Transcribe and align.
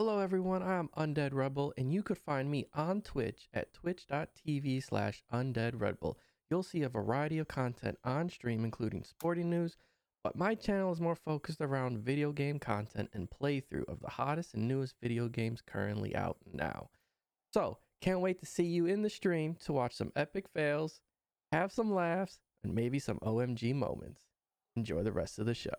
Hello 0.00 0.18
everyone, 0.18 0.62
I'm 0.62 0.88
Undead 0.96 1.34
Rebel, 1.34 1.74
and 1.76 1.92
you 1.92 2.02
could 2.02 2.16
find 2.16 2.50
me 2.50 2.64
on 2.72 3.02
Twitch 3.02 3.50
at 3.52 3.74
twitch.tv 3.74 4.82
slash 4.82 5.22
undeadrebel. 5.30 6.14
You'll 6.48 6.62
see 6.62 6.80
a 6.80 6.88
variety 6.88 7.36
of 7.36 7.48
content 7.48 7.98
on 8.02 8.30
stream, 8.30 8.64
including 8.64 9.04
sporting 9.04 9.50
news, 9.50 9.76
but 10.24 10.36
my 10.36 10.54
channel 10.54 10.90
is 10.90 11.02
more 11.02 11.16
focused 11.16 11.60
around 11.60 11.98
video 11.98 12.32
game 12.32 12.58
content 12.58 13.10
and 13.12 13.28
playthrough 13.28 13.90
of 13.90 14.00
the 14.00 14.08
hottest 14.08 14.54
and 14.54 14.66
newest 14.66 14.94
video 15.02 15.28
games 15.28 15.60
currently 15.60 16.16
out 16.16 16.38
now. 16.50 16.88
So, 17.52 17.76
can't 18.00 18.20
wait 18.20 18.40
to 18.40 18.46
see 18.46 18.64
you 18.64 18.86
in 18.86 19.02
the 19.02 19.10
stream 19.10 19.54
to 19.66 19.74
watch 19.74 19.94
some 19.94 20.12
epic 20.16 20.46
fails, 20.48 21.02
have 21.52 21.72
some 21.72 21.92
laughs, 21.92 22.40
and 22.64 22.74
maybe 22.74 23.00
some 23.00 23.18
OMG 23.18 23.74
moments. 23.74 24.22
Enjoy 24.76 25.02
the 25.02 25.12
rest 25.12 25.38
of 25.38 25.44
the 25.44 25.52
show. 25.52 25.74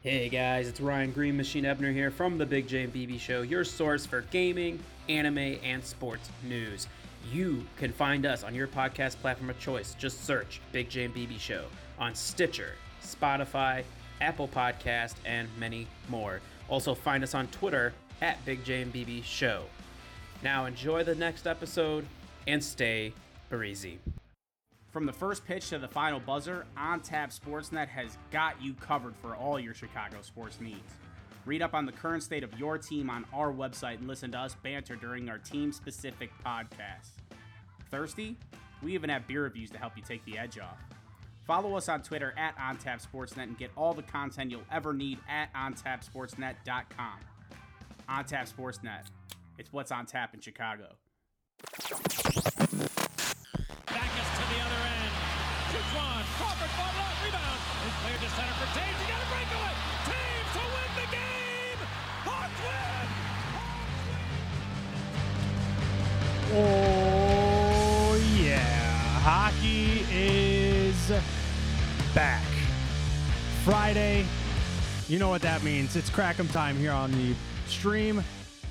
Hey 0.00 0.28
guys, 0.28 0.68
it's 0.68 0.80
Ryan 0.80 1.10
Green 1.10 1.36
Machine 1.36 1.64
Ebner 1.64 1.90
here 1.90 2.12
from 2.12 2.38
the 2.38 2.46
Big 2.46 2.68
J 2.68 2.84
and 2.84 2.94
BB 2.94 3.18
Show, 3.18 3.42
your 3.42 3.64
source 3.64 4.06
for 4.06 4.20
gaming, 4.30 4.78
anime, 5.08 5.56
and 5.64 5.84
sports 5.84 6.30
news. 6.44 6.86
You 7.32 7.66
can 7.78 7.90
find 7.90 8.24
us 8.24 8.44
on 8.44 8.54
your 8.54 8.68
podcast 8.68 9.16
platform 9.16 9.50
of 9.50 9.58
choice. 9.58 9.96
Just 9.98 10.24
search 10.24 10.60
Big 10.70 10.88
J 10.88 11.06
and 11.06 11.14
BB 11.16 11.40
Show 11.40 11.64
on 11.98 12.14
Stitcher, 12.14 12.74
Spotify, 13.02 13.82
Apple 14.20 14.46
Podcast, 14.46 15.16
and 15.26 15.48
many 15.58 15.88
more. 16.08 16.40
Also 16.68 16.94
find 16.94 17.24
us 17.24 17.34
on 17.34 17.48
Twitter 17.48 17.92
at 18.22 18.42
Big 18.44 18.64
J 18.64 18.82
and 18.82 18.94
BB 18.94 19.24
Show. 19.24 19.64
Now 20.44 20.66
enjoy 20.66 21.02
the 21.02 21.16
next 21.16 21.44
episode 21.44 22.06
and 22.46 22.62
stay 22.62 23.14
breezy. 23.50 23.98
From 24.90 25.04
the 25.04 25.12
first 25.12 25.44
pitch 25.44 25.68
to 25.68 25.78
the 25.78 25.88
final 25.88 26.18
buzzer, 26.18 26.64
On 26.76 27.00
Tap 27.00 27.30
Sportsnet 27.30 27.88
has 27.88 28.16
got 28.30 28.60
you 28.62 28.72
covered 28.74 29.14
for 29.16 29.36
all 29.36 29.60
your 29.60 29.74
Chicago 29.74 30.16
sports 30.22 30.60
needs. 30.60 30.94
Read 31.44 31.62
up 31.62 31.74
on 31.74 31.86
the 31.86 31.92
current 31.92 32.22
state 32.22 32.42
of 32.42 32.58
your 32.58 32.78
team 32.78 33.10
on 33.10 33.24
our 33.32 33.52
website 33.52 33.98
and 33.98 34.08
listen 34.08 34.32
to 34.32 34.38
us 34.38 34.56
banter 34.62 34.96
during 34.96 35.28
our 35.28 35.38
team 35.38 35.72
specific 35.72 36.30
podcasts. 36.44 37.12
Thirsty? 37.90 38.36
We 38.82 38.94
even 38.94 39.10
have 39.10 39.26
beer 39.26 39.42
reviews 39.42 39.70
to 39.70 39.78
help 39.78 39.94
you 39.96 40.02
take 40.02 40.24
the 40.24 40.38
edge 40.38 40.58
off. 40.58 40.78
Follow 41.46 41.76
us 41.76 41.88
on 41.88 42.02
Twitter 42.02 42.34
at 42.36 42.56
OnTapSportsNet 42.58 43.42
and 43.42 43.58
get 43.58 43.70
all 43.76 43.94
the 43.94 44.02
content 44.02 44.50
you'll 44.50 44.60
ever 44.70 44.92
need 44.92 45.18
at 45.28 45.52
OnTapSportsNet.com. 45.54 47.18
OnTap 48.08 48.52
Sportsnet. 48.52 49.04
It's 49.58 49.72
what's 49.72 49.90
on 49.90 50.06
tap 50.06 50.34
in 50.34 50.40
Chicago. 50.40 50.96
Crawford 56.38 56.72
ball 56.78 56.94
up. 57.02 57.18
Rebound. 57.24 57.60
It's 57.86 57.98
cleared 58.02 58.22
to 58.22 58.30
center 58.30 58.54
for 58.54 58.68
Toews. 58.78 58.96
He 58.98 59.06
got 59.10 59.20
a 59.20 59.26
breakaway. 59.28 59.74
Toews 60.06 60.48
to 60.54 60.62
win 60.74 60.90
the 60.94 61.06
game. 61.10 61.80
Hawks 62.24 62.60
win. 62.62 63.06
Oh, 66.54 68.14
yeah. 68.40 69.20
Hockey 69.20 70.06
is 70.10 71.12
back. 72.14 72.44
Friday. 73.64 74.24
You 75.08 75.18
know 75.18 75.28
what 75.28 75.42
that 75.42 75.62
means. 75.62 75.96
It's 75.96 76.08
crack 76.10 76.38
'em 76.38 76.48
time 76.48 76.76
here 76.76 76.92
on 76.92 77.10
the 77.12 77.34
stream. 77.66 78.22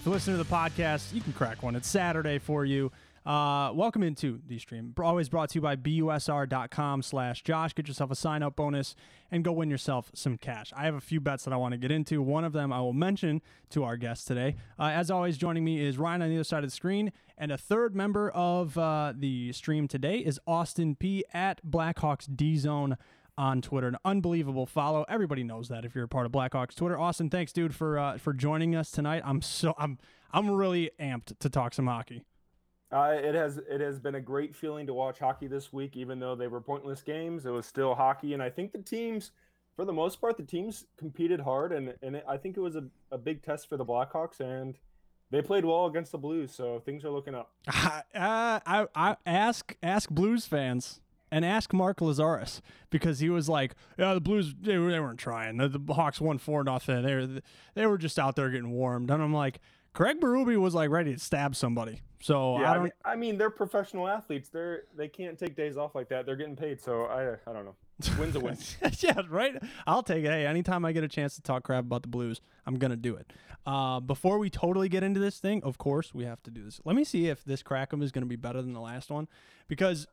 You 0.05 0.11
listen 0.11 0.33
to 0.33 0.37
the 0.37 0.45
podcast, 0.45 1.13
you 1.13 1.21
can 1.21 1.33
crack 1.33 1.61
one. 1.61 1.75
It's 1.75 1.89
Saturday 1.89 2.39
for 2.39 2.63
you. 2.63 2.91
Uh, 3.27 3.73
welcome 3.73 4.03
into 4.03 4.39
the 4.47 4.57
stream. 4.57 4.93
Always 4.97 5.27
brought 5.27 5.49
to 5.49 5.55
you 5.55 5.61
by 5.61 5.75
busr.com 5.75 7.01
slash 7.01 7.43
Josh. 7.43 7.73
Get 7.73 7.89
yourself 7.89 8.09
a 8.09 8.15
sign 8.15 8.41
up 8.41 8.55
bonus 8.55 8.95
and 9.29 9.43
go 9.43 9.51
win 9.51 9.69
yourself 9.69 10.09
some 10.15 10.37
cash. 10.37 10.71
I 10.73 10.85
have 10.85 10.95
a 10.95 11.01
few 11.01 11.19
bets 11.19 11.43
that 11.43 11.51
I 11.51 11.57
want 11.57 11.73
to 11.73 11.77
get 11.77 11.91
into. 11.91 12.21
One 12.21 12.45
of 12.45 12.53
them 12.53 12.71
I 12.71 12.79
will 12.79 12.93
mention 12.93 13.41
to 13.71 13.83
our 13.83 13.97
guests 13.97 14.23
today. 14.23 14.55
Uh, 14.79 14.91
as 14.93 15.11
always, 15.11 15.37
joining 15.37 15.65
me 15.65 15.85
is 15.85 15.97
Ryan 15.97 16.21
on 16.21 16.29
the 16.29 16.35
other 16.35 16.45
side 16.45 16.63
of 16.63 16.69
the 16.69 16.75
screen. 16.75 17.11
And 17.37 17.51
a 17.51 17.57
third 17.57 17.97
member 17.97 18.29
of 18.29 18.77
uh, 18.77 19.11
the 19.13 19.51
stream 19.51 19.89
today 19.89 20.19
is 20.19 20.39
Austin 20.47 20.95
P 20.95 21.25
at 21.33 21.59
Blackhawks 21.69 22.33
D 22.33 22.55
Zone 22.55 22.95
on 23.37 23.61
Twitter. 23.61 23.89
An 23.89 23.97
unbelievable 24.05 24.65
follow. 24.65 25.03
Everybody 25.09 25.43
knows 25.43 25.67
that 25.67 25.83
if 25.83 25.93
you're 25.93 26.05
a 26.05 26.07
part 26.07 26.25
of 26.25 26.31
Blackhawks 26.31 26.75
Twitter. 26.75 26.97
Austin, 26.97 27.29
thanks, 27.29 27.51
dude, 27.51 27.75
for 27.75 27.99
uh, 27.99 28.17
for 28.19 28.31
joining 28.31 28.73
us 28.73 28.89
tonight. 28.89 29.21
I'm 29.25 29.41
so 29.41 29.75
I'm 29.77 29.97
I'm 30.31 30.49
really 30.49 30.91
amped 30.97 31.37
to 31.39 31.49
talk 31.49 31.73
some 31.73 31.87
hockey. 31.87 32.23
Uh, 32.91 33.15
it 33.15 33.35
has 33.35 33.57
it 33.69 33.81
has 33.81 33.99
been 33.99 34.15
a 34.15 34.21
great 34.21 34.55
feeling 34.55 34.87
to 34.87 34.93
watch 34.93 35.19
hockey 35.19 35.47
this 35.47 35.73
week, 35.73 35.97
even 35.97 36.19
though 36.19 36.35
they 36.35 36.47
were 36.47 36.61
pointless 36.61 37.01
games. 37.01 37.45
It 37.45 37.49
was 37.49 37.65
still 37.65 37.95
hockey, 37.95 38.33
and 38.33 38.41
I 38.41 38.49
think 38.49 38.71
the 38.71 38.81
teams, 38.81 39.31
for 39.75 39.83
the 39.83 39.91
most 39.91 40.21
part, 40.21 40.37
the 40.37 40.43
teams 40.43 40.85
competed 40.97 41.41
hard, 41.41 41.73
and 41.73 41.93
and 42.01 42.15
it, 42.15 42.25
I 42.27 42.37
think 42.37 42.55
it 42.55 42.61
was 42.61 42.77
a, 42.77 42.85
a 43.11 43.17
big 43.17 43.43
test 43.43 43.67
for 43.67 43.75
the 43.75 43.85
Blackhawks, 43.85 44.39
and 44.39 44.75
they 45.31 45.41
played 45.41 45.65
well 45.65 45.87
against 45.87 46.13
the 46.13 46.17
Blues, 46.17 46.53
so 46.53 46.79
things 46.79 47.03
are 47.03 47.11
looking 47.11 47.35
up. 47.35 47.51
Uh, 48.15 48.59
I 48.65 48.87
I 48.95 49.17
ask 49.27 49.75
ask 49.83 50.09
Blues 50.09 50.47
fans 50.47 51.01
and 51.31 51.45
ask 51.45 51.73
Mark 51.73 52.01
Lazarus 52.01 52.61
because 52.89 53.19
he 53.19 53.29
was 53.29 53.47
like, 53.47 53.75
"Yeah, 53.99 54.13
the 54.13 54.21
Blues 54.21 54.55
they, 54.59 54.71
they 54.71 54.99
weren't 54.99 55.19
trying. 55.19 55.57
The, 55.57 55.67
the 55.67 55.93
Hawks 55.93 56.19
won 56.19 56.37
four 56.37 56.63
nothing. 56.63 57.03
They 57.03 57.13
were 57.13 57.41
they 57.75 57.85
were 57.85 57.97
just 57.97 58.17
out 58.17 58.35
there 58.35 58.49
getting 58.49 58.71
warmed." 58.71 59.11
And 59.11 59.21
I'm 59.21 59.33
like, 59.33 59.59
Craig 59.93 60.19
Berube 60.19 60.57
was 60.57 60.73
like 60.73 60.89
ready 60.89 61.13
to 61.13 61.19
stab 61.19 61.55
somebody. 61.55 62.01
So 62.19 62.59
Yeah, 62.59 62.67
I 62.67 62.71
I, 62.71 62.73
don't. 62.75 62.83
mean, 62.83 62.91
I 63.05 63.15
mean, 63.15 63.37
they're 63.37 63.49
professional 63.49 64.07
athletes. 64.07 64.49
They're 64.49 64.83
they 64.95 65.07
can't 65.07 65.37
take 65.37 65.55
days 65.55 65.77
off 65.77 65.93
like 65.95 66.09
that. 66.09 66.25
They're 66.25 66.35
getting 66.35 66.55
paid, 66.55 66.81
so 66.81 67.03
I 67.05 67.33
I 67.49 67.53
don't 67.53 67.65
know. 67.65 67.75
Wins 68.19 68.35
a 68.35 68.39
win. 68.39 68.57
yeah, 68.99 69.21
right. 69.29 69.55
I'll 69.87 70.03
take 70.03 70.23
it. 70.23 70.29
Hey, 70.29 70.45
anytime 70.45 70.85
I 70.85 70.91
get 70.91 71.03
a 71.03 71.07
chance 71.07 71.35
to 71.35 71.41
talk 71.41 71.63
crap 71.63 71.83
about 71.85 72.01
the 72.03 72.07
Blues, 72.07 72.41
I'm 72.65 72.75
gonna 72.77 72.95
do 72.95 73.15
it. 73.15 73.31
Uh, 73.65 73.99
before 73.99 74.37
we 74.39 74.49
totally 74.49 74.87
get 74.89 75.03
into 75.03 75.19
this 75.19 75.39
thing, 75.39 75.61
of 75.63 75.77
course, 75.77 76.13
we 76.13 76.23
have 76.25 76.41
to 76.43 76.51
do 76.51 76.63
this. 76.63 76.79
Let 76.85 76.95
me 76.95 77.03
see 77.03 77.27
if 77.27 77.43
this 77.43 77.61
Crackum 77.63 78.01
is 78.03 78.11
gonna 78.11 78.25
be 78.27 78.35
better 78.35 78.61
than 78.61 78.73
the 78.73 78.79
last 78.81 79.09
one, 79.09 79.27
because 79.67 80.07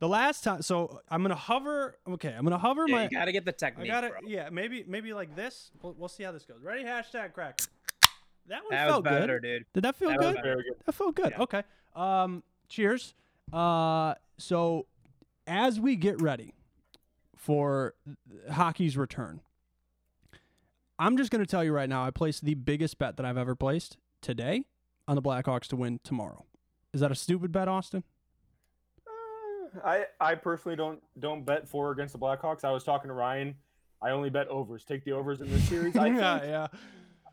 the 0.00 0.08
last 0.08 0.42
time. 0.44 0.62
So 0.62 1.00
I'm 1.08 1.22
gonna 1.22 1.34
hover. 1.34 1.96
Okay, 2.08 2.34
I'm 2.36 2.44
gonna 2.44 2.58
hover 2.58 2.84
Yeah, 2.88 2.94
my. 2.96 3.02
you 3.04 3.10
gotta 3.10 3.32
get 3.32 3.44
the 3.44 3.52
I 3.52 3.56
technique. 3.56 3.88
got 3.88 4.04
it. 4.04 4.10
bro. 4.12 4.20
Yeah, 4.26 4.48
maybe 4.50 4.84
maybe 4.86 5.12
like 5.12 5.34
this. 5.36 5.70
We'll, 5.82 5.94
we'll 5.98 6.08
see 6.08 6.22
how 6.24 6.32
this 6.32 6.44
goes. 6.44 6.62
Ready? 6.62 6.84
Hashtag 6.84 7.32
crack. 7.32 7.60
That 8.48 8.62
one 8.62 8.70
That 8.72 8.84
was 8.86 8.92
felt 8.92 9.04
better, 9.04 9.40
good. 9.40 9.58
dude. 9.58 9.66
Did 9.74 9.84
that 9.84 9.96
feel 9.96 10.10
That 10.10 10.18
good? 10.20 10.34
better. 10.36 10.56
Good. 10.56 10.74
That 10.84 10.92
felt 10.92 11.14
good. 11.14 11.32
Okay. 11.38 11.62
Um, 11.96 12.42
cheers. 12.68 13.14
Uh, 13.52 14.14
so 14.38 14.86
as 15.46 15.80
we 15.80 15.96
get 15.96 16.20
ready 16.20 16.54
for 17.36 17.94
hockey's 18.50 18.96
return, 18.96 19.40
I'm 20.98 21.16
just 21.16 21.30
going 21.30 21.44
to 21.44 21.50
tell 21.50 21.64
you 21.64 21.72
right 21.72 21.88
now, 21.88 22.04
I 22.04 22.10
placed 22.10 22.44
the 22.44 22.54
biggest 22.54 22.98
bet 22.98 23.16
that 23.16 23.26
I've 23.26 23.38
ever 23.38 23.54
placed 23.54 23.96
today 24.20 24.64
on 25.08 25.16
the 25.16 25.22
Blackhawks 25.22 25.66
to 25.68 25.76
win 25.76 26.00
tomorrow. 26.04 26.44
Is 26.92 27.00
that 27.00 27.10
a 27.10 27.14
stupid 27.16 27.50
bet, 27.52 27.66
Austin? 27.68 28.04
I 29.84 30.04
I 30.20 30.36
personally 30.36 30.76
don't 30.76 31.02
don't 31.18 31.44
bet 31.44 31.68
for 31.68 31.88
or 31.88 31.92
against 31.92 32.12
the 32.12 32.18
Blackhawks. 32.18 32.62
I 32.64 32.70
was 32.70 32.84
talking 32.84 33.08
to 33.08 33.14
Ryan. 33.14 33.56
I 34.00 34.10
only 34.10 34.30
bet 34.30 34.46
overs. 34.48 34.84
Take 34.84 35.04
the 35.04 35.12
overs 35.12 35.40
in 35.40 35.50
this 35.50 35.68
series. 35.68 35.96
I 35.96 36.06
yeah, 36.16 36.38
think, 36.38 36.50
yeah. 36.50 36.66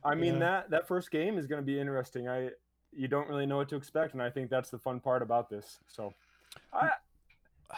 I 0.03 0.15
mean 0.15 0.35
Yeah. 0.35 0.39
that 0.39 0.69
that 0.71 0.87
first 0.87 1.11
game 1.11 1.37
is 1.37 1.47
going 1.47 1.61
to 1.61 1.65
be 1.65 1.79
interesting. 1.79 2.27
I 2.27 2.49
you 2.91 3.07
don't 3.07 3.27
really 3.29 3.45
know 3.45 3.57
what 3.57 3.69
to 3.69 3.75
expect, 3.75 4.13
and 4.13 4.21
I 4.21 4.29
think 4.29 4.49
that's 4.49 4.69
the 4.69 4.79
fun 4.79 4.99
part 4.99 5.21
about 5.21 5.49
this. 5.49 5.79
So, 5.87 6.13
I 6.73 6.91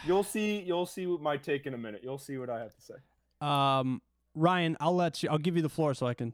you'll 0.06 0.24
see 0.24 0.60
you'll 0.62 0.86
see 0.86 1.06
what 1.06 1.22
my 1.22 1.38
take 1.38 1.66
in 1.66 1.74
a 1.74 1.78
minute. 1.78 2.02
You'll 2.04 2.18
see 2.18 2.38
what 2.38 2.50
I 2.50 2.60
have 2.60 2.74
to 2.76 2.82
say. 2.82 2.96
Um, 3.42 4.02
Ryan, 4.36 4.76
I'll 4.80 4.96
let 4.96 5.22
you. 5.22 5.30
I'll 5.30 5.38
give 5.38 5.56
you 5.56 5.62
the 5.62 5.70
floor 5.70 5.94
so 5.94 6.08
I 6.08 6.14
can, 6.14 6.34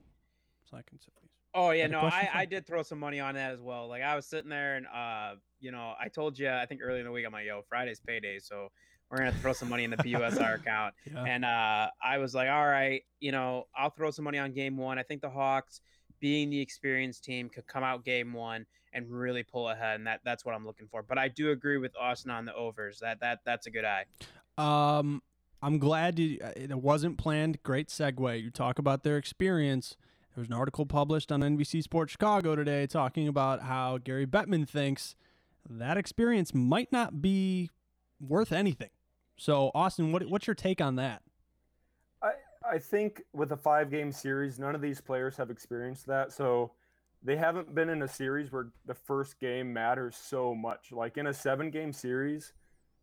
so 0.69 0.77
I 0.77 0.81
can 0.81 0.99
say 0.99 1.09
these. 1.21 1.31
Oh 1.53 1.71
yeah, 1.71 1.87
no, 1.87 1.99
I. 2.01 2.29
I 2.33 2.45
did 2.45 2.65
throw 2.65 2.83
some 2.83 2.99
money 2.99 3.19
on 3.19 3.35
that 3.35 3.51
as 3.51 3.59
well. 3.59 3.87
Like 3.87 4.03
I 4.03 4.15
was 4.15 4.25
sitting 4.25 4.49
there 4.49 4.77
and 4.77 4.87
uh, 4.87 5.35
you 5.59 5.71
know, 5.71 5.93
I 5.99 6.07
told 6.07 6.39
you 6.39 6.49
I 6.49 6.65
think 6.65 6.81
earlier 6.83 6.99
in 6.99 7.05
the 7.05 7.11
week 7.11 7.25
I'm 7.25 7.33
like, 7.33 7.47
yo, 7.47 7.63
Friday's 7.67 7.99
payday, 7.99 8.39
so 8.39 8.71
we're 9.09 9.17
gonna 9.17 9.31
throw 9.33 9.53
some 9.53 9.69
money 9.69 9.83
in 9.83 9.91
the 9.91 9.97
BUSR 9.97 10.55
account. 10.61 10.93
Yeah. 11.11 11.23
And 11.23 11.45
uh, 11.45 11.89
I 12.03 12.17
was 12.17 12.35
like, 12.35 12.49
all 12.49 12.67
right, 12.67 13.03
you 13.19 13.31
know, 13.31 13.67
I'll 13.75 13.89
throw 13.89 14.11
some 14.11 14.25
money 14.25 14.37
on 14.37 14.51
game 14.53 14.77
one. 14.77 14.99
I 14.99 15.03
think 15.03 15.21
the 15.21 15.29
Hawks, 15.29 15.81
being 16.19 16.49
the 16.49 16.59
experienced 16.59 17.23
team, 17.23 17.49
could 17.49 17.67
come 17.67 17.83
out 17.83 18.05
game 18.05 18.33
one 18.33 18.65
and 18.93 19.09
really 19.09 19.43
pull 19.43 19.69
ahead, 19.69 19.95
and 19.95 20.07
that 20.07 20.21
that's 20.23 20.45
what 20.45 20.55
I'm 20.55 20.65
looking 20.65 20.87
for. 20.87 21.03
But 21.03 21.17
I 21.17 21.27
do 21.27 21.51
agree 21.51 21.77
with 21.77 21.95
Austin 21.99 22.31
on 22.31 22.45
the 22.45 22.53
overs. 22.53 22.99
That 22.99 23.19
that 23.21 23.39
that's 23.45 23.67
a 23.67 23.71
good 23.71 23.85
eye. 23.85 24.05
Um, 24.57 25.21
I'm 25.61 25.79
glad 25.79 26.19
you, 26.19 26.39
uh, 26.43 26.51
it 26.55 26.73
wasn't 26.75 27.17
planned. 27.17 27.61
Great 27.63 27.89
segue. 27.89 28.41
You 28.41 28.49
talk 28.49 28.79
about 28.79 29.03
their 29.03 29.17
experience. 29.17 29.95
There 30.35 30.41
was 30.41 30.47
an 30.47 30.53
article 30.53 30.85
published 30.85 31.31
on 31.31 31.41
NBC 31.41 31.83
Sports 31.83 32.11
Chicago 32.11 32.55
today 32.55 32.85
talking 32.87 33.27
about 33.27 33.63
how 33.63 33.97
Gary 33.97 34.25
Bettman 34.25 34.67
thinks 34.69 35.15
that 35.69 35.97
experience 35.97 36.53
might 36.53 36.91
not 36.91 37.21
be 37.21 37.69
worth 38.19 38.51
anything. 38.51 38.89
So, 39.39 39.71
Austin, 39.73 40.11
what, 40.11 40.27
what's 40.27 40.45
your 40.47 40.53
take 40.53 40.81
on 40.81 40.97
that? 40.97 41.21
I 42.21 42.31
I 42.69 42.77
think 42.77 43.21
with 43.33 43.51
a 43.53 43.57
five 43.57 43.89
game 43.89 44.11
series, 44.11 44.59
none 44.59 44.75
of 44.75 44.81
these 44.81 44.99
players 45.01 45.37
have 45.37 45.49
experienced 45.49 46.05
that. 46.07 46.31
So 46.33 46.73
they 47.23 47.37
haven't 47.37 47.73
been 47.73 47.89
in 47.89 48.01
a 48.01 48.07
series 48.07 48.51
where 48.51 48.67
the 48.85 48.93
first 48.93 49.39
game 49.39 49.71
matters 49.73 50.15
so 50.15 50.53
much. 50.53 50.91
Like 50.91 51.17
in 51.17 51.27
a 51.27 51.33
seven 51.33 51.71
game 51.71 51.93
series, 51.93 52.53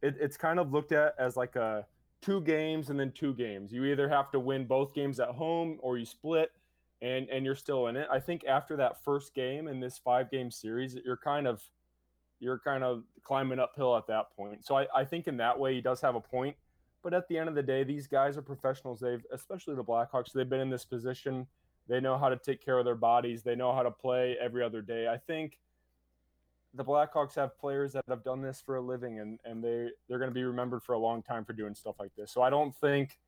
it, 0.02 0.16
it's 0.20 0.36
kind 0.36 0.58
of 0.60 0.72
looked 0.72 0.92
at 0.92 1.14
as 1.18 1.36
like 1.36 1.56
a 1.56 1.86
two 2.20 2.42
games 2.42 2.90
and 2.90 3.00
then 3.00 3.12
two 3.12 3.34
games. 3.34 3.72
You 3.72 3.84
either 3.86 4.08
have 4.08 4.30
to 4.32 4.38
win 4.40 4.66
both 4.66 4.94
games 4.94 5.18
at 5.20 5.28
home 5.30 5.78
or 5.80 5.96
you 5.98 6.04
split. 6.04 6.50
and 7.02 7.28
and 7.30 7.44
you're 7.44 7.54
still 7.54 7.88
in 7.88 7.96
it. 7.96 8.08
I 8.10 8.20
think 8.20 8.44
after 8.46 8.76
that 8.76 9.02
first 9.04 9.34
game 9.34 9.68
in 9.68 9.80
this 9.80 9.98
five 9.98 10.30
game 10.30 10.50
series, 10.50 10.96
you're 11.04 11.16
kind 11.16 11.46
of 11.46 11.62
you're 12.40 12.58
kind 12.58 12.84
of 12.84 13.02
climbing 13.22 13.58
uphill 13.58 13.96
at 13.96 14.06
that 14.06 14.26
point. 14.36 14.64
So 14.64 14.76
I, 14.76 14.86
I 14.94 15.04
think 15.04 15.26
in 15.26 15.36
that 15.38 15.58
way 15.58 15.74
he 15.74 15.80
does 15.80 16.00
have 16.00 16.14
a 16.14 16.20
point. 16.20 16.56
But 17.02 17.14
at 17.14 17.28
the 17.28 17.38
end 17.38 17.48
of 17.48 17.54
the 17.54 17.62
day, 17.62 17.84
these 17.84 18.06
guys 18.06 18.36
are 18.36 18.42
professionals. 18.42 19.00
They've 19.00 19.24
especially 19.32 19.76
the 19.76 19.84
Blackhawks, 19.84 20.32
they've 20.32 20.48
been 20.48 20.60
in 20.60 20.70
this 20.70 20.84
position. 20.84 21.46
They 21.88 22.00
know 22.00 22.18
how 22.18 22.28
to 22.28 22.36
take 22.36 22.64
care 22.64 22.78
of 22.78 22.84
their 22.84 22.96
bodies. 22.96 23.42
They 23.42 23.54
know 23.54 23.72
how 23.72 23.82
to 23.82 23.92
play 23.92 24.36
every 24.40 24.64
other 24.64 24.82
day. 24.82 25.06
I 25.06 25.16
think 25.16 25.58
the 26.74 26.84
Blackhawks 26.84 27.36
have 27.36 27.56
players 27.58 27.92
that 27.92 28.04
have 28.08 28.24
done 28.24 28.42
this 28.42 28.60
for 28.60 28.76
a 28.76 28.80
living 28.80 29.20
and, 29.20 29.38
and 29.44 29.62
they, 29.62 29.88
they're 30.08 30.18
going 30.18 30.30
to 30.30 30.34
be 30.34 30.42
remembered 30.42 30.82
for 30.82 30.94
a 30.94 30.98
long 30.98 31.22
time 31.22 31.44
for 31.44 31.52
doing 31.52 31.74
stuff 31.74 31.94
like 31.98 32.14
this. 32.16 32.32
So 32.32 32.42
I 32.42 32.50
don't 32.50 32.74
think 32.76 33.18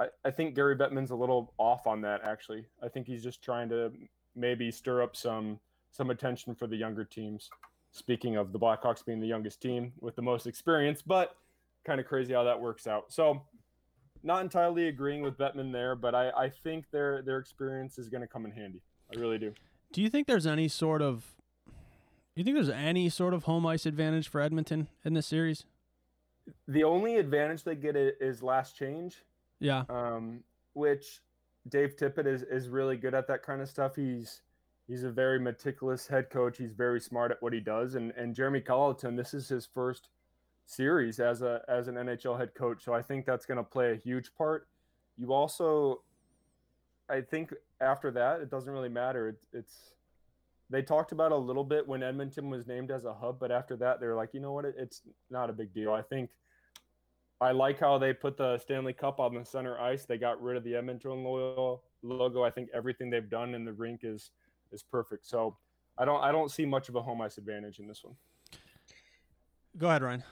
I, 0.00 0.06
I 0.24 0.30
think 0.30 0.54
Gary 0.54 0.74
Bettman's 0.74 1.10
a 1.10 1.14
little 1.14 1.52
off 1.58 1.86
on 1.86 2.00
that 2.00 2.22
actually. 2.24 2.66
I 2.82 2.88
think 2.88 3.06
he's 3.06 3.22
just 3.22 3.42
trying 3.42 3.68
to 3.68 3.92
maybe 4.34 4.70
stir 4.70 5.02
up 5.02 5.14
some 5.14 5.60
some 5.90 6.10
attention 6.10 6.54
for 6.54 6.66
the 6.66 6.76
younger 6.76 7.04
teams. 7.04 7.50
Speaking 7.92 8.36
of 8.36 8.52
the 8.52 8.58
Blackhawks 8.58 9.04
being 9.04 9.20
the 9.20 9.26
youngest 9.26 9.60
team 9.60 9.92
with 10.00 10.14
the 10.14 10.22
most 10.22 10.46
experience, 10.46 11.02
but 11.02 11.36
kind 11.84 12.00
of 12.00 12.06
crazy 12.06 12.32
how 12.32 12.44
that 12.44 12.60
works 12.60 12.86
out. 12.86 13.12
So 13.12 13.42
not 14.22 14.42
entirely 14.42 14.88
agreeing 14.88 15.22
with 15.22 15.36
Bettman 15.38 15.72
there, 15.72 15.96
but 15.96 16.14
I, 16.14 16.30
I 16.30 16.48
think 16.50 16.90
their 16.92 17.22
their 17.22 17.38
experience 17.38 17.98
is 17.98 18.08
going 18.08 18.20
to 18.20 18.26
come 18.26 18.44
in 18.44 18.52
handy. 18.52 18.80
I 19.14 19.18
really 19.18 19.38
do. 19.38 19.54
Do 19.92 20.02
you 20.02 20.08
think 20.08 20.26
there's 20.26 20.46
any 20.46 20.68
sort 20.68 21.02
of 21.02 21.34
Do 21.66 22.40
you 22.40 22.44
think 22.44 22.56
there's 22.56 22.68
any 22.68 23.08
sort 23.08 23.34
of 23.34 23.44
home 23.44 23.66
ice 23.66 23.86
advantage 23.86 24.28
for 24.28 24.40
Edmonton 24.40 24.88
in 25.04 25.14
this 25.14 25.26
series? 25.26 25.64
The 26.68 26.84
only 26.84 27.16
advantage 27.16 27.64
they 27.64 27.74
get 27.74 27.96
is 27.96 28.42
last 28.42 28.76
change. 28.76 29.16
Yeah. 29.58 29.84
Um, 29.88 30.42
which 30.74 31.20
Dave 31.68 31.96
Tippett 31.96 32.26
is 32.26 32.42
is 32.42 32.68
really 32.68 32.96
good 32.96 33.14
at 33.14 33.26
that 33.28 33.42
kind 33.42 33.60
of 33.60 33.68
stuff. 33.68 33.96
He's 33.96 34.42
he's 34.90 35.04
a 35.04 35.10
very 35.10 35.38
meticulous 35.38 36.08
head 36.08 36.30
coach. 36.30 36.58
He's 36.58 36.72
very 36.72 37.00
smart 37.00 37.30
at 37.30 37.40
what 37.40 37.52
he 37.52 37.60
does. 37.60 37.94
And 37.94 38.12
and 38.16 38.34
Jeremy 38.34 38.60
Colliton, 38.60 39.16
this 39.16 39.32
is 39.32 39.48
his 39.48 39.66
first 39.72 40.08
series 40.66 41.20
as 41.20 41.42
a 41.42 41.62
as 41.68 41.86
an 41.86 41.94
NHL 41.94 42.38
head 42.38 42.54
coach. 42.54 42.84
So 42.84 42.92
I 42.92 43.00
think 43.00 43.24
that's 43.24 43.46
going 43.46 43.58
to 43.58 43.64
play 43.64 43.92
a 43.92 43.96
huge 43.96 44.34
part. 44.36 44.66
You 45.16 45.32
also, 45.32 46.02
I 47.08 47.20
think 47.20 47.54
after 47.80 48.10
that, 48.10 48.40
it 48.40 48.50
doesn't 48.50 48.72
really 48.72 48.88
matter. 48.88 49.28
It, 49.28 49.36
it's 49.52 49.94
they 50.68 50.82
talked 50.82 51.12
about 51.12 51.32
a 51.32 51.36
little 51.36 51.64
bit 51.64 51.86
when 51.86 52.02
Edmonton 52.02 52.50
was 52.50 52.66
named 52.66 52.90
as 52.90 53.04
a 53.04 53.14
hub, 53.14 53.38
but 53.38 53.50
after 53.52 53.76
that, 53.76 54.00
they're 54.00 54.14
like, 54.14 54.30
you 54.32 54.40
know 54.40 54.52
what, 54.52 54.64
it, 54.64 54.74
it's 54.76 55.02
not 55.30 55.50
a 55.50 55.52
big 55.52 55.72
deal. 55.72 55.92
I 55.92 56.02
think 56.02 56.30
I 57.40 57.52
like 57.52 57.78
how 57.78 57.96
they 57.96 58.12
put 58.12 58.36
the 58.36 58.58
Stanley 58.58 58.92
Cup 58.92 59.18
on 59.18 59.34
the 59.34 59.44
center 59.44 59.80
ice. 59.80 60.04
They 60.04 60.18
got 60.18 60.42
rid 60.42 60.56
of 60.56 60.64
the 60.64 60.74
Edmonton 60.76 61.24
logo. 61.24 62.44
I 62.44 62.50
think 62.50 62.68
everything 62.74 63.08
they've 63.08 63.30
done 63.30 63.54
in 63.54 63.64
the 63.64 63.72
rink 63.72 64.00
is 64.02 64.30
is 64.72 64.82
perfect. 64.82 65.26
So 65.26 65.56
I 65.98 66.04
don't 66.04 66.22
I 66.22 66.32
don't 66.32 66.50
see 66.50 66.66
much 66.66 66.88
of 66.88 66.96
a 66.96 67.02
home 67.02 67.20
ice 67.20 67.38
advantage 67.38 67.78
in 67.78 67.86
this 67.86 68.04
one. 68.04 68.14
Go 69.76 69.88
ahead, 69.88 70.02
Ryan. 70.02 70.24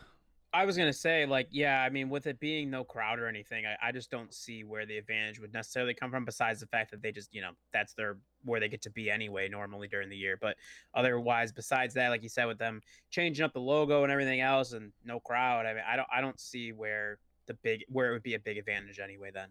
I 0.52 0.64
was 0.64 0.78
gonna 0.78 0.94
say, 0.94 1.26
like, 1.26 1.48
yeah, 1.50 1.82
I 1.82 1.90
mean, 1.90 2.08
with 2.08 2.26
it 2.26 2.40
being 2.40 2.70
no 2.70 2.82
crowd 2.82 3.18
or 3.18 3.26
anything, 3.26 3.66
I, 3.66 3.88
I 3.88 3.92
just 3.92 4.10
don't 4.10 4.32
see 4.32 4.64
where 4.64 4.86
the 4.86 4.96
advantage 4.96 5.38
would 5.40 5.52
necessarily 5.52 5.92
come 5.92 6.10
from. 6.10 6.24
Besides 6.24 6.60
the 6.60 6.66
fact 6.66 6.90
that 6.90 7.02
they 7.02 7.12
just, 7.12 7.34
you 7.34 7.42
know, 7.42 7.50
that's 7.72 7.92
their 7.92 8.16
where 8.44 8.58
they 8.58 8.68
get 8.68 8.80
to 8.82 8.90
be 8.90 9.10
anyway, 9.10 9.48
normally 9.48 9.88
during 9.88 10.08
the 10.08 10.16
year. 10.16 10.38
But 10.40 10.56
otherwise, 10.94 11.52
besides 11.52 11.92
that, 11.94 12.08
like 12.08 12.22
you 12.22 12.30
said, 12.30 12.46
with 12.46 12.58
them 12.58 12.80
changing 13.10 13.44
up 13.44 13.52
the 13.52 13.60
logo 13.60 14.04
and 14.04 14.12
everything 14.12 14.40
else, 14.40 14.72
and 14.72 14.90
no 15.04 15.20
crowd, 15.20 15.66
I 15.66 15.74
mean, 15.74 15.84
I 15.86 15.96
don't, 15.96 16.08
I 16.12 16.20
don't 16.22 16.40
see 16.40 16.72
where 16.72 17.18
the 17.46 17.54
big 17.54 17.84
where 17.88 18.08
it 18.08 18.12
would 18.12 18.22
be 18.22 18.34
a 18.34 18.38
big 18.38 18.56
advantage 18.56 19.00
anyway. 19.00 19.30
Then 19.32 19.48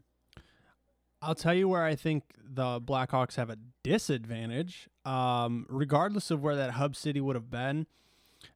I'll 1.21 1.35
tell 1.35 1.53
you 1.53 1.67
where 1.67 1.83
I 1.83 1.95
think 1.95 2.23
the 2.37 2.79
Blackhawks 2.79 3.35
have 3.35 3.49
a 3.49 3.57
disadvantage. 3.83 4.87
Um, 5.05 5.65
regardless 5.69 6.31
of 6.31 6.41
where 6.41 6.55
that 6.55 6.71
hub 6.71 6.95
city 6.95 7.21
would 7.21 7.35
have 7.35 7.49
been 7.49 7.87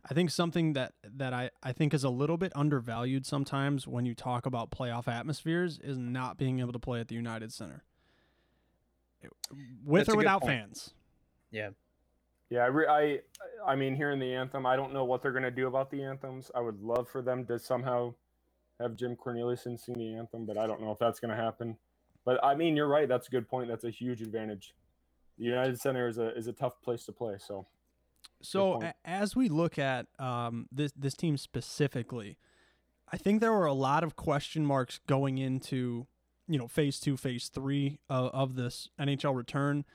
I 0.09 0.13
think 0.13 0.29
something 0.29 0.73
that 0.73 0.93
that 1.03 1.33
I, 1.33 1.49
I 1.61 1.71
think 1.73 1.93
is 1.93 2.03
a 2.03 2.09
little 2.09 2.37
bit 2.37 2.51
undervalued 2.55 3.25
sometimes 3.25 3.87
when 3.87 4.05
you 4.05 4.13
talk 4.13 4.45
about 4.45 4.71
playoff 4.71 5.07
atmospheres 5.07 5.79
is 5.83 5.97
not 5.97 6.37
being 6.37 6.59
able 6.59 6.73
to 6.73 6.79
play 6.79 6.99
at 6.99 7.07
the 7.07 7.15
United 7.15 7.53
Center. 7.53 7.83
With 9.85 10.05
That's 10.05 10.09
or 10.09 10.17
without 10.17 10.43
fans. 10.43 10.93
Yeah. 11.51 11.69
Yeah, 12.49 12.61
I, 12.61 12.67
re- 12.67 12.87
I 12.87 13.19
I 13.71 13.75
mean 13.75 13.95
hearing 13.95 14.19
the 14.19 14.33
anthem, 14.33 14.65
I 14.65 14.75
don't 14.75 14.93
know 14.93 15.05
what 15.05 15.21
they're 15.21 15.31
going 15.31 15.43
to 15.43 15.51
do 15.51 15.67
about 15.67 15.91
the 15.91 16.03
anthems. 16.03 16.51
I 16.55 16.61
would 16.61 16.81
love 16.81 17.07
for 17.07 17.21
them 17.21 17.45
to 17.45 17.59
somehow 17.59 18.13
have 18.79 18.95
Jim 18.95 19.15
Cornelison 19.15 19.79
sing 19.79 19.95
the 19.95 20.15
anthem, 20.15 20.45
but 20.45 20.57
I 20.57 20.67
don't 20.67 20.81
know 20.81 20.91
if 20.91 20.99
that's 20.99 21.19
going 21.19 21.35
to 21.35 21.41
happen. 21.41 21.77
But 22.25 22.43
I 22.43 22.55
mean, 22.55 22.75
you're 22.75 22.87
right. 22.87 23.07
That's 23.07 23.27
a 23.27 23.31
good 23.31 23.47
point. 23.47 23.67
That's 23.67 23.83
a 23.83 23.89
huge 23.89 24.21
advantage. 24.21 24.75
The 25.37 25.45
United 25.45 25.79
Center 25.79 26.07
is 26.07 26.17
a 26.17 26.35
is 26.35 26.47
a 26.47 26.53
tough 26.53 26.81
place 26.81 27.03
to 27.05 27.11
play. 27.11 27.35
So 27.39 27.65
so 28.41 28.81
as 29.05 29.35
we 29.35 29.49
look 29.49 29.79
at 29.79 30.07
um, 30.19 30.67
this 30.71 30.91
this 30.95 31.13
team 31.15 31.37
specifically, 31.37 32.37
I 33.11 33.17
think 33.17 33.41
there 33.41 33.53
were 33.53 33.65
a 33.65 33.73
lot 33.73 34.03
of 34.03 34.15
question 34.15 34.65
marks 34.65 34.99
going 35.07 35.37
into 35.37 36.07
you 36.47 36.57
know 36.57 36.67
phase 36.67 36.99
two, 36.99 37.17
phase 37.17 37.49
three 37.49 37.99
of, 38.09 38.31
of 38.33 38.55
this 38.55 38.89
NHL 38.99 39.35
return. 39.35 39.85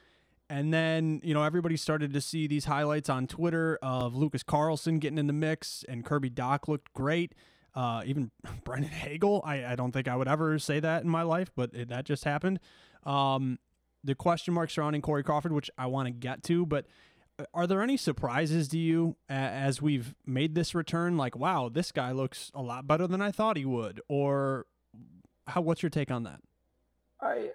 And 0.49 0.73
then, 0.73 1.21
you 1.25 1.35
know, 1.35 1.43
everybody 1.43 1.77
started 1.77 2.13
to 2.13 2.21
see 2.21 2.47
these 2.47 2.67
highlights 2.67 3.09
on 3.09 3.27
Twitter 3.27 3.81
of 3.83 4.15
Lucas 4.15 4.45
Carlsson 4.45 5.01
getting 5.01 5.19
in 5.19 5.27
the 5.27 5.33
mix, 5.33 5.85
and 5.89 6.05
Kirby 6.05 6.31
Dach 6.31 6.69
looked 6.69 6.93
great. 6.93 7.35
Uh, 7.77 8.03
even 8.05 8.33
Brandon 8.65 8.91
Hagel, 8.91 9.43
I, 9.45 9.65
I 9.65 9.77
don't 9.77 9.93
think 9.93 10.09
I 10.09 10.17
would 10.17 10.29
ever 10.29 10.59
say 10.59 10.81
that 10.81 11.05
in 11.05 11.09
my 11.09 11.23
life, 11.23 11.53
but 11.55 11.73
it, 11.75 11.89
that 11.91 12.07
just 12.07 12.25
happened. 12.25 12.59
Um, 13.05 13.59
the 14.03 14.15
question 14.15 14.55
mark 14.55 14.71
surrounding 14.71 15.03
Corey 15.03 15.23
Crawford, 15.23 15.53
which 15.53 15.71
I 15.77 15.87
want 15.87 16.07
to 16.07 16.13
get 16.13 16.43
to, 16.45 16.67
but 16.67 16.87
are 17.53 17.67
there 17.67 17.83
any 17.83 17.97
surprises 17.97 18.69
to 18.69 18.79
you 18.79 19.17
as 19.29 19.83
we've 19.83 20.15
made 20.25 20.55
this 20.55 20.75
return? 20.75 21.17
Like, 21.17 21.37
wow, 21.37 21.69
this 21.69 21.93
guy 21.93 22.13
looks 22.13 22.51
a 22.55 22.63
lot 22.63 22.87
better 22.87 23.07
than 23.07 23.21
I 23.21 23.31
thought 23.31 23.57
he 23.57 23.65
would. 23.65 24.01
Or 24.09 24.67
how? 25.47 25.61
What's 25.61 25.83
your 25.83 25.91
take 25.91 26.11
on 26.11 26.23
that? 26.25 26.41
I 27.21 27.51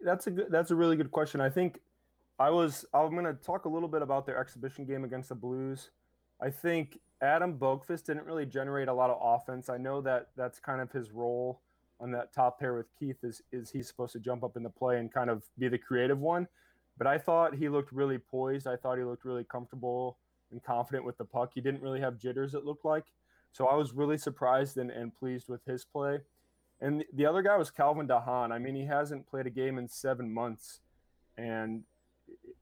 that's 0.00 0.26
a 0.26 0.30
good 0.30 0.46
that's 0.50 0.70
a 0.70 0.76
really 0.76 0.96
good 0.96 1.10
question. 1.10 1.40
I 1.40 1.50
think 1.50 1.80
I 2.38 2.50
was 2.50 2.84
I'm 2.94 3.12
going 3.12 3.24
to 3.24 3.34
talk 3.34 3.64
a 3.64 3.68
little 3.68 3.88
bit 3.88 4.02
about 4.02 4.26
their 4.26 4.38
exhibition 4.38 4.84
game 4.84 5.04
against 5.04 5.28
the 5.30 5.34
Blues. 5.34 5.90
I 6.40 6.50
think 6.50 6.98
Adam 7.22 7.58
Boqvist 7.58 8.04
didn't 8.04 8.26
really 8.26 8.46
generate 8.46 8.88
a 8.88 8.92
lot 8.92 9.10
of 9.10 9.18
offense. 9.20 9.68
I 9.68 9.78
know 9.78 10.00
that 10.02 10.28
that's 10.36 10.58
kind 10.58 10.80
of 10.80 10.90
his 10.92 11.10
role 11.10 11.60
on 11.98 12.10
that 12.12 12.32
top 12.32 12.60
pair 12.60 12.74
with 12.74 12.86
Keith 12.98 13.22
is 13.22 13.42
is 13.52 13.70
he's 13.70 13.88
supposed 13.88 14.12
to 14.12 14.20
jump 14.20 14.44
up 14.44 14.56
in 14.56 14.62
the 14.62 14.70
play 14.70 14.98
and 14.98 15.12
kind 15.12 15.30
of 15.30 15.42
be 15.58 15.68
the 15.68 15.78
creative 15.78 16.20
one. 16.20 16.46
But 16.98 17.06
I 17.06 17.18
thought 17.18 17.54
he 17.54 17.68
looked 17.68 17.92
really 17.92 18.18
poised. 18.18 18.66
I 18.66 18.76
thought 18.76 18.98
he 18.98 19.04
looked 19.04 19.24
really 19.24 19.44
comfortable 19.44 20.18
and 20.50 20.62
confident 20.62 21.04
with 21.04 21.18
the 21.18 21.24
puck. 21.24 21.52
He 21.54 21.60
didn't 21.60 21.82
really 21.82 22.00
have 22.00 22.18
jitters, 22.18 22.54
it 22.54 22.64
looked 22.64 22.84
like. 22.84 23.04
So 23.52 23.66
I 23.66 23.74
was 23.74 23.92
really 23.92 24.18
surprised 24.18 24.76
and, 24.76 24.90
and 24.90 25.14
pleased 25.14 25.48
with 25.48 25.64
his 25.64 25.84
play. 25.84 26.20
And 26.80 27.04
the 27.14 27.26
other 27.26 27.42
guy 27.42 27.56
was 27.56 27.70
Calvin 27.70 28.06
de 28.06 28.20
Haan. 28.20 28.52
I 28.52 28.58
mean, 28.58 28.74
he 28.74 28.84
hasn't 28.84 29.28
played 29.28 29.46
a 29.46 29.50
game 29.50 29.78
in 29.78 29.88
seven 29.88 30.32
months. 30.32 30.80
And 31.38 31.84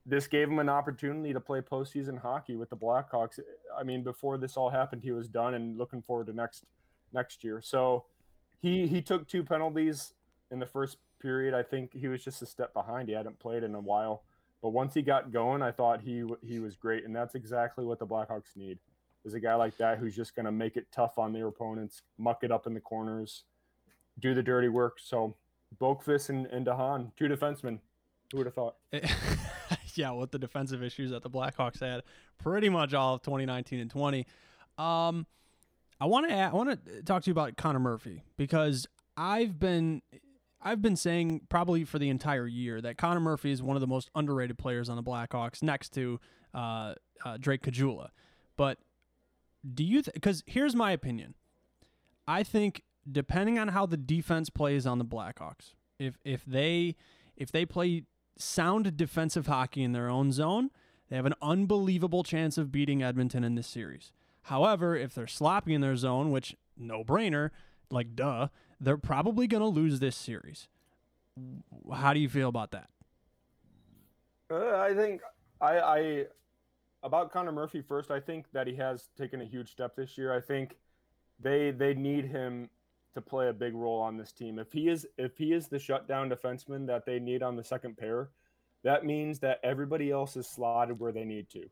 this 0.06 0.26
gave 0.26 0.49
him 0.49 0.58
an 0.58 0.68
opportunity 0.68 1.32
to 1.32 1.40
play 1.40 1.61
postseason 1.61 2.20
hockey 2.20 2.56
with 2.56 2.70
the 2.70 2.76
Blackhawks. 2.76 3.38
I 3.78 3.82
mean, 3.82 4.02
before 4.02 4.37
this 4.38 4.56
all 4.56 4.70
happened, 4.70 5.02
he 5.02 5.12
was 5.12 5.28
done 5.28 5.54
and 5.54 5.78
looking 5.78 6.02
forward 6.02 6.26
to 6.26 6.32
next 6.32 6.64
next 7.12 7.44
year. 7.44 7.61
So 7.62 8.04
he 8.61 8.87
he 8.87 9.00
took 9.00 9.26
two 9.26 9.42
penalties 9.42 10.12
in 10.50 10.58
the 10.58 10.66
first 10.66 10.99
period, 11.25 11.54
I 11.54 11.62
think 11.62 11.92
he 11.94 12.08
was 12.08 12.23
just 12.23 12.42
a 12.42 12.46
step 12.46 12.75
behind. 12.75 13.08
He 13.08 13.14
hadn't 13.14 13.38
played 13.38 13.62
in 13.62 13.75
a 13.75 13.80
while, 13.80 14.25
but 14.62 14.70
once 14.70 14.92
he 14.92 15.00
got 15.00 15.32
going, 15.32 15.62
I 15.62 15.73
thought 15.73 16.02
he 16.02 16.23
he 16.42 16.58
was 16.58 16.76
great, 16.76 17.04
and 17.04 17.16
that's 17.16 17.34
exactly 17.34 17.84
what 17.84 17.99
the 17.99 18.06
Blackhawks 18.06 18.56
need. 18.56 18.78
Is 19.25 19.32
a 19.32 19.40
guy 19.40 19.54
like 19.54 19.76
that 19.78 19.99
who's 19.99 20.14
just 20.14 20.37
going 20.37 20.44
to 20.44 20.52
make 20.52 20.76
it 20.76 20.87
tough 20.92 21.18
on 21.18 21.32
their 21.32 21.46
opponents, 21.46 22.02
muck 22.18 22.44
it 22.44 22.52
up 22.52 22.66
in 22.66 22.75
the 22.75 22.80
corners, 22.80 23.44
do 24.18 24.34
the 24.34 24.42
dirty 24.42 24.68
work. 24.68 24.99
So, 25.02 25.34
Boqvist 25.80 26.28
and, 26.28 26.44
and 26.46 26.66
de 26.66 26.76
Haan, 26.76 27.11
two 27.16 27.25
defensemen. 27.25 27.80
Who 28.30 28.38
would 28.38 28.46
have 28.46 28.54
thought? 28.54 28.76
yeah, 29.98 30.10
with 30.10 30.30
the 30.30 30.38
defensive 30.38 30.82
issues 30.82 31.10
that 31.10 31.22
the 31.22 31.30
Blackhawks 31.30 31.80
had 31.80 32.02
pretty 32.38 32.68
much 32.68 32.94
all 32.94 33.14
of 33.14 33.22
2019 33.22 33.80
and 33.80 33.90
20. 33.90 34.26
Um, 34.78 35.26
I 36.00 36.06
want 36.06 36.28
to 36.28 36.34
I 36.34 36.52
want 36.52 36.84
to 36.84 37.02
talk 37.02 37.22
to 37.22 37.30
you 37.30 37.32
about 37.32 37.56
Connor 37.56 37.78
Murphy 37.78 38.24
because 38.36 38.86
I've 39.16 39.58
been 39.58 40.02
I've 40.60 40.82
been 40.82 40.96
saying 40.96 41.42
probably 41.48 41.84
for 41.84 41.98
the 41.98 42.08
entire 42.08 42.46
year 42.46 42.80
that 42.80 42.96
Connor 42.96 43.20
Murphy 43.20 43.50
is 43.50 43.62
one 43.62 43.76
of 43.76 43.80
the 43.80 43.86
most 43.86 44.10
underrated 44.14 44.58
players 44.58 44.88
on 44.88 44.96
the 44.96 45.02
Blackhawks, 45.02 45.62
next 45.62 45.90
to 45.90 46.18
uh, 46.54 46.94
uh, 47.24 47.36
Drake 47.38 47.62
Caggiula. 47.62 48.08
But 48.56 48.78
do 49.72 49.84
you? 49.84 50.02
Because 50.02 50.42
th- 50.42 50.54
here's 50.54 50.74
my 50.74 50.90
opinion. 50.92 51.34
I 52.26 52.42
think 52.42 52.82
depending 53.10 53.58
on 53.58 53.68
how 53.68 53.86
the 53.86 53.96
defense 53.96 54.50
plays 54.50 54.86
on 54.86 54.98
the 54.98 55.04
Blackhawks, 55.04 55.74
if 55.98 56.18
if 56.24 56.44
they 56.44 56.96
if 57.36 57.52
they 57.52 57.66
play 57.66 58.04
sound 58.36 58.96
defensive 58.96 59.46
hockey 59.46 59.82
in 59.82 59.92
their 59.92 60.08
own 60.08 60.32
zone, 60.32 60.70
they 61.08 61.16
have 61.16 61.26
an 61.26 61.34
unbelievable 61.42 62.22
chance 62.22 62.58
of 62.58 62.72
beating 62.72 63.02
Edmonton 63.02 63.44
in 63.44 63.54
this 63.54 63.66
series. 63.66 64.12
However, 64.42 64.96
if 64.96 65.14
they're 65.14 65.26
sloppy 65.26 65.74
in 65.74 65.80
their 65.80 65.96
zone, 65.96 66.30
which 66.30 66.56
no 66.76 67.04
brainer, 67.04 67.50
like 67.90 68.14
duh, 68.14 68.48
they're 68.80 68.96
probably 68.96 69.46
going 69.46 69.62
to 69.62 69.68
lose 69.68 70.00
this 70.00 70.16
series. 70.16 70.68
How 71.92 72.12
do 72.12 72.20
you 72.20 72.28
feel 72.28 72.48
about 72.48 72.70
that? 72.72 72.90
Uh, 74.50 74.78
I 74.78 74.94
think 74.94 75.20
I, 75.60 75.78
I 75.78 76.24
about 77.02 77.32
Connor 77.32 77.52
Murphy 77.52 77.80
first. 77.80 78.10
I 78.10 78.20
think 78.20 78.46
that 78.52 78.66
he 78.66 78.74
has 78.76 79.08
taken 79.16 79.40
a 79.40 79.44
huge 79.44 79.70
step 79.70 79.96
this 79.96 80.16
year. 80.18 80.34
I 80.34 80.40
think 80.40 80.76
they 81.40 81.70
they 81.70 81.94
need 81.94 82.26
him 82.26 82.68
to 83.14 83.21
play 83.21 83.49
a 83.49 83.52
big 83.52 83.75
role 83.75 84.00
on 84.00 84.16
this 84.16 84.33
team. 84.33 84.59
If 84.59 84.73
he 84.73 84.88
is 84.88 85.06
if 85.18 85.37
he 85.38 85.52
is 85.52 85.68
the 85.68 85.78
shutdown 85.78 86.28
defenseman 86.28 86.87
that 86.87 87.06
they 87.06 87.18
need 87.18 87.42
on 87.42 87.56
the 87.56 87.64
second 87.64 87.97
pair, 87.97 88.30
that 88.83 89.04
means 89.04 89.38
that 89.40 89.61
everybody 89.62 90.11
else 90.11 90.37
is 90.37 90.47
slotted 90.47 90.99
where 90.99 91.12
they 91.12 91.25
need 91.25 91.49
to. 91.50 91.68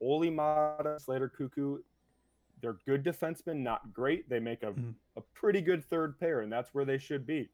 Olli 0.00 0.30
Maatta, 0.30 1.00
Slater 1.00 1.30
Koekkoek, 1.38 1.78
they're 2.60 2.78
good 2.86 3.04
defensemen, 3.04 3.56
not 3.56 3.92
great. 3.92 4.28
They 4.28 4.38
make 4.38 4.62
a, 4.62 4.66
mm-hmm. 4.66 4.90
a 5.16 5.20
pretty 5.34 5.60
good 5.60 5.84
third 5.84 6.18
pair, 6.18 6.40
and 6.40 6.52
that's 6.52 6.72
where 6.72 6.84
they 6.84 6.98
should 6.98 7.26
be. 7.26 7.48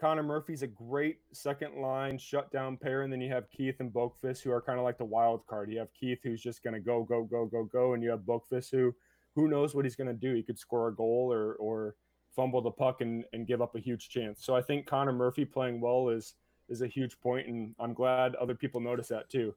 Connor 0.00 0.22
Murphy's 0.22 0.62
a 0.62 0.66
great 0.66 1.18
second 1.32 1.76
line 1.76 2.16
shutdown 2.16 2.76
pair, 2.76 3.02
and 3.02 3.12
then 3.12 3.20
you 3.20 3.30
have 3.30 3.50
Keith 3.50 3.80
and 3.80 3.92
Boqvist, 3.92 4.42
who 4.42 4.50
are 4.50 4.62
kind 4.62 4.78
of 4.78 4.84
like 4.84 4.96
the 4.98 5.04
wild 5.04 5.46
card. 5.46 5.70
You 5.70 5.78
have 5.78 5.92
Keith, 5.92 6.20
who's 6.22 6.42
just 6.42 6.62
going 6.62 6.74
to 6.74 6.80
go, 6.80 7.04
go, 7.04 7.24
go, 7.24 7.44
go, 7.44 7.64
go, 7.64 7.92
and 7.92 8.02
you 8.02 8.10
have 8.10 8.20
Boqvist, 8.20 8.70
who 8.70 8.94
who 9.36 9.46
knows 9.46 9.74
what 9.74 9.84
he's 9.84 9.96
going 9.96 10.08
to 10.08 10.12
do. 10.14 10.34
He 10.34 10.42
could 10.42 10.58
score 10.58 10.88
a 10.88 10.94
goal 10.94 11.32
or 11.32 11.54
or 11.54 11.94
fumble 12.34 12.60
the 12.60 12.70
puck 12.70 13.00
and, 13.00 13.24
and 13.32 13.46
give 13.46 13.60
up 13.60 13.74
a 13.74 13.80
huge 13.80 14.08
chance. 14.08 14.44
So 14.44 14.54
I 14.54 14.62
think 14.62 14.86
Connor 14.86 15.12
Murphy 15.12 15.44
playing 15.44 15.80
well 15.80 16.08
is 16.08 16.34
is 16.68 16.82
a 16.82 16.86
huge 16.86 17.18
point, 17.20 17.48
and 17.48 17.74
I'm 17.80 17.92
glad 17.92 18.34
other 18.36 18.54
people 18.54 18.80
notice 18.80 19.08
that 19.08 19.28
too. 19.28 19.54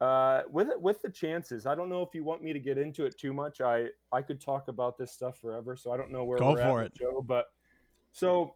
Uh, 0.00 0.42
with 0.50 0.68
with 0.78 1.02
the 1.02 1.10
chances, 1.10 1.66
I 1.66 1.74
don't 1.74 1.88
know 1.88 2.02
if 2.02 2.14
you 2.14 2.24
want 2.24 2.42
me 2.42 2.52
to 2.52 2.58
get 2.58 2.78
into 2.78 3.04
it 3.04 3.18
too 3.18 3.32
much. 3.32 3.60
I 3.60 3.88
I 4.12 4.22
could 4.22 4.40
talk 4.40 4.68
about 4.68 4.98
this 4.98 5.12
stuff 5.12 5.38
forever, 5.38 5.76
so 5.76 5.92
I 5.92 5.96
don't 5.96 6.10
know 6.10 6.24
where 6.24 6.38
Go 6.38 6.52
we're 6.52 6.62
for 6.62 6.80
at, 6.80 6.86
it. 6.86 6.94
Joe. 6.94 7.24
But 7.26 7.46
so 8.12 8.54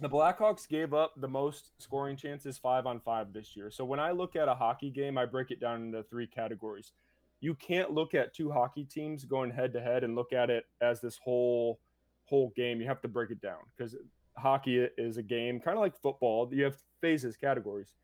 the 0.00 0.08
Blackhawks 0.08 0.68
gave 0.68 0.94
up 0.94 1.14
the 1.16 1.26
most 1.26 1.72
scoring 1.78 2.16
chances 2.16 2.56
five 2.56 2.86
on 2.86 3.00
five 3.00 3.32
this 3.32 3.56
year. 3.56 3.70
So 3.70 3.84
when 3.84 3.98
I 3.98 4.12
look 4.12 4.36
at 4.36 4.48
a 4.48 4.54
hockey 4.54 4.90
game, 4.90 5.18
I 5.18 5.24
break 5.26 5.50
it 5.50 5.60
down 5.60 5.82
into 5.82 6.02
three 6.04 6.26
categories. 6.26 6.92
You 7.40 7.54
can't 7.54 7.90
look 7.90 8.14
at 8.14 8.34
two 8.34 8.50
hockey 8.50 8.84
teams 8.84 9.24
going 9.24 9.50
head 9.50 9.72
to 9.72 9.80
head 9.80 10.04
and 10.04 10.14
look 10.14 10.32
at 10.32 10.50
it 10.50 10.66
as 10.80 11.00
this 11.00 11.18
whole 11.22 11.80
whole 12.28 12.52
game. 12.56 12.80
You 12.80 12.86
have 12.86 13.00
to 13.02 13.08
break 13.08 13.30
it 13.30 13.40
down 13.40 13.60
because 13.76 13.96
hockey 14.36 14.86
is 14.96 15.16
a 15.16 15.22
game 15.22 15.60
kind 15.60 15.76
of 15.76 15.80
like 15.80 15.96
football. 15.96 16.48
You 16.52 16.64
have 16.64 16.76
phases, 17.00 17.36
categories. 17.36 17.94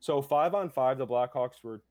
So 0.00 0.22
five 0.22 0.54
on 0.54 0.70
five, 0.70 0.98
the 0.98 1.06
Blackhawks 1.06 1.62
were 1.62 1.82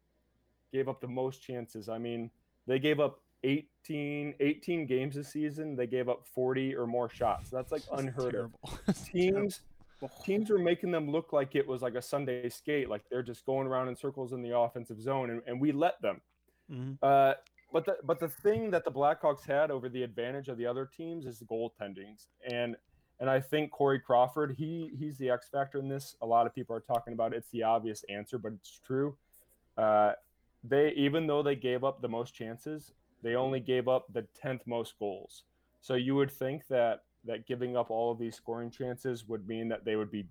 gave 0.72 0.88
up 0.88 1.02
the 1.02 1.08
most 1.08 1.42
chances. 1.42 1.90
I 1.90 1.98
mean, 1.98 2.30
they 2.68 2.80
gave 2.80 3.00
up 3.00 3.22
18, 3.44 4.36
18 4.40 4.86
games 4.86 5.16
this 5.16 5.30
season. 5.30 5.76
They 5.76 5.88
gave 5.88 6.10
up 6.10 6.26
40 6.28 6.76
or 6.76 6.86
more 6.86 7.10
shots. 7.10 7.50
That's 7.50 7.72
like 7.72 7.84
unheard 7.92 8.34
terrible. 8.34 8.60
of. 8.88 9.06
Teams 9.06 9.62
teams 10.24 10.50
were 10.50 10.60
making 10.60 10.92
them 10.92 11.12
look 11.12 11.34
like 11.34 11.56
it 11.56 11.68
was 11.68 11.82
like 11.82 11.96
a 11.96 12.02
Sunday 12.02 12.48
skate, 12.48 12.90
like 12.90 13.02
they're 13.10 13.24
just 13.24 13.46
going 13.46 13.68
around 13.68 13.90
in 13.90 13.96
circles 13.96 14.32
in 14.32 14.42
the 14.42 14.58
offensive 14.58 15.02
zone, 15.02 15.30
and, 15.30 15.42
and 15.46 15.60
we 15.60 15.72
let 15.72 16.02
them. 16.02 16.22
Mm-hmm. 16.72 16.94
Uh, 17.02 17.34
but 17.72 17.86
the 17.86 17.98
but 18.04 18.20
the 18.20 18.28
thing 18.30 18.72
that 18.72 18.84
the 18.84 18.92
Blackhawks 18.92 19.46
had 19.46 19.72
over 19.72 19.90
the 19.90 20.04
advantage 20.04 20.48
of 20.48 20.58
the 20.58 20.66
other 20.66 20.86
teams 20.86 21.26
is 21.26 21.40
the 21.40 21.46
goaltendings, 21.46 22.28
and 22.50 22.76
and 23.20 23.30
I 23.30 23.40
think 23.40 23.72
Corey 23.72 24.00
Crawford 24.00 24.56
he 24.58 24.92
he's 24.98 25.18
the 25.18 25.30
X 25.30 25.50
factor 25.50 25.80
in 25.80 25.88
this. 25.88 26.16
A 26.22 26.26
lot 26.26 26.48
of 26.48 26.56
people 26.56 26.76
are 26.76 26.82
talking 26.82 27.14
about 27.14 27.34
it. 27.34 27.38
it's 27.38 27.52
the 27.52 27.64
obvious 27.64 28.04
answer, 28.10 28.38
but 28.38 28.54
it's 28.54 28.80
true. 28.86 29.16
Uh, 29.78 30.14
they 30.64 30.94
even 30.96 31.28
though 31.28 31.44
they 31.44 31.56
gave 31.56 31.84
up 31.84 32.02
the 32.02 32.08
most 32.08 32.34
chances, 32.34 32.94
they 33.22 33.36
only 33.36 33.60
gave 33.60 33.88
up 33.88 34.06
the 34.14 34.26
tenth 34.42 34.62
most 34.66 34.98
goals. 35.00 35.44
So 35.82 35.94
you 35.94 36.16
would 36.16 36.32
think 36.32 36.68
that 36.68 37.04
that 37.26 37.46
giving 37.46 37.76
up 37.78 37.92
all 37.92 38.12
of 38.12 38.20
these 38.20 38.36
scoring 38.36 38.72
chances 38.72 39.28
would 39.28 39.48
mean 39.48 39.68
that 39.70 39.86
they 39.86 39.96
would 39.96 40.12
be 40.12 40.26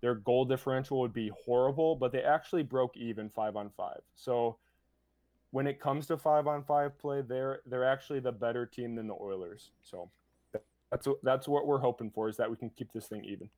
their 0.00 0.14
goal 0.14 0.44
differential 0.44 1.00
would 1.00 1.12
be 1.12 1.30
horrible, 1.44 1.96
but 1.96 2.12
they 2.12 2.22
actually 2.22 2.62
broke 2.62 2.96
even 2.96 3.28
five 3.28 3.56
on 3.56 3.70
five. 3.76 4.00
So 4.14 4.58
when 5.50 5.66
it 5.66 5.80
comes 5.80 6.06
to 6.06 6.16
five 6.16 6.46
on 6.46 6.62
five 6.62 6.98
play, 6.98 7.22
they're 7.22 7.60
they're 7.66 7.84
actually 7.84 8.20
the 8.20 8.32
better 8.32 8.66
team 8.66 8.94
than 8.94 9.06
the 9.06 9.14
Oilers. 9.14 9.70
So 9.82 10.10
that's 10.90 11.08
that's 11.22 11.48
what 11.48 11.66
we're 11.66 11.78
hoping 11.78 12.10
for 12.10 12.28
is 12.28 12.36
that 12.36 12.50
we 12.50 12.56
can 12.56 12.70
keep 12.70 12.92
this 12.92 13.06
thing 13.06 13.24
even. 13.24 13.50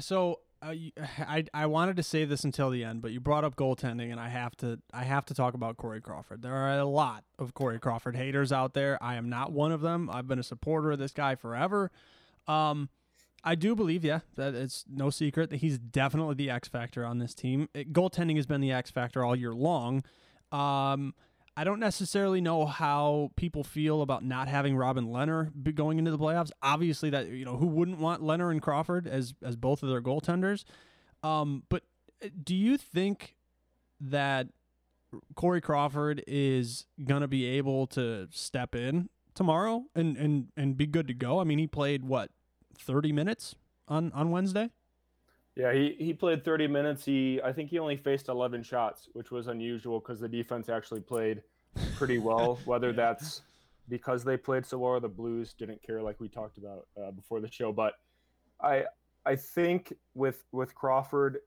So 0.00 0.40
uh, 0.62 0.74
I 1.18 1.44
I 1.52 1.66
wanted 1.66 1.96
to 1.96 2.02
save 2.02 2.28
this 2.28 2.44
until 2.44 2.70
the 2.70 2.84
end, 2.84 3.02
but 3.02 3.12
you 3.12 3.20
brought 3.20 3.44
up 3.44 3.56
goaltending, 3.56 4.10
and 4.10 4.20
I 4.20 4.28
have 4.28 4.56
to 4.58 4.80
I 4.92 5.04
have 5.04 5.26
to 5.26 5.34
talk 5.34 5.54
about 5.54 5.76
Corey 5.76 6.00
Crawford. 6.00 6.42
There 6.42 6.54
are 6.54 6.78
a 6.78 6.84
lot 6.84 7.24
of 7.38 7.54
Corey 7.54 7.78
Crawford 7.78 8.16
haters 8.16 8.52
out 8.52 8.74
there. 8.74 9.02
I 9.02 9.16
am 9.16 9.28
not 9.28 9.52
one 9.52 9.72
of 9.72 9.80
them. 9.80 10.08
I've 10.10 10.28
been 10.28 10.38
a 10.38 10.44
supporter 10.44 10.92
of 10.92 10.98
this 10.98 11.12
guy 11.12 11.34
forever. 11.34 11.90
Um, 12.46 12.88
I 13.44 13.54
do 13.54 13.74
believe, 13.74 14.04
yeah, 14.04 14.20
that 14.36 14.54
it's 14.54 14.84
no 14.88 15.10
secret 15.10 15.50
that 15.50 15.56
he's 15.56 15.78
definitely 15.78 16.34
the 16.34 16.50
X 16.50 16.68
factor 16.68 17.04
on 17.04 17.18
this 17.18 17.34
team. 17.34 17.68
It, 17.74 17.92
goaltending 17.92 18.36
has 18.36 18.46
been 18.46 18.60
the 18.60 18.72
X 18.72 18.90
factor 18.90 19.24
all 19.24 19.34
year 19.34 19.52
long. 19.52 20.04
Um, 20.52 21.14
I 21.56 21.64
don't 21.64 21.80
necessarily 21.80 22.40
know 22.40 22.64
how 22.64 23.30
people 23.36 23.62
feel 23.62 24.00
about 24.00 24.24
not 24.24 24.48
having 24.48 24.76
Robin 24.76 25.08
Lehner 25.08 25.50
going 25.74 25.98
into 25.98 26.10
the 26.10 26.18
playoffs. 26.18 26.50
Obviously, 26.62 27.10
that 27.10 27.28
you 27.28 27.44
know 27.44 27.56
who 27.56 27.66
wouldn't 27.66 27.98
want 27.98 28.22
Lehner 28.22 28.50
and 28.50 28.62
Crawford 28.62 29.06
as 29.06 29.34
as 29.42 29.56
both 29.56 29.82
of 29.82 29.88
their 29.88 30.00
goaltenders. 30.00 30.64
Um, 31.22 31.64
but 31.68 31.82
uh, 32.24 32.28
do 32.42 32.54
you 32.54 32.78
think 32.78 33.36
that 34.00 34.48
Corey 35.34 35.60
Crawford 35.60 36.24
is 36.26 36.86
gonna 37.04 37.28
be 37.28 37.44
able 37.44 37.86
to 37.88 38.28
step 38.30 38.74
in 38.74 39.10
tomorrow 39.34 39.84
and 39.94 40.16
and 40.16 40.48
and 40.56 40.76
be 40.76 40.86
good 40.86 41.08
to 41.08 41.14
go? 41.14 41.38
I 41.38 41.44
mean, 41.44 41.58
he 41.58 41.66
played 41.66 42.04
what 42.04 42.30
30 42.82 43.12
minutes 43.12 43.54
on 43.88 44.12
on 44.12 44.30
Wednesday. 44.30 44.70
Yeah, 45.54 45.72
he, 45.74 45.96
he 45.98 46.14
played 46.14 46.44
30 46.44 46.66
minutes. 46.66 47.04
He 47.04 47.40
I 47.42 47.52
think 47.52 47.70
he 47.70 47.78
only 47.78 47.96
faced 47.96 48.28
11 48.28 48.62
shots, 48.62 49.08
which 49.12 49.30
was 49.30 49.48
unusual 49.48 50.00
because 50.00 50.18
the 50.18 50.28
defense 50.28 50.68
actually 50.68 51.00
played 51.00 51.42
pretty 51.96 52.18
well. 52.18 52.58
Whether 52.64 52.90
yeah. 52.90 52.96
that's 52.96 53.42
because 53.88 54.24
they 54.24 54.36
played 54.36 54.64
so 54.64 54.78
well, 54.78 54.92
or 54.92 55.00
the 55.00 55.08
Blues 55.08 55.52
didn't 55.52 55.82
care, 55.82 56.02
like 56.02 56.20
we 56.20 56.28
talked 56.28 56.56
about 56.58 56.86
uh, 57.00 57.10
before 57.10 57.40
the 57.40 57.50
show. 57.50 57.72
But 57.72 57.94
I 58.60 58.84
I 59.26 59.36
think 59.36 59.92
with 60.14 60.44
with 60.52 60.74
Crawford, 60.74 61.38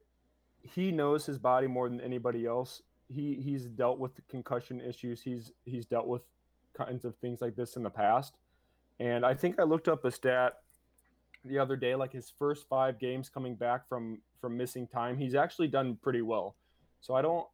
he 0.62 0.92
knows 0.92 1.26
his 1.26 1.40
body 1.40 1.68
more 1.68 1.90
than 1.90 2.02
anybody 2.02 2.46
else. 2.46 2.82
He 3.08 3.36
he's 3.36 3.66
dealt 3.66 3.98
with 3.98 4.12
concussion 4.30 4.82
issues. 4.82 5.22
He's 5.22 5.52
he's 5.64 5.86
dealt 5.86 6.08
with 6.08 6.22
kinds 6.78 7.06
of 7.06 7.16
things 7.18 7.42
like 7.42 7.56
this 7.56 7.76
in 7.76 7.84
the 7.84 7.90
past. 7.90 8.38
And 9.00 9.26
I 9.26 9.34
think 9.34 9.60
I 9.60 9.64
looked 9.64 9.88
up 9.88 10.06
a 10.06 10.12
stat 10.12 10.60
the 11.46 11.60
other 11.60 11.76
day, 11.76 11.96
like 11.96 12.12
his 12.12 12.34
first 12.38 12.68
five 12.68 13.00
games 13.00 13.30
coming 13.30 13.56
back 13.56 13.88
from 13.88 14.20
from 14.42 14.58
missing 14.58 14.88
time, 14.88 15.18
he's 15.18 15.36
actually 15.36 15.68
done 15.68 15.98
pretty 16.02 16.22
well. 16.22 16.56
So 17.02 17.14
I 17.14 17.22
don't. 17.22 17.48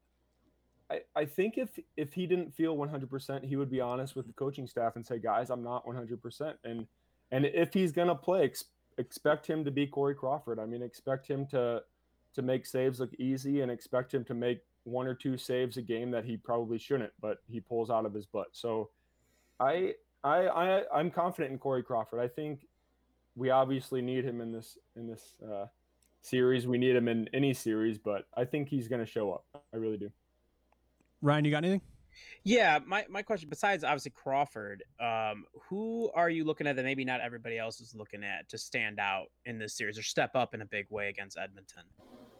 I, 0.89 1.01
I 1.15 1.25
think 1.25 1.57
if 1.57 1.69
if 1.97 2.13
he 2.13 2.25
didn't 2.25 2.53
feel 2.53 2.75
100%, 2.75 3.45
he 3.45 3.55
would 3.55 3.69
be 3.69 3.81
honest 3.81 4.15
with 4.15 4.27
the 4.27 4.33
coaching 4.33 4.67
staff 4.67 4.95
and 4.95 5.05
say, 5.05 5.19
guys, 5.19 5.49
I'm 5.49 5.63
not 5.63 5.85
100%. 5.85 6.53
And 6.63 6.87
and 7.31 7.45
if 7.45 7.73
he's 7.73 7.91
gonna 7.91 8.15
play, 8.15 8.43
ex- 8.43 8.65
expect 8.97 9.47
him 9.47 9.63
to 9.65 9.71
be 9.71 9.87
Corey 9.87 10.15
Crawford. 10.15 10.59
I 10.59 10.65
mean, 10.65 10.81
expect 10.81 11.27
him 11.27 11.45
to 11.47 11.83
to 12.33 12.41
make 12.41 12.65
saves 12.65 12.99
look 12.99 13.13
easy, 13.15 13.61
and 13.61 13.71
expect 13.71 14.13
him 14.13 14.23
to 14.25 14.33
make 14.33 14.61
one 14.83 15.05
or 15.05 15.13
two 15.13 15.37
saves 15.37 15.77
a 15.77 15.81
game 15.81 16.11
that 16.11 16.25
he 16.25 16.37
probably 16.37 16.79
shouldn't, 16.79 17.11
but 17.21 17.39
he 17.49 17.59
pulls 17.59 17.89
out 17.89 18.05
of 18.05 18.13
his 18.13 18.25
butt. 18.25 18.47
So, 18.51 18.89
I 19.59 19.93
I, 20.23 20.47
I 20.47 20.83
I'm 20.93 21.11
confident 21.11 21.51
in 21.51 21.59
Corey 21.59 21.83
Crawford. 21.83 22.19
I 22.19 22.27
think 22.27 22.67
we 23.35 23.49
obviously 23.49 24.01
need 24.01 24.25
him 24.25 24.41
in 24.41 24.51
this 24.51 24.77
in 24.95 25.07
this 25.07 25.35
uh, 25.43 25.65
series. 26.21 26.67
We 26.67 26.77
need 26.77 26.95
him 26.95 27.07
in 27.07 27.29
any 27.33 27.53
series, 27.53 27.97
but 27.97 28.25
I 28.35 28.45
think 28.45 28.69
he's 28.69 28.87
going 28.87 29.01
to 29.01 29.09
show 29.09 29.31
up. 29.31 29.45
I 29.73 29.77
really 29.77 29.97
do. 29.97 30.11
Ryan, 31.21 31.45
you 31.45 31.51
got 31.51 31.63
anything? 31.63 31.81
Yeah, 32.43 32.79
my, 32.85 33.05
my 33.09 33.21
question, 33.21 33.49
besides 33.49 33.83
obviously 33.83 34.11
Crawford, 34.11 34.83
um, 34.99 35.45
who 35.69 36.11
are 36.13 36.29
you 36.29 36.43
looking 36.43 36.67
at 36.67 36.75
that 36.75 36.83
maybe 36.83 37.05
not 37.05 37.21
everybody 37.21 37.57
else 37.57 37.79
is 37.79 37.95
looking 37.95 38.23
at 38.23 38.49
to 38.49 38.57
stand 38.57 38.99
out 38.99 39.27
in 39.45 39.57
this 39.57 39.77
series 39.77 39.97
or 39.97 40.03
step 40.03 40.35
up 40.35 40.53
in 40.53 40.61
a 40.61 40.65
big 40.65 40.87
way 40.89 41.09
against 41.09 41.37
Edmonton? 41.37 41.83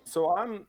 So 0.04 0.36
I'm 0.36 0.66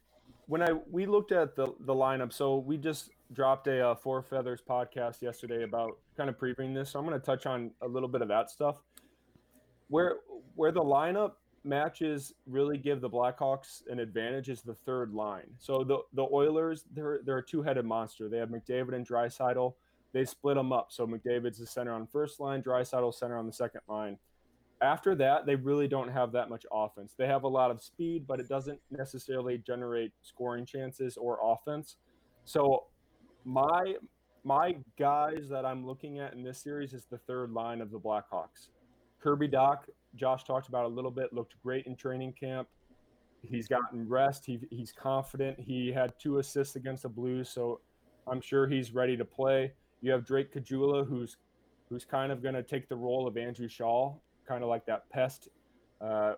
when 0.46 0.62
I 0.62 0.72
we 0.90 1.06
looked 1.06 1.32
at 1.32 1.56
the 1.56 1.74
the 1.80 1.94
lineup. 1.94 2.32
So 2.32 2.58
we 2.58 2.76
just 2.76 3.10
dropped 3.32 3.66
a 3.66 3.88
uh, 3.88 3.94
Four 3.94 4.22
Feathers 4.22 4.60
podcast 4.66 5.22
yesterday 5.22 5.64
about 5.64 5.98
kind 6.16 6.28
of 6.28 6.38
previewing 6.38 6.74
this. 6.74 6.90
So 6.90 6.98
I'm 6.98 7.06
going 7.06 7.18
to 7.18 7.24
touch 7.24 7.46
on 7.46 7.70
a 7.80 7.88
little 7.88 8.08
bit 8.08 8.22
of 8.22 8.28
that 8.28 8.50
stuff 8.50 8.82
where 9.92 10.16
where 10.54 10.72
the 10.72 10.82
lineup 10.82 11.32
matches 11.64 12.32
really 12.46 12.78
give 12.78 13.02
the 13.02 13.10
Blackhawks 13.10 13.82
an 13.90 14.00
advantage 14.00 14.48
is 14.48 14.62
the 14.62 14.74
third 14.74 15.12
line. 15.12 15.48
So 15.58 15.84
the 15.84 15.98
the 16.14 16.26
Oilers 16.32 16.84
they're 16.94 17.20
they're 17.26 17.38
a 17.38 17.44
two 17.44 17.62
headed 17.62 17.84
monster. 17.84 18.30
They 18.30 18.38
have 18.38 18.48
McDavid 18.48 18.94
and 18.94 19.06
Draisaitl. 19.06 19.74
They 20.14 20.24
split 20.24 20.56
them 20.56 20.72
up. 20.72 20.86
So 20.90 21.06
McDavid's 21.06 21.58
the 21.58 21.66
center 21.66 21.92
on 21.92 22.06
first 22.06 22.40
line, 22.40 22.62
Draisaitl 22.62 23.14
center 23.14 23.36
on 23.36 23.46
the 23.46 23.52
second 23.52 23.82
line. 23.86 24.16
After 24.80 25.14
that, 25.16 25.44
they 25.44 25.56
really 25.56 25.88
don't 25.88 26.08
have 26.10 26.32
that 26.32 26.48
much 26.48 26.64
offense. 26.72 27.12
They 27.16 27.26
have 27.26 27.44
a 27.44 27.48
lot 27.48 27.70
of 27.70 27.82
speed, 27.82 28.26
but 28.26 28.40
it 28.40 28.48
doesn't 28.48 28.80
necessarily 28.90 29.58
generate 29.58 30.12
scoring 30.22 30.64
chances 30.64 31.18
or 31.18 31.38
offense. 31.42 31.96
So 32.46 32.84
my 33.44 33.94
my 34.42 34.76
guys 34.98 35.48
that 35.50 35.66
I'm 35.66 35.86
looking 35.86 36.18
at 36.18 36.32
in 36.32 36.42
this 36.42 36.62
series 36.62 36.94
is 36.94 37.04
the 37.10 37.18
third 37.18 37.52
line 37.52 37.82
of 37.82 37.90
the 37.90 38.00
Blackhawks. 38.00 38.68
Kirby 39.22 39.48
Dach, 39.48 39.78
Josh 40.16 40.44
talked 40.44 40.68
about 40.68 40.84
a 40.84 40.88
little 40.88 41.10
bit, 41.10 41.32
looked 41.32 41.54
great 41.62 41.86
in 41.86 41.96
training 41.96 42.32
camp. 42.32 42.68
he's 43.42 43.68
gotten 43.68 44.08
rest. 44.08 44.44
He, 44.44 44.60
he's 44.70 44.92
confident. 44.92 45.58
He 45.58 45.92
had 45.92 46.12
two 46.18 46.38
assists 46.38 46.76
against 46.76 47.04
the 47.04 47.08
Blues, 47.08 47.48
so 47.48 47.80
I'm 48.26 48.40
sure 48.40 48.66
he's 48.66 48.92
ready 48.92 49.16
to 49.16 49.24
play. 49.24 49.72
You 50.00 50.12
have 50.12 50.24
Drake 50.24 50.52
Caggiula, 50.52 51.06
who's 51.06 51.36
who's 51.88 52.04
kind 52.04 52.32
of 52.32 52.42
going 52.42 52.54
to 52.54 52.62
take 52.62 52.88
the 52.88 52.96
role 52.96 53.26
of 53.26 53.36
Andrew 53.36 53.68
Shaw, 53.68 54.14
kind 54.48 54.62
of 54.62 54.70
like 54.70 54.86
that 54.86 55.10
pest. 55.10 55.48
Uh, 56.00 56.34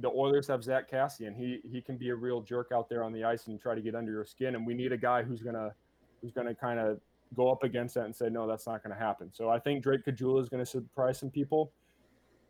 the 0.00 0.08
Oilers 0.08 0.48
have 0.48 0.64
Zack 0.64 0.90
Kassian. 0.90 1.34
He 1.36 1.60
he 1.70 1.80
can 1.80 1.96
be 1.96 2.10
a 2.10 2.14
real 2.14 2.40
jerk 2.40 2.70
out 2.74 2.88
there 2.88 3.02
on 3.02 3.12
the 3.12 3.24
ice 3.24 3.46
and 3.46 3.60
try 3.60 3.74
to 3.74 3.80
get 3.80 3.94
under 3.94 4.12
your 4.12 4.24
skin. 4.26 4.54
And 4.54 4.66
we 4.66 4.74
need 4.74 4.92
a 4.92 4.98
guy 4.98 5.22
who's 5.22 5.42
gonna 5.42 5.74
who's 6.20 6.32
gonna 6.32 6.54
kind 6.54 6.78
of 6.78 7.00
go 7.34 7.50
up 7.50 7.64
against 7.64 7.94
that 7.94 8.04
and 8.04 8.14
say, 8.14 8.28
no, 8.28 8.46
that's 8.46 8.66
not 8.66 8.82
going 8.82 8.96
to 8.96 9.02
happen. 9.02 9.30
So 9.32 9.48
I 9.48 9.58
think 9.58 9.82
Drake 9.82 10.04
Caggiula 10.04 10.40
is 10.40 10.48
going 10.48 10.64
to 10.64 10.70
surprise 10.70 11.18
some 11.18 11.30
people. 11.30 11.72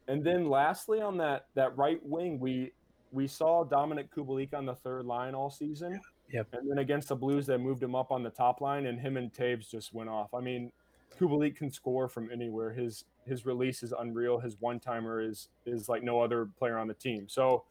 And 0.09 0.25
then 0.25 0.49
lastly, 0.49 1.01
on 1.01 1.17
that 1.19 1.47
that 1.55 1.77
right 1.77 2.01
wing, 2.05 2.39
we 2.39 2.73
we 3.13 3.27
saw 3.27 3.65
Dominik 3.65 4.09
Kubalik 4.15 4.55
on 4.55 4.67
the 4.67 4.75
third 4.75 5.07
line 5.07 5.35
all 5.35 5.51
season. 5.51 6.01
Yep. 6.33 6.49
And 6.53 6.71
then 6.71 6.79
against 6.79 7.09
the 7.09 7.17
Blues, 7.17 7.47
they 7.47 7.57
moved 7.57 7.83
him 7.83 7.95
up 7.95 8.11
on 8.11 8.23
the 8.23 8.31
top 8.31 8.61
line, 8.61 8.87
and 8.87 9.01
him 9.01 9.17
and 9.17 9.33
Toews 9.33 9.71
just 9.71 9.95
went 9.95 10.11
off. 10.11 10.35
I 10.35 10.41
mean, 10.41 10.73
Kubalik 11.19 11.57
can 11.57 11.71
score 11.71 12.09
from 12.09 12.31
anywhere. 12.31 12.73
His 12.73 13.05
his 13.25 13.47
release 13.47 13.83
is 13.83 13.93
unreal. 13.99 14.39
His 14.39 14.57
one 14.61 14.81
timer 14.81 15.21
is 15.21 15.49
is 15.65 15.89
like 15.89 16.03
no 16.03 16.21
other 16.21 16.49
player 16.59 16.79
on 16.79 16.89
the 16.89 16.95
team. 16.95 17.27
So 17.29 17.65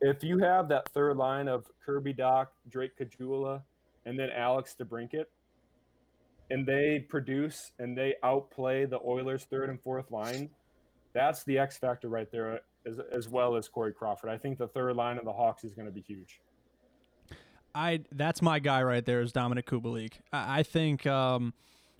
if 0.00 0.22
you 0.24 0.38
have 0.38 0.68
that 0.68 0.88
third 0.90 1.16
line 1.16 1.48
of 1.48 1.66
Kirby 1.84 2.14
Dach, 2.14 2.46
Drake 2.68 2.92
Caggiula, 2.98 3.62
and 4.06 4.18
then 4.18 4.30
Alex 4.30 4.74
DeBrincat, 4.78 5.26
and 6.50 6.66
they 6.66 7.04
produce 7.08 7.72
and 7.78 7.96
they 7.96 8.14
outplay 8.22 8.86
the 8.86 8.98
Oilers' 9.06 9.44
third 9.44 9.68
and 9.68 9.80
fourth 9.80 10.10
line, 10.10 10.50
that's 11.12 11.44
the 11.44 11.58
X 11.58 11.76
factor 11.76 12.08
right 12.08 12.30
there, 12.30 12.60
as, 12.86 13.00
as 13.12 13.28
well 13.28 13.56
as 13.56 13.68
Corey 13.68 13.92
Crawford. 13.92 14.30
I 14.30 14.38
think 14.38 14.58
the 14.58 14.68
third 14.68 14.96
line 14.96 15.18
of 15.18 15.24
the 15.24 15.32
Hawks 15.32 15.64
is 15.64 15.74
going 15.74 15.86
to 15.86 15.92
be 15.92 16.00
huge. 16.00 16.40
I 17.74 18.00
that's 18.12 18.42
my 18.42 18.58
guy 18.58 18.82
right 18.82 19.04
there 19.04 19.20
is 19.20 19.32
Dominik 19.32 19.64
Kubalik. 19.64 20.14
I, 20.32 20.60
I 20.60 20.62
think 20.62 21.06
um, 21.06 21.54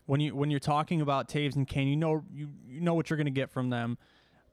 when 0.07 0.21
you 0.21 0.35
when 0.35 0.51
you're 0.51 0.61
talking 0.61 1.01
about 1.01 1.29
Toews 1.29 1.55
and 1.55 1.67
Kane, 1.67 1.89
you 1.89 1.97
know 1.97 2.25
you, 2.33 2.51
you 2.69 2.81
know 2.81 2.95
what 2.95 3.11
you're 3.11 3.17
going 3.17 3.27
to 3.27 3.31
get 3.31 3.51
from 3.51 3.71
them, 3.71 3.99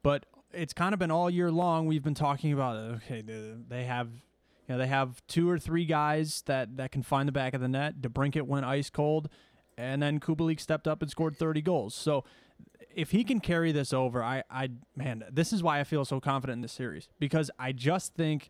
but 0.03 0.25
it's 0.53 0.73
kind 0.73 0.93
of 0.93 0.99
been 0.99 1.11
all 1.11 1.29
year 1.29 1.51
long. 1.51 1.87
We've 1.87 2.03
been 2.03 2.13
talking 2.13 2.53
about 2.53 2.77
okay, 2.77 3.23
they 3.67 3.85
have 3.85 4.09
you 4.11 4.75
know 4.75 4.77
they 4.77 4.87
have 4.87 5.25
two 5.27 5.49
or 5.49 5.57
three 5.57 5.85
guys 5.85 6.43
that 6.45 6.77
that 6.77 6.91
can 6.91 7.03
find 7.03 7.27
the 7.27 7.33
back 7.33 7.53
of 7.53 7.61
the 7.61 7.67
net. 7.67 8.01
DeBrincat 8.01 8.43
went 8.43 8.65
ice 8.65 8.89
cold, 8.89 9.29
and 9.77 10.01
then 10.01 10.19
Kubalik 10.19 10.59
stepped 10.59 10.87
up 10.87 11.01
and 11.01 11.09
scored 11.09 11.35
30 11.35 11.61
goals. 11.61 11.95
So 11.95 12.23
if 12.98 13.12
he 13.12 13.24
can 13.24 13.39
carry 13.39 13.72
this 13.72 13.94
over, 13.94 14.24
I 14.24 14.44
I 14.50 14.70
man, 14.96 15.24
this 15.32 15.54
is 15.54 15.62
why 15.62 15.80
I 15.80 15.84
feel 15.84 16.04
so 16.04 16.20
confident 16.20 16.58
in 16.58 16.62
this 16.62 16.74
series 16.74 17.08
because 17.20 17.51
I 17.60 17.72
just 17.72 18.16
think 18.16 18.50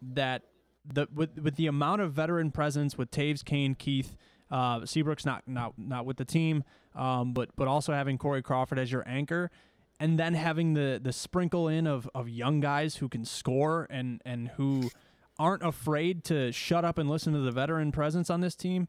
that 0.00 0.42
the 0.86 1.08
with 1.12 1.36
with 1.38 1.56
the 1.56 1.66
amount 1.66 2.00
of 2.00 2.12
veteran 2.12 2.52
presence 2.52 2.96
with 2.96 3.10
Toews, 3.10 3.44
Kane, 3.44 3.74
Keith, 3.74 4.16
uh, 4.52 4.86
Seabrook's 4.86 5.26
not 5.26 5.42
not 5.48 5.74
not 5.76 6.06
with 6.06 6.16
the 6.16 6.24
team, 6.24 6.62
um, 6.94 7.32
but 7.32 7.50
but 7.56 7.66
also 7.66 7.92
having 7.92 8.18
Corey 8.18 8.40
Crawford 8.40 8.78
as 8.78 8.92
your 8.92 9.02
anchor, 9.06 9.50
and 9.98 10.16
then 10.16 10.34
having 10.34 10.74
the 10.74 11.00
the 11.02 11.12
sprinkle 11.12 11.66
in 11.66 11.88
of 11.88 12.08
of 12.14 12.28
young 12.28 12.60
guys 12.60 12.96
who 12.96 13.08
can 13.08 13.24
score 13.24 13.88
and 13.90 14.22
and 14.24 14.48
who 14.50 14.90
aren't 15.40 15.64
afraid 15.64 16.22
to 16.22 16.52
shut 16.52 16.84
up 16.84 16.98
and 16.98 17.10
listen 17.10 17.32
to 17.32 17.40
the 17.40 17.50
veteran 17.50 17.90
presence 17.90 18.30
on 18.30 18.40
this 18.40 18.54
team. 18.54 18.86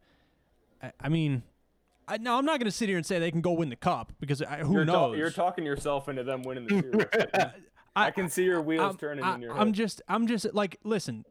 I, 0.84 0.92
I 1.02 1.10
mean. 1.10 1.42
I, 2.08 2.18
now 2.18 2.38
I'm 2.38 2.46
not 2.46 2.60
going 2.60 2.70
to 2.70 2.76
sit 2.76 2.90
here 2.90 2.98
and 2.98 3.06
say 3.06 3.20
they 3.20 3.32
can 3.32 3.42
go 3.42 3.54
win 3.54 3.70
the 3.70 3.76
cup 3.76 4.14
because 4.20 4.42
I, 4.42 4.58
who 4.60 4.74
you're 4.74 4.86
knows. 4.86 5.14
Ta- 5.14 5.18
you're 5.18 5.32
talking 5.32 5.66
yourself 5.66 6.10
into 6.10 6.24
them 6.24 6.44
winning 6.44 6.68
the 6.68 6.82
series. 6.82 7.06
I, 7.96 8.08
I, 8.08 8.12
can 8.12 8.30
see 8.30 8.44
your 8.44 8.62
wheels 8.62 8.92
I'm, 8.92 8.98
turning 8.98 9.24
I, 9.24 9.36
in 9.36 9.42
your 9.42 9.54
I'm 9.54 9.68
head. 9.68 9.76
just, 9.76 10.02
I'm 10.08 10.28
just 10.28 10.54
like, 10.54 10.80
listen, 10.84 11.26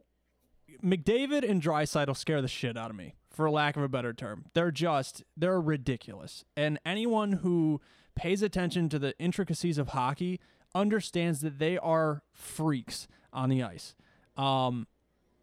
McDavid 0.83 1.47
and 1.49 1.61
Draisaitl 1.61 2.15
scare 2.15 2.41
the 2.41 2.47
shit 2.47 2.77
out 2.77 2.89
of 2.89 2.95
me, 2.95 3.15
for 3.29 3.49
lack 3.49 3.75
of 3.75 3.83
a 3.83 3.89
better 3.89 4.13
term. 4.13 4.45
They're 4.53 4.71
just, 4.71 5.23
they're 5.35 5.61
ridiculous. 5.61 6.43
And 6.55 6.79
anyone 6.85 7.33
who 7.33 7.81
pays 8.15 8.41
attention 8.41 8.89
to 8.89 8.99
the 8.99 9.17
intricacies 9.19 9.77
of 9.77 9.89
hockey 9.89 10.39
understands 10.75 11.41
that 11.41 11.59
they 11.59 11.77
are 11.77 12.23
freaks 12.31 13.07
on 13.31 13.49
the 13.49 13.63
ice. 13.63 13.95
Um, 14.37 14.87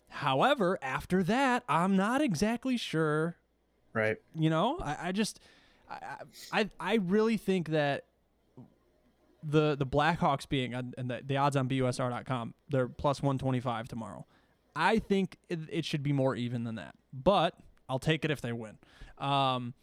however, 0.08 0.78
after 0.82 1.22
that, 1.24 1.64
I'm 1.68 1.96
not 1.96 2.20
exactly 2.20 2.76
sure. 2.76 3.36
Right. 3.92 4.16
You 4.34 4.50
know, 4.50 4.78
I, 4.80 5.08
I 5.08 5.12
just, 5.12 5.40
I, 5.90 6.16
I, 6.52 6.70
I 6.78 6.94
really 6.94 7.36
think 7.36 7.70
that 7.70 8.04
the 9.42 9.76
the 9.76 9.86
Blackhawks 9.86 10.48
being 10.48 10.74
and 10.74 10.94
the, 10.96 11.22
the 11.24 11.36
odds 11.36 11.56
on 11.56 11.68
BUSR.com, 11.68 12.54
they're 12.68 12.88
plus 12.88 13.22
125 13.22 13.88
tomorrow. 13.88 14.26
I 14.76 14.98
think 14.98 15.36
it, 15.48 15.60
it, 15.70 15.84
should 15.84 16.02
be 16.02 16.12
more 16.12 16.36
even 16.36 16.64
than 16.64 16.76
that, 16.76 16.94
but 17.12 17.54
I'll 17.88 17.98
take 17.98 18.24
it 18.24 18.30
if 18.30 18.40
they 18.40 18.52
win. 18.52 18.78
Um, 19.18 19.74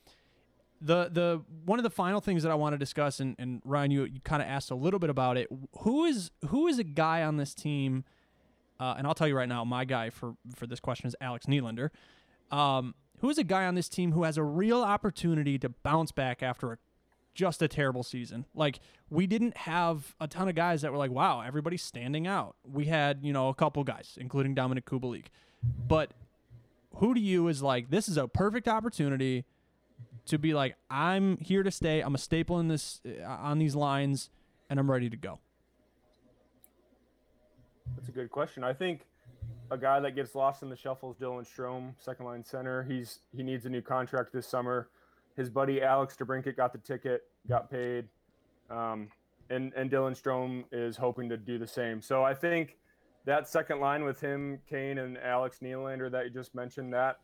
the 0.80 1.10
the 1.12 1.42
one 1.66 1.80
of 1.80 1.84
the 1.84 1.90
final 1.90 2.22
things 2.22 2.44
that 2.44 2.52
I 2.52 2.56
want 2.56 2.74
to 2.74 2.78
discuss, 2.78 3.20
and, 3.20 3.36
and 3.40 3.62
Ryan, 3.66 3.92
you, 3.92 4.04
you 4.06 4.20
kind 4.22 4.42
of 4.42 4.48
asked 4.48 4.72
a 4.72 4.76
little 4.76 5.00
bit 5.00 5.10
about 5.10 5.38
it. 5.38 5.50
Who 5.80 6.06
is 6.06 6.32
who 6.50 6.68
is 6.68 6.80
a 6.80 6.84
guy 6.84 7.24
on 7.24 7.38
this 7.38 7.54
team? 7.54 8.04
Uh, 8.80 8.94
and 8.98 9.08
I'll 9.08 9.16
tell 9.16 9.28
you 9.28 9.36
right 9.36 9.50
now, 9.50 9.64
my 9.64 9.86
guy 9.86 10.10
for 10.10 10.36
for 10.56 10.68
this 10.68 10.80
question 10.80 11.08
is 11.08 11.16
Alex 11.20 11.48
Nylander. 11.48 11.90
Um, 12.52 12.94
who 13.20 13.30
is 13.30 13.38
a 13.38 13.44
guy 13.44 13.66
on 13.66 13.76
this 13.76 13.90
team 13.90 14.12
who 14.12 14.24
has 14.24 14.38
a 14.38 14.44
real 14.44 14.82
opportunity 14.82 15.58
to 15.60 15.70
bounce 15.70 16.12
back 16.12 16.44
after 16.44 16.74
a 16.74 16.78
just 17.38 17.62
a 17.62 17.68
terrible 17.68 18.04
season. 18.04 18.46
Like 18.56 18.80
we 19.10 19.28
didn't 19.28 19.56
have 19.58 20.16
a 20.20 20.28
ton 20.28 20.50
of 20.50 20.56
guys 20.56 20.82
that 20.82 20.92
were 20.92 20.98
like, 20.98 21.12
wow, 21.12 21.42
everybody's 21.42 21.84
standing 21.84 22.26
out. 22.26 22.56
We 22.64 22.86
had, 22.86 23.20
you 23.22 23.32
know, 23.32 23.50
a 23.50 23.54
couple 23.54 23.84
guys, 23.84 24.18
including 24.20 24.56
Dominik 24.56 24.86
Kubalik. 24.86 25.26
But 25.88 26.12
who 26.96 27.14
to 27.14 27.20
you 27.20 27.48
is 27.48 27.62
like, 27.62 27.92
this 27.92 28.10
is 28.10 28.18
a 28.18 28.28
perfect 28.28 28.68
opportunity 28.68 29.46
to 30.26 30.40
be 30.40 30.54
like, 30.54 30.76
I'm 30.90 31.38
here 31.38 31.64
to 31.64 31.72
stay. 31.72 32.02
I'm 32.02 32.16
a 32.16 32.18
staple 32.18 32.60
in 32.60 32.68
this 32.68 33.02
uh, 33.06 33.26
on 33.28 33.60
these 33.60 33.76
lines, 33.76 34.30
and 34.70 34.80
I'm 34.80 34.90
ready 34.90 35.10
to 35.10 35.18
go. 35.18 35.40
That's 37.96 38.10
a 38.10 38.12
good 38.12 38.32
question. 38.32 38.64
I 38.64 38.74
think 38.74 39.02
a 39.70 39.78
guy 39.78 40.00
that 40.00 40.16
gets 40.16 40.36
lost 40.36 40.64
in 40.64 40.70
the 40.70 40.76
shuffle 40.76 41.12
is 41.12 41.18
Dylan 41.18 41.48
Strome, 41.48 41.94
second 42.00 42.26
line 42.26 42.44
center. 42.44 42.84
He's 42.84 43.20
he 43.36 43.44
needs 43.44 43.66
a 43.66 43.70
new 43.70 43.82
contract 43.82 44.34
this 44.34 44.48
summer 44.48 44.90
his 45.38 45.52
buddy 45.52 45.82
Alex 45.82 46.18
DeBrincat 46.20 46.58
got 46.58 46.74
the 46.74 46.80
ticket, 46.80 47.22
got 47.48 47.70
paid, 47.70 48.06
um, 48.70 49.08
and 49.50 49.72
and 49.76 49.90
Dylan 49.90 50.20
Strome 50.20 50.66
is 50.72 50.98
hoping 50.98 51.30
to 51.30 51.38
do 51.38 51.58
the 51.60 51.68
same. 51.68 52.02
So 52.02 52.24
I 52.24 52.34
think 52.34 52.78
that 53.26 53.48
second 53.48 53.80
line 53.80 54.04
with 54.04 54.20
him, 54.20 54.60
Kane, 54.68 54.98
and 54.98 55.18
Alex 55.20 55.60
Nylander 55.62 56.12
that 56.12 56.26
you 56.26 56.32
just 56.32 56.56
mentioned 56.56 56.92
that 56.94 57.20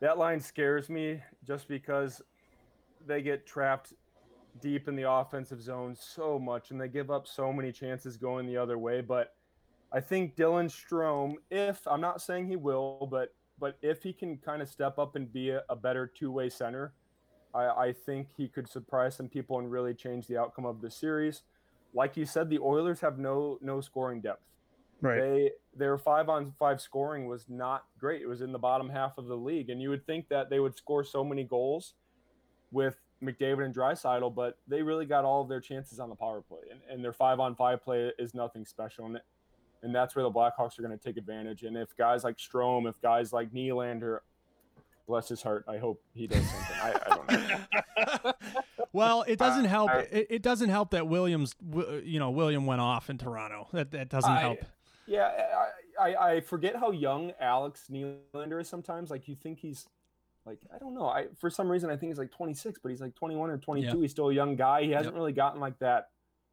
that 0.00 0.18
line 0.18 0.40
scares 0.40 0.90
me 0.90 1.20
just 1.46 1.66
because 1.66 2.20
they 3.06 3.22
get 3.22 3.46
trapped 3.46 3.94
deep 4.60 4.86
in 4.86 4.94
the 4.94 5.10
offensive 5.10 5.62
zone 5.62 5.96
so 5.98 6.38
much 6.38 6.70
and 6.70 6.80
they 6.80 6.88
give 6.88 7.10
up 7.10 7.26
so 7.26 7.52
many 7.52 7.72
chances 7.72 8.16
going 8.16 8.46
the 8.46 8.56
other 8.56 8.78
way. 8.78 9.00
But 9.00 9.34
I 9.92 10.00
think 10.00 10.36
Dylan 10.36 10.70
Strome, 10.70 11.34
if 11.50 11.86
I'm 11.86 12.00
not 12.00 12.22
saying 12.22 12.46
he 12.46 12.56
will, 12.56 13.08
but 13.10 13.34
but 13.58 13.76
if 13.82 14.02
he 14.02 14.12
can 14.12 14.38
kind 14.38 14.62
of 14.62 14.68
step 14.68 14.98
up 14.98 15.14
and 15.14 15.32
be 15.32 15.50
a, 15.50 15.62
a 15.68 15.76
better 15.76 16.06
two-way 16.06 16.48
center, 16.48 16.94
I, 17.54 17.66
I, 17.66 17.92
think 17.92 18.30
he 18.36 18.48
could 18.48 18.68
surprise 18.68 19.14
some 19.14 19.28
people 19.28 19.60
and 19.60 19.70
really 19.70 19.94
change 19.94 20.26
the 20.26 20.36
outcome 20.36 20.64
of 20.64 20.80
the 20.80 20.90
series. 20.90 21.42
Like 21.94 22.16
you 22.16 22.24
said, 22.24 22.50
the 22.50 22.58
Oilers 22.58 23.00
have 23.00 23.18
no 23.18 23.58
no 23.60 23.80
scoring 23.80 24.20
depth. 24.20 24.42
Right. 25.02 25.20
They 25.20 25.50
their 25.76 25.98
five 25.98 26.28
on 26.28 26.54
five 26.58 26.80
scoring 26.80 27.26
was 27.26 27.46
not 27.48 27.84
great. 27.98 28.22
It 28.22 28.26
was 28.26 28.40
in 28.40 28.52
the 28.52 28.58
bottom 28.58 28.88
half 28.88 29.18
of 29.18 29.26
the 29.26 29.36
league, 29.36 29.68
and 29.68 29.82
you 29.82 29.90
would 29.90 30.06
think 30.06 30.28
that 30.30 30.48
they 30.48 30.60
would 30.60 30.76
score 30.76 31.04
so 31.04 31.22
many 31.22 31.44
goals 31.44 31.94
with 32.70 32.96
McDavid 33.22 33.66
and 33.66 33.74
Draisaitl, 33.74 34.34
but 34.34 34.58
they 34.66 34.82
really 34.82 35.06
got 35.06 35.24
all 35.24 35.42
of 35.42 35.48
their 35.48 35.60
chances 35.60 36.00
on 36.00 36.08
the 36.08 36.16
power 36.16 36.40
play, 36.40 36.60
and, 36.70 36.80
and 36.90 37.04
their 37.04 37.12
five 37.12 37.38
on 37.38 37.54
five 37.54 37.82
play 37.82 38.10
is 38.18 38.32
nothing 38.32 38.64
special. 38.64 39.04
And 39.06 39.20
and 39.82 39.94
that's 39.94 40.14
where 40.14 40.22
the 40.22 40.30
Blackhawks 40.30 40.78
are 40.78 40.82
going 40.82 40.96
to 40.96 41.02
take 41.02 41.16
advantage. 41.16 41.62
And 41.64 41.76
if 41.76 41.96
guys 41.96 42.24
like 42.24 42.36
Strome, 42.36 42.88
if 42.88 43.00
guys 43.00 43.32
like 43.32 43.52
Nylander, 43.52 44.20
bless 45.06 45.28
his 45.28 45.42
heart, 45.42 45.64
I 45.68 45.78
hope 45.78 46.02
he 46.14 46.26
does 46.26 46.44
something. 46.48 46.76
I, 46.80 47.00
I 47.06 47.16
don't 47.16 48.24
know. 48.24 48.32
well, 48.92 49.22
it 49.22 49.38
doesn't 49.38 49.66
uh, 49.66 49.68
help. 49.68 49.90
Uh, 49.90 50.02
it, 50.10 50.26
it, 50.30 50.42
doesn't 50.42 50.70
help 50.70 50.90
that 50.90 51.08
Williams, 51.08 51.54
you 52.04 52.18
know, 52.18 52.30
William 52.30 52.64
went 52.66 52.80
off 52.80 53.10
in 53.10 53.18
Toronto. 53.18 53.68
That 53.72 53.90
that 53.90 54.08
doesn't 54.08 54.30
I, 54.30 54.40
help. 54.40 54.58
Yeah, 55.06 55.30
I, 56.00 56.14
I 56.14 56.40
forget 56.40 56.76
how 56.76 56.92
young 56.92 57.32
Alex 57.40 57.86
Nylander 57.90 58.60
is 58.60 58.68
sometimes. 58.68 59.10
Like 59.10 59.26
you 59.26 59.34
think 59.34 59.58
he's 59.58 59.88
like 60.46 60.58
I 60.72 60.78
don't 60.78 60.94
know. 60.94 61.06
I 61.06 61.26
for 61.38 61.50
some 61.50 61.68
reason 61.68 61.90
I 61.90 61.96
think 61.96 62.10
he's 62.10 62.18
like 62.18 62.30
26, 62.30 62.78
but 62.82 62.90
he's 62.90 63.00
like 63.00 63.14
21 63.16 63.50
or 63.50 63.58
22. 63.58 63.88
Yep. 63.88 63.96
He's 63.96 64.10
still 64.12 64.30
a 64.30 64.34
young 64.34 64.54
guy. 64.54 64.84
He 64.84 64.90
hasn't 64.90 65.14
yep. 65.14 65.18
really 65.18 65.32
gotten 65.32 65.60
like 65.60 65.78
that 65.80 66.10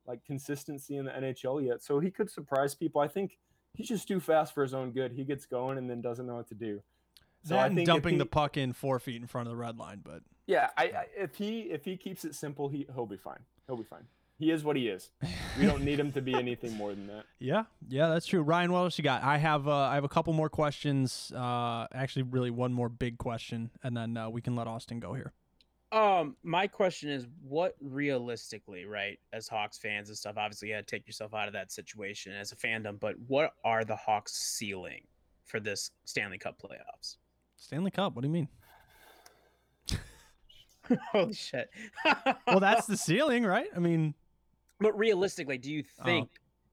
like 0.09 0.25
consistency 0.25 0.97
in 0.97 1.05
the 1.05 1.11
NHL 1.11 1.65
yet. 1.65 1.81
So 1.83 1.99
he 1.99 2.09
could 2.09 2.29
surprise 2.29 2.75
people. 2.75 2.99
I 2.99 3.07
think 3.07 3.37
he's 3.73 3.87
just 3.87 4.07
too 4.07 4.19
fast 4.19 4.53
for 4.53 4.63
his 4.63 4.73
own 4.73 4.91
good. 4.91 5.13
He 5.13 5.23
gets 5.23 5.45
going 5.45 5.77
and 5.77 5.89
then 5.89 6.01
doesn't 6.01 6.25
know 6.25 6.35
what 6.35 6.49
to 6.49 6.55
do. 6.55 6.81
So 7.43 7.53
that 7.53 7.73
think 7.73 7.87
dumping 7.87 8.13
he, 8.15 8.17
the 8.17 8.25
puck 8.25 8.57
in 8.57 8.73
four 8.73 8.99
feet 8.99 9.21
in 9.21 9.27
front 9.27 9.47
of 9.47 9.53
the 9.53 9.57
red 9.57 9.77
line, 9.77 10.01
but 10.03 10.23
yeah, 10.45 10.71
I, 10.77 10.83
I, 10.83 11.05
if 11.15 11.35
he 11.35 11.61
if 11.61 11.85
he 11.85 11.95
keeps 11.95 12.25
it 12.25 12.35
simple, 12.35 12.67
he 12.67 12.87
he'll 12.93 13.05
be 13.05 13.17
fine. 13.17 13.39
He'll 13.67 13.77
be 13.77 13.83
fine. 13.83 14.05
he 14.39 14.49
is 14.51 14.63
what 14.63 14.75
he 14.75 14.87
is. 14.87 15.11
We 15.57 15.65
don't 15.65 15.83
need 15.83 15.99
him 15.99 16.11
to 16.13 16.21
be 16.21 16.33
anything 16.45 16.75
more 16.75 16.89
than 16.89 17.07
that. 17.07 17.25
Yeah, 17.37 17.65
yeah, 17.87 18.07
that's 18.07 18.25
true. 18.25 18.41
Ryan, 18.41 18.71
what 18.71 18.79
else 18.79 18.97
you 18.97 19.03
got? 19.03 19.23
I 19.23 19.37
have 19.37 19.67
uh, 19.67 19.73
I 19.73 19.95
have 19.95 20.03
a 20.03 20.09
couple 20.09 20.33
more 20.33 20.49
questions. 20.49 21.31
Uh, 21.35 21.85
actually, 21.93 22.23
really 22.23 22.49
one 22.49 22.73
more 22.73 22.89
big 22.89 23.19
question, 23.19 23.69
and 23.83 23.95
then 23.95 24.17
uh, 24.17 24.29
we 24.29 24.41
can 24.41 24.55
let 24.55 24.67
Austin 24.67 24.99
go 24.99 25.13
here. 25.13 25.33
Um, 25.91 26.35
my 26.43 26.67
question 26.67 27.09
is, 27.09 27.25
what 27.41 27.75
realistically, 27.81 28.85
right, 28.85 29.17
as 29.33 29.47
Hawks 29.47 29.77
fans 29.79 30.09
and 30.09 30.17
stuff, 30.17 30.37
obviously 30.37 30.69
you 30.69 30.75
got 30.75 30.85
to 30.85 30.95
take 30.95 31.07
yourself 31.07 31.33
out 31.33 31.47
of 31.47 31.53
that 31.53 31.71
situation 31.71 32.31
as 32.33 32.51
a 32.51 32.55
fandom, 32.55 32.99
but 32.99 33.15
what 33.27 33.53
are 33.63 33.83
the 33.83 33.95
Hawks' 33.95 34.33
ceiling 34.33 35.01
for 35.45 35.59
this 35.59 35.89
Stanley 36.05 36.37
Cup 36.37 36.61
playoffs? 36.61 37.17
Stanley 37.57 37.89
Cup. 37.91 38.15
What 38.15 38.21
do 38.21 38.27
you 38.27 38.33
mean? 38.33 38.47
Holy 41.11 41.33
shit! 41.33 41.69
Well, 42.47 42.59
that's 42.59 42.85
the 42.87 42.97
ceiling, 42.97 43.43
right? 43.45 43.67
I 43.75 43.79
mean, 43.79 44.13
But 44.79 44.97
realistically, 44.97 45.57
do 45.57 45.71
you 45.71 45.83
Oh. 45.99 46.05
think? 46.05 46.29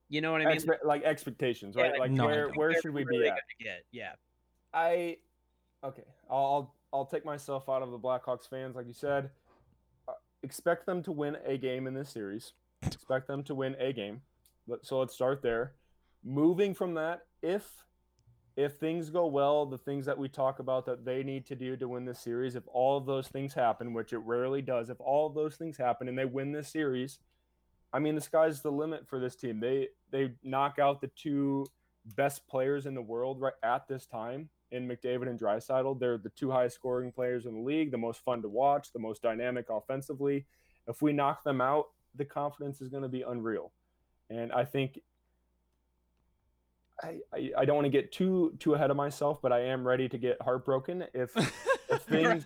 You 0.08 0.20
know 0.20 0.30
what 0.32 0.40
I 0.40 0.46
mean? 0.46 0.56
Expe- 0.58 0.84
like 0.84 1.02
expectations, 1.02 1.74
Yeah, 1.76 1.82
right? 1.82 1.90
like, 1.92 2.00
like 2.00 2.10
No. 2.12 2.26
where 2.26 2.48
where 2.50 2.80
should 2.80 2.94
we 2.94 3.04
really 3.04 3.24
be 3.24 3.28
at? 3.28 3.40
Get 3.60 3.84
yeah. 3.90 4.12
I 4.72 5.16
okay. 5.82 6.04
I'll 6.30 6.75
I'll, 6.92 7.06
take 7.06 7.24
myself 7.24 7.68
out 7.68 7.82
of 7.82 7.90
the 7.90 7.98
Blackhawks 7.98 8.48
fans, 8.48 8.76
like 8.76 8.86
you 8.86 8.92
said. 8.92 9.30
Uh, 10.08 10.12
expect 10.42 10.86
them 10.86 11.02
to 11.02 11.12
win 11.12 11.36
a 11.44 11.56
game 11.56 11.86
in 11.86 11.94
this 11.94 12.10
series. 12.10 12.52
Expect 12.82 13.26
them 13.26 13.42
to 13.44 13.54
win 13.54 13.76
a 13.78 13.92
game. 13.92 14.22
So 14.82 14.98
let's 14.98 15.14
start 15.14 15.42
there. 15.42 15.72
Moving 16.24 16.74
from 16.74 16.94
that, 16.94 17.22
if 17.42 17.84
if 18.56 18.74
things 18.76 19.10
go 19.10 19.26
well, 19.26 19.66
the 19.66 19.76
things 19.76 20.06
that 20.06 20.16
we 20.16 20.28
talk 20.28 20.60
about 20.60 20.86
that 20.86 21.04
they 21.04 21.22
need 21.22 21.44
to 21.46 21.54
do 21.54 21.76
to 21.76 21.88
win 21.88 22.06
this 22.06 22.20
series, 22.20 22.56
if 22.56 22.62
all 22.72 22.96
of 22.96 23.04
those 23.04 23.28
things 23.28 23.52
happen, 23.52 23.92
which 23.92 24.14
it 24.14 24.18
rarely 24.18 24.62
does, 24.62 24.88
if 24.88 24.98
all 24.98 25.26
of 25.26 25.34
those 25.34 25.56
things 25.56 25.76
happen 25.76 26.08
and 26.08 26.18
they 26.18 26.24
win 26.24 26.52
this 26.52 26.70
series, 26.70 27.18
I 27.92 27.98
mean 27.98 28.14
the 28.14 28.20
sky's 28.20 28.62
the 28.62 28.72
limit 28.72 29.06
for 29.06 29.20
this 29.20 29.36
team. 29.36 29.60
They 29.60 29.88
they 30.10 30.32
knock 30.42 30.78
out 30.78 31.00
the 31.00 31.08
two 31.08 31.66
best 32.04 32.46
players 32.48 32.86
in 32.86 32.94
the 32.94 33.02
world 33.02 33.40
right 33.40 33.52
at 33.62 33.88
this 33.88 34.06
time 34.06 34.48
in 34.72 34.88
McDavid 34.88 35.28
and 35.28 35.38
Draisaitl. 35.38 35.98
They're 36.00 36.18
the 36.18 36.30
two 36.30 36.50
highest 36.50 36.74
scoring 36.76 37.12
players 37.12 37.46
in 37.46 37.54
the 37.54 37.60
league, 37.60 37.90
the 37.90 37.98
most 37.98 38.20
fun 38.24 38.42
to 38.42 38.48
watch, 38.48 38.92
the 38.92 38.98
most 38.98 39.22
dynamic 39.22 39.66
offensively. 39.70 40.46
If 40.88 41.02
we 41.02 41.12
knock 41.12 41.44
them 41.44 41.60
out, 41.60 41.86
the 42.14 42.24
confidence 42.24 42.80
is 42.80 42.88
going 42.88 43.02
to 43.02 43.08
be 43.08 43.22
unreal. 43.22 43.72
And 44.30 44.52
I 44.52 44.64
think 44.64 45.00
I, 47.02 47.18
I, 47.32 47.50
I 47.58 47.64
don't 47.64 47.76
want 47.76 47.84
to 47.86 47.90
get 47.90 48.10
too 48.10 48.54
too 48.58 48.74
ahead 48.74 48.90
of 48.90 48.96
myself, 48.96 49.40
but 49.42 49.52
I 49.52 49.60
am 49.60 49.86
ready 49.86 50.08
to 50.08 50.18
get 50.18 50.40
heartbroken 50.40 51.04
if 51.12 51.36
if 51.90 52.02
things 52.02 52.44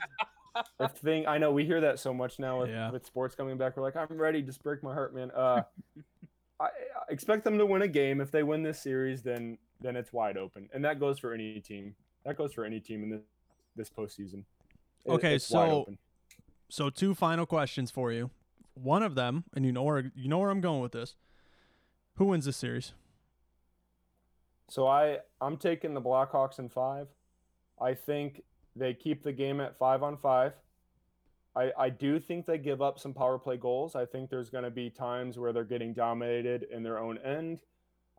if 0.80 0.90
thing 0.92 1.26
I 1.26 1.38
know 1.38 1.52
we 1.52 1.64
hear 1.64 1.80
that 1.82 2.00
so 2.00 2.12
much 2.12 2.38
now 2.40 2.60
with, 2.60 2.70
Yeah. 2.70 2.90
with 2.90 3.06
sports 3.06 3.34
coming 3.36 3.56
back. 3.56 3.76
We're 3.76 3.84
like, 3.84 3.96
I'm 3.96 4.18
ready, 4.18 4.42
just 4.42 4.62
break 4.62 4.82
my 4.82 4.92
heart, 4.92 5.14
man. 5.14 5.30
Uh, 5.30 5.62
I, 6.58 6.64
I 6.64 6.68
expect 7.10 7.44
them 7.44 7.56
to 7.58 7.64
win 7.64 7.82
a 7.82 7.88
game. 7.88 8.20
If 8.20 8.30
they 8.32 8.42
win 8.42 8.62
this 8.64 8.82
series, 8.82 9.22
then 9.22 9.56
then 9.80 9.94
it's 9.96 10.12
wide 10.12 10.36
open, 10.36 10.68
and 10.74 10.84
that 10.84 10.98
goes 11.00 11.18
for 11.18 11.32
any 11.32 11.60
team. 11.60 11.94
That 12.24 12.36
goes 12.36 12.52
for 12.52 12.64
any 12.64 12.80
team 12.80 13.02
in 13.02 13.10
this 13.10 13.20
this 13.76 13.90
postseason. 13.90 14.44
It- 15.04 15.10
Okay, 15.12 15.38
so- 15.38 15.86
so 16.68 16.90
two 16.90 17.14
final 17.14 17.46
questions 17.46 17.90
for 17.90 18.12
you. 18.12 18.30
One 18.74 19.02
of 19.02 19.14
them, 19.14 19.44
and 19.54 19.64
you 19.64 19.72
know 19.72 19.82
where 19.82 20.10
you 20.14 20.28
know 20.28 20.38
where 20.38 20.50
I'm 20.50 20.60
going 20.60 20.80
with 20.80 20.92
this. 20.92 21.16
Who 22.16 22.26
wins 22.26 22.44
this 22.44 22.56
series? 22.56 22.92
So 24.68 24.86
I 24.86 25.18
I'm 25.40 25.56
taking 25.56 25.94
the 25.94 26.00
Blackhawks 26.02 26.58
in 26.58 26.68
five. 26.68 27.08
I 27.80 27.94
think 27.94 28.42
they 28.76 28.94
keep 28.94 29.22
the 29.22 29.32
game 29.32 29.60
at 29.60 29.76
five 29.78 30.02
on 30.02 30.16
five. 30.16 30.52
I, 31.56 31.72
I 31.76 31.90
do 31.90 32.20
think 32.20 32.46
they 32.46 32.58
give 32.58 32.80
up 32.80 32.98
some 33.00 33.12
power 33.12 33.36
play 33.38 33.56
goals. 33.56 33.96
I 33.96 34.06
think 34.06 34.30
there's 34.30 34.50
going 34.50 34.62
to 34.62 34.70
be 34.70 34.88
times 34.88 35.36
where 35.36 35.52
they're 35.52 35.64
getting 35.64 35.92
dominated 35.92 36.64
in 36.70 36.84
their 36.84 36.98
own 36.98 37.18
end. 37.18 37.62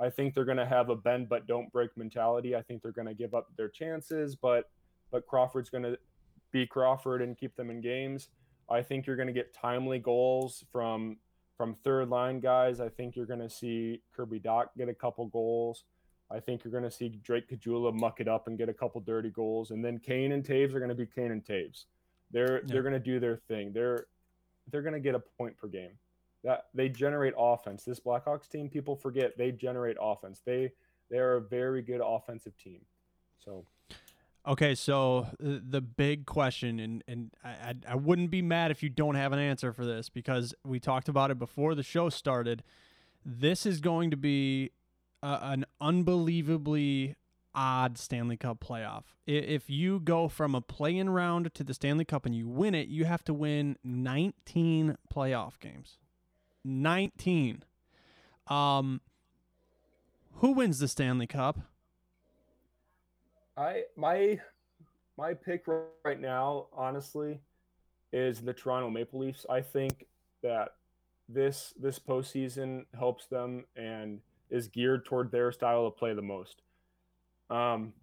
I 0.02 0.10
think 0.10 0.34
they're 0.34 0.46
going 0.46 0.58
to 0.58 0.66
have 0.66 0.90
a 0.90 0.96
bend 0.96 1.30
but 1.30 1.46
don't 1.46 1.72
break 1.72 1.96
mentality. 1.96 2.56
I 2.56 2.62
think 2.64 2.82
they're 2.82 2.92
going 2.92 3.08
to 3.08 3.14
give 3.14 3.34
up 3.36 3.48
their 3.56 3.70
chances, 3.70 4.36
but 4.36 4.70
but 5.12 5.28
Crawford's 5.28 5.70
going 5.70 5.84
to 5.84 5.98
be 6.52 6.66
Crawford 6.66 7.22
and 7.22 7.38
keep 7.38 7.56
them 7.56 7.70
in 7.70 7.82
games. 7.82 8.30
I 8.70 8.82
think 8.82 9.06
you're 9.06 9.16
going 9.16 9.28
to 9.28 9.34
get 9.34 9.54
timely 9.54 10.00
goals 10.00 10.64
from 10.72 11.18
from 11.58 11.76
third 11.84 12.10
line 12.10 12.40
guys. 12.40 12.80
I 12.80 12.90
think 12.90 13.16
you're 13.16 13.26
going 13.28 13.42
to 13.42 13.50
see 13.50 14.02
Kirby 14.16 14.40
Dach 14.40 14.68
get 14.78 14.90
a 14.90 14.94
couple 14.94 15.28
goals. 15.28 15.84
I 16.32 16.40
think 16.40 16.64
you're 16.64 16.72
going 16.72 16.86
to 16.86 16.92
see 16.92 17.10
Drake 17.10 17.50
Caggiula 17.50 17.94
muck 17.94 18.22
it 18.22 18.28
up 18.28 18.48
and 18.48 18.58
get 18.58 18.70
a 18.70 18.74
couple 18.74 19.02
dirty 19.02 19.30
goals, 19.30 19.72
and 19.72 19.84
then 19.84 20.00
Kane 20.00 20.32
and 20.32 20.44
Toews 20.44 20.74
are 20.74 20.80
going 20.80 20.90
to 20.90 20.96
be 20.96 21.06
Kane 21.06 21.32
and 21.32 21.44
Toews. 21.46 21.86
They're 22.32 22.60
Yeah. 22.60 22.64
they're 22.68 22.82
going 22.82 22.94
to 22.94 23.00
do 23.00 23.20
their 23.20 23.38
thing. 23.38 23.74
They're 23.74 24.08
they're 24.72 24.82
going 24.82 24.94
to 24.94 25.00
get 25.00 25.14
a 25.14 25.20
point 25.20 25.58
per 25.58 25.68
game. 25.68 25.98
That 26.44 26.68
they 26.74 26.90
generate 26.90 27.34
offense. 27.38 27.84
This 27.84 28.00
Blackhawks 28.00 28.50
team, 28.50 28.70
people 28.70 28.96
forget 28.96 29.38
they 29.38 29.52
generate 29.52 29.98
offense. 30.02 30.42
They 30.44 30.72
they 31.10 31.20
are 31.20 31.36
a 31.36 31.42
very 31.42 31.82
good 31.82 32.02
offensive 32.04 32.58
team. 32.58 32.82
So 33.44 33.66
Okay, 34.48 34.74
so 34.74 35.28
uh, 35.34 35.60
the 35.62 35.82
big 35.82 36.26
question, 36.26 36.80
and 36.80 37.04
and 37.08 37.32
I, 37.44 37.76
I 37.88 37.96
wouldn't 37.96 38.32
be 38.32 38.42
mad 38.42 38.72
if 38.72 38.82
you 38.82 38.90
don't 38.90 39.16
have 39.16 39.34
an 39.34 39.40
answer 39.40 39.72
for 39.72 39.86
this 39.86 40.10
because 40.10 40.56
we 40.66 40.80
talked 40.80 41.08
about 41.08 41.30
it 41.30 41.38
before 41.38 41.76
the 41.76 41.84
show 41.84 42.10
started. 42.10 42.64
This 43.24 43.68
is 43.68 43.82
going 43.82 44.10
to 44.10 44.18
be 44.18 44.72
a, 45.22 45.38
an 45.42 45.66
unbelievably 45.80 47.16
odd 47.54 48.00
Stanley 48.00 48.38
Cup 48.38 48.60
playoff. 48.60 49.04
If 49.28 49.70
you 49.70 50.00
go 50.00 50.28
from 50.28 50.56
a 50.56 50.62
play-in 50.62 51.12
round 51.12 51.54
to 51.54 51.64
the 51.64 51.76
Stanley 51.76 52.06
Cup 52.06 52.26
and 52.26 52.34
you 52.34 52.48
win 52.48 52.74
it, 52.74 52.88
you 52.88 53.06
have 53.06 53.24
to 53.26 53.34
win 53.36 53.78
19 53.84 54.98
playoff 55.14 55.60
games. 55.60 55.98
19. 56.64 57.64
Um, 58.48 59.02
who 60.36 60.52
wins 60.52 60.80
the 60.80 60.88
Stanley 60.88 61.28
Cup? 61.28 61.60
I 63.58 63.84
my 63.96 64.40
my 65.18 65.34
pick 65.34 65.66
right 66.04 66.20
now, 66.20 66.68
honestly, 66.74 67.40
is 68.12 68.42
the 68.42 68.54
Toronto 68.54 68.90
Maple 68.90 69.20
Leafs. 69.20 69.46
I 69.50 69.62
think 69.62 70.08
that 70.42 70.76
this 71.30 71.74
this 71.80 72.00
postseason 72.00 72.86
helps 72.98 73.28
them 73.28 73.66
and 73.76 74.20
is 74.50 74.68
geared 74.68 75.06
toward 75.06 75.32
their 75.32 75.52
style 75.52 75.86
of 75.86 75.96
play 75.96 76.14
the 76.14 76.22
most. 76.22 76.62
Um, 77.50 77.94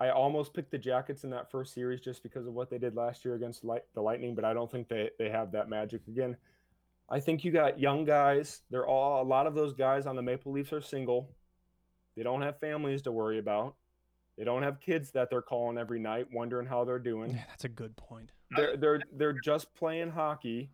I 0.00 0.08
almost 0.08 0.54
picked 0.54 0.70
the 0.70 0.78
Jackets 0.78 1.24
in 1.24 1.30
that 1.30 1.50
first 1.50 1.74
series 1.74 2.00
just 2.00 2.22
because 2.22 2.46
of 2.46 2.54
what 2.54 2.70
they 2.70 2.78
did 2.78 2.96
last 2.96 3.24
year 3.24 3.34
against 3.34 3.64
light, 3.64 3.84
the 3.94 4.00
Lightning, 4.00 4.34
but 4.34 4.44
I 4.46 4.54
don't 4.54 4.70
think 4.70 4.88
they, 4.88 5.10
they 5.18 5.28
have 5.28 5.52
that 5.52 5.68
magic 5.68 6.00
again. 6.08 6.36
I 7.10 7.20
think 7.20 7.44
you 7.44 7.50
got 7.50 7.80
young 7.80 8.04
guys. 8.04 8.62
They're 8.70 8.86
all 8.86 9.22
a 9.22 9.26
lot 9.26 9.46
of 9.46 9.54
those 9.54 9.72
guys 9.72 10.06
on 10.06 10.16
the 10.16 10.22
Maple 10.22 10.52
Leafs 10.52 10.72
are 10.72 10.80
single. 10.80 11.30
They 12.16 12.22
don't 12.22 12.42
have 12.42 12.58
families 12.60 13.02
to 13.02 13.12
worry 13.12 13.38
about. 13.38 13.74
They 14.38 14.44
don't 14.44 14.62
have 14.62 14.80
kids 14.80 15.10
that 15.12 15.28
they're 15.28 15.42
calling 15.42 15.76
every 15.76 15.98
night, 15.98 16.28
wondering 16.32 16.66
how 16.66 16.84
they're 16.84 16.98
doing. 16.98 17.32
Yeah, 17.32 17.44
that's 17.48 17.64
a 17.64 17.68
good 17.68 17.96
point. 17.96 18.30
They're 18.56 18.76
they're 18.76 19.02
they're 19.12 19.38
just 19.44 19.74
playing 19.74 20.10
hockey. 20.10 20.70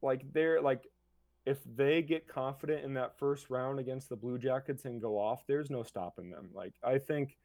Like 0.00 0.22
they're 0.32 0.60
like, 0.60 0.86
if 1.46 1.58
they 1.76 2.02
get 2.02 2.26
confident 2.26 2.84
in 2.84 2.94
that 2.94 3.18
first 3.18 3.50
round 3.50 3.78
against 3.78 4.08
the 4.08 4.16
Blue 4.16 4.38
Jackets 4.38 4.84
and 4.84 5.00
go 5.00 5.18
off, 5.18 5.44
there's 5.46 5.70
no 5.70 5.82
stopping 5.82 6.30
them. 6.30 6.48
Like 6.54 6.72
I 6.82 6.98
think, 6.98 7.36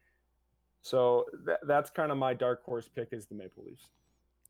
so 0.82 1.26
that, 1.44 1.60
that's 1.66 1.90
kind 1.90 2.10
of 2.10 2.18
my 2.18 2.34
dark 2.34 2.64
horse 2.64 2.88
pick 2.88 3.08
is 3.12 3.26
the 3.26 3.34
Maple 3.34 3.64
Leafs. 3.64 3.86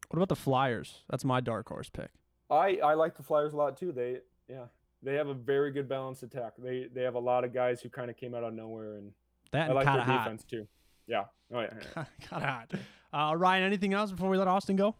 What 0.09 0.16
about 0.18 0.29
the 0.29 0.37
Flyers? 0.37 1.03
That's 1.11 1.25
my 1.25 1.40
dark 1.40 1.68
horse 1.68 1.90
pick. 1.90 2.11
I 2.51 2.77
I 2.85 2.95
like 2.95 3.17
the 3.17 3.23
Flyers 3.23 3.53
a 3.53 3.57
lot 3.57 3.77
too. 3.77 3.93
They 3.93 4.19
yeah 4.49 4.65
they 5.03 5.15
have 5.15 5.29
a 5.29 5.35
very 5.35 5.71
good 5.71 5.89
balanced 5.89 6.23
attack. 6.23 6.55
They 6.59 6.89
they 6.93 7.03
have 7.03 7.15
a 7.15 7.21
lot 7.21 7.45
of 7.45 7.53
guys 7.53 7.81
who 7.81 7.89
kind 7.89 8.11
of 8.11 8.17
came 8.17 8.35
out 8.35 8.45
of 8.45 8.53
nowhere, 8.55 8.97
and 8.97 9.13
That 9.53 9.63
I 9.63 9.67
and 9.67 9.75
like 9.75 9.85
kind 9.85 9.97
their 9.97 10.03
of 10.03 10.07
hot. 10.09 10.25
defense 10.25 10.45
too. 10.45 10.67
Yeah. 11.07 11.25
Oh 11.53 11.61
yeah. 11.61 11.71
yeah. 11.97 12.05
kind 12.23 12.45
of 12.45 12.49
hot. 12.49 13.31
Uh, 13.31 13.37
Ryan, 13.37 13.65
anything 13.65 13.95
else 13.95 14.11
before 14.11 14.29
we 14.29 14.37
let 14.39 14.49
Austin 14.49 14.77
go? 14.77 14.95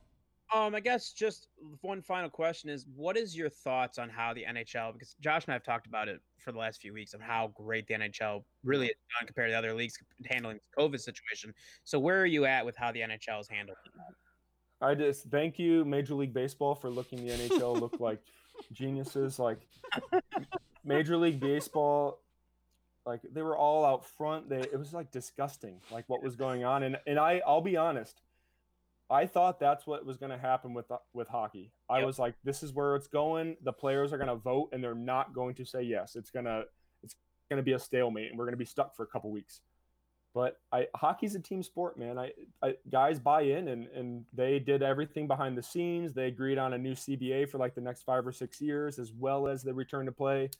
Um, 0.55 0.75
I 0.75 0.81
guess 0.81 1.13
just 1.13 1.49
one 1.83 2.01
final 2.01 2.31
question 2.31 2.71
is 2.71 2.87
what 2.97 3.19
is 3.19 3.37
your 3.37 3.51
thoughts 3.51 3.99
on 3.99 4.09
how 4.09 4.33
the 4.33 4.45
NHL 4.49 4.95
because 4.95 5.15
Josh 5.21 5.45
and 5.45 5.53
I 5.53 5.55
have 5.55 5.63
talked 5.63 5.87
about 5.87 6.09
it 6.09 6.21
for 6.39 6.53
the 6.53 6.59
last 6.59 6.81
few 6.81 6.95
weeks 6.95 7.13
of 7.13 7.21
how 7.21 7.49
great 7.55 7.87
the 7.87 7.93
NHL 7.95 8.45
really 8.65 8.87
is 8.87 8.95
done 9.19 9.27
compared 9.27 9.49
to 9.49 9.53
the 9.53 9.59
other 9.59 9.75
leagues 9.75 9.99
handling 10.25 10.57
this 10.57 10.65
COVID 10.79 11.01
situation. 11.01 11.53
So 11.85 11.99
where 11.99 12.19
are 12.19 12.27
you 12.27 12.47
at 12.47 12.65
with 12.65 12.77
how 12.79 12.91
the 12.93 13.01
NHL 13.01 13.41
is 13.41 13.49
handled? 13.49 13.77
I 14.81 14.95
just 14.95 15.25
thank 15.25 15.59
you, 15.59 15.85
Major 15.85 16.15
League 16.15 16.33
Baseball, 16.33 16.75
for 16.75 16.89
looking 16.91 17.25
the 17.27 17.33
NHL 17.33 17.81
look 17.81 17.97
like 18.01 18.21
geniuses. 18.73 19.39
Like 19.39 19.59
Major 20.85 21.17
League 21.17 21.41
Baseball, 21.41 22.21
like 23.05 23.21
they 23.33 23.43
were 23.43 23.57
all 23.57 23.85
out 23.85 24.05
front. 24.07 24.49
They 24.49 24.61
it 24.61 24.79
was 24.79 24.93
like 24.93 25.11
disgusting, 25.11 25.81
like 25.91 26.05
what 26.09 26.23
was 26.23 26.37
going 26.37 26.65
on. 26.65 26.83
And 26.83 26.99
and 27.07 27.19
I 27.19 27.43
I'll 27.47 27.61
be 27.61 27.77
honest, 27.77 28.23
I 29.11 29.27
thought 29.27 29.59
that's 29.59 29.87
what 29.87 30.07
was 30.07 30.17
going 30.17 30.31
to 30.31 30.39
happen 30.39 30.75
with 30.75 30.87
with 31.13 31.29
hockey. 31.29 31.73
I 31.91 31.99
Yep. 31.99 32.07
was 32.07 32.19
like, 32.19 32.35
this 32.45 32.63
is 32.63 32.73
where 32.73 32.95
it's 32.95 33.09
going. 33.09 33.57
The 33.63 33.73
players 33.73 34.13
are 34.13 34.19
going 34.19 34.29
to 34.29 34.37
vote, 34.37 34.69
and 34.73 34.83
they're 34.85 34.95
not 34.95 35.33
going 35.33 35.55
to 35.57 35.65
say 35.65 35.83
yes. 35.83 36.15
It's 36.15 36.31
gonna 36.31 36.65
it's 37.03 37.17
gonna 37.51 37.63
be 37.63 37.73
a 37.73 37.79
stalemate, 37.79 38.31
and 38.31 38.39
we're 38.39 38.45
gonna 38.45 38.57
be 38.57 38.65
stuck 38.65 38.95
for 38.95 39.03
a 39.03 39.07
couple 39.07 39.31
weeks. 39.31 39.61
But 40.35 40.59
I 40.73 40.87
hockey's 40.95 41.35
a 41.35 41.41
team 41.41 41.63
sport, 41.63 41.99
man. 41.99 42.19
I, 42.19 42.33
I 42.63 42.75
guys 42.91 43.19
buy 43.19 43.43
in 43.43 43.69
and 43.69 43.87
and 43.89 44.25
they 44.33 44.59
did 44.59 44.83
everything 44.83 45.27
behind 45.27 45.57
the 45.57 45.63
scenes. 45.63 46.13
They 46.13 46.27
agreed 46.27 46.59
on 46.59 46.75
a 46.75 46.79
new 46.79 46.93
CBA 46.93 47.49
for 47.51 47.59
like 47.59 47.75
the 47.75 47.81
next 47.81 48.03
five 48.03 48.27
or 48.27 48.33
six 48.33 48.61
years, 48.61 48.99
as 48.99 49.13
well 49.13 49.49
as 49.49 49.63
the 49.63 49.75
return 49.75 50.07
to 50.07 50.13
play. 50.13 50.51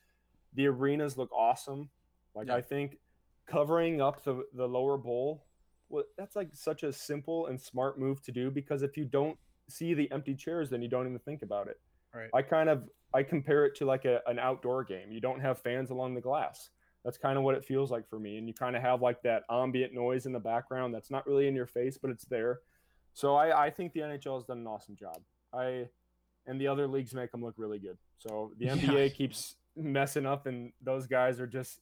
The 0.55 0.67
arenas 0.67 1.19
look 1.19 1.31
awesome. 1.33 1.91
Like 2.35 2.49
Yeah. 2.49 2.57
I 2.57 2.63
think 2.63 2.99
covering 3.47 4.01
up 4.01 4.25
the 4.25 4.45
the 4.55 4.67
lower 4.67 4.97
bowl, 4.97 5.45
well, 5.91 6.05
that's 6.17 6.35
like 6.35 6.49
such 6.55 6.83
a 6.83 6.93
simple 6.93 7.47
and 7.47 7.61
smart 7.61 7.99
move 7.99 8.23
to 8.23 8.33
do 8.33 8.51
because 8.51 8.83
if 8.83 8.97
you 8.97 9.05
don't 9.05 9.39
see 9.69 9.95
the 9.95 10.11
empty 10.11 10.35
chairs, 10.35 10.71
then 10.71 10.83
you 10.83 10.89
don't 10.89 11.07
even 11.07 11.19
think 11.21 11.43
about 11.43 11.69
it. 11.69 11.79
Right. 12.15 12.31
I 12.35 12.43
kind 12.43 12.69
of 12.69 12.89
I 13.15 13.23
compare 13.23 13.65
it 13.65 13.75
to 13.77 13.85
like 13.85 14.05
a, 14.05 14.21
an 14.27 14.39
outdoor 14.39 14.85
game. 14.85 15.13
You 15.13 15.21
don't 15.21 15.41
have 15.41 15.61
fans 15.61 15.91
along 15.91 16.15
the 16.15 16.21
glass. 16.21 16.71
That's 17.05 17.17
kind 17.19 17.39
of 17.39 17.45
what 17.45 17.55
it 17.55 17.65
feels 17.65 17.91
like 17.91 18.09
for 18.09 18.19
me. 18.19 18.39
And 18.39 18.47
you 18.49 18.55
kind 18.55 18.77
of 18.77 18.83
have 18.83 19.01
like 19.03 19.23
that 19.23 19.45
ambient 19.51 19.95
noise 19.95 20.27
in 20.27 20.33
the 20.33 20.41
background 20.41 20.95
that's 20.95 21.11
not 21.11 21.27
really 21.27 21.47
in 21.49 21.55
your 21.55 21.67
face, 21.67 21.97
but 22.01 22.11
it's 22.11 22.25
there. 22.25 22.61
So 23.15 23.35
I, 23.35 23.67
I 23.67 23.71
think 23.71 23.93
the 23.93 24.01
NHL 24.01 24.35
has 24.37 24.45
done 24.45 24.59
an 24.59 24.67
awesome 24.67 24.97
job. 24.97 25.19
I 25.53 25.89
and 26.47 26.61
the 26.61 26.67
other 26.67 26.87
leagues 26.89 27.15
make 27.15 27.31
them 27.31 27.43
look 27.45 27.55
really 27.57 27.79
good. 27.79 27.99
So 28.19 28.53
the 28.59 28.67
Yeah. 28.67 28.77
NBA 28.77 29.15
keeps 29.15 29.57
messing 29.77 30.27
up, 30.27 30.47
and 30.47 30.73
those 30.83 31.07
guys 31.07 31.41
are 31.41 31.47
just 31.47 31.81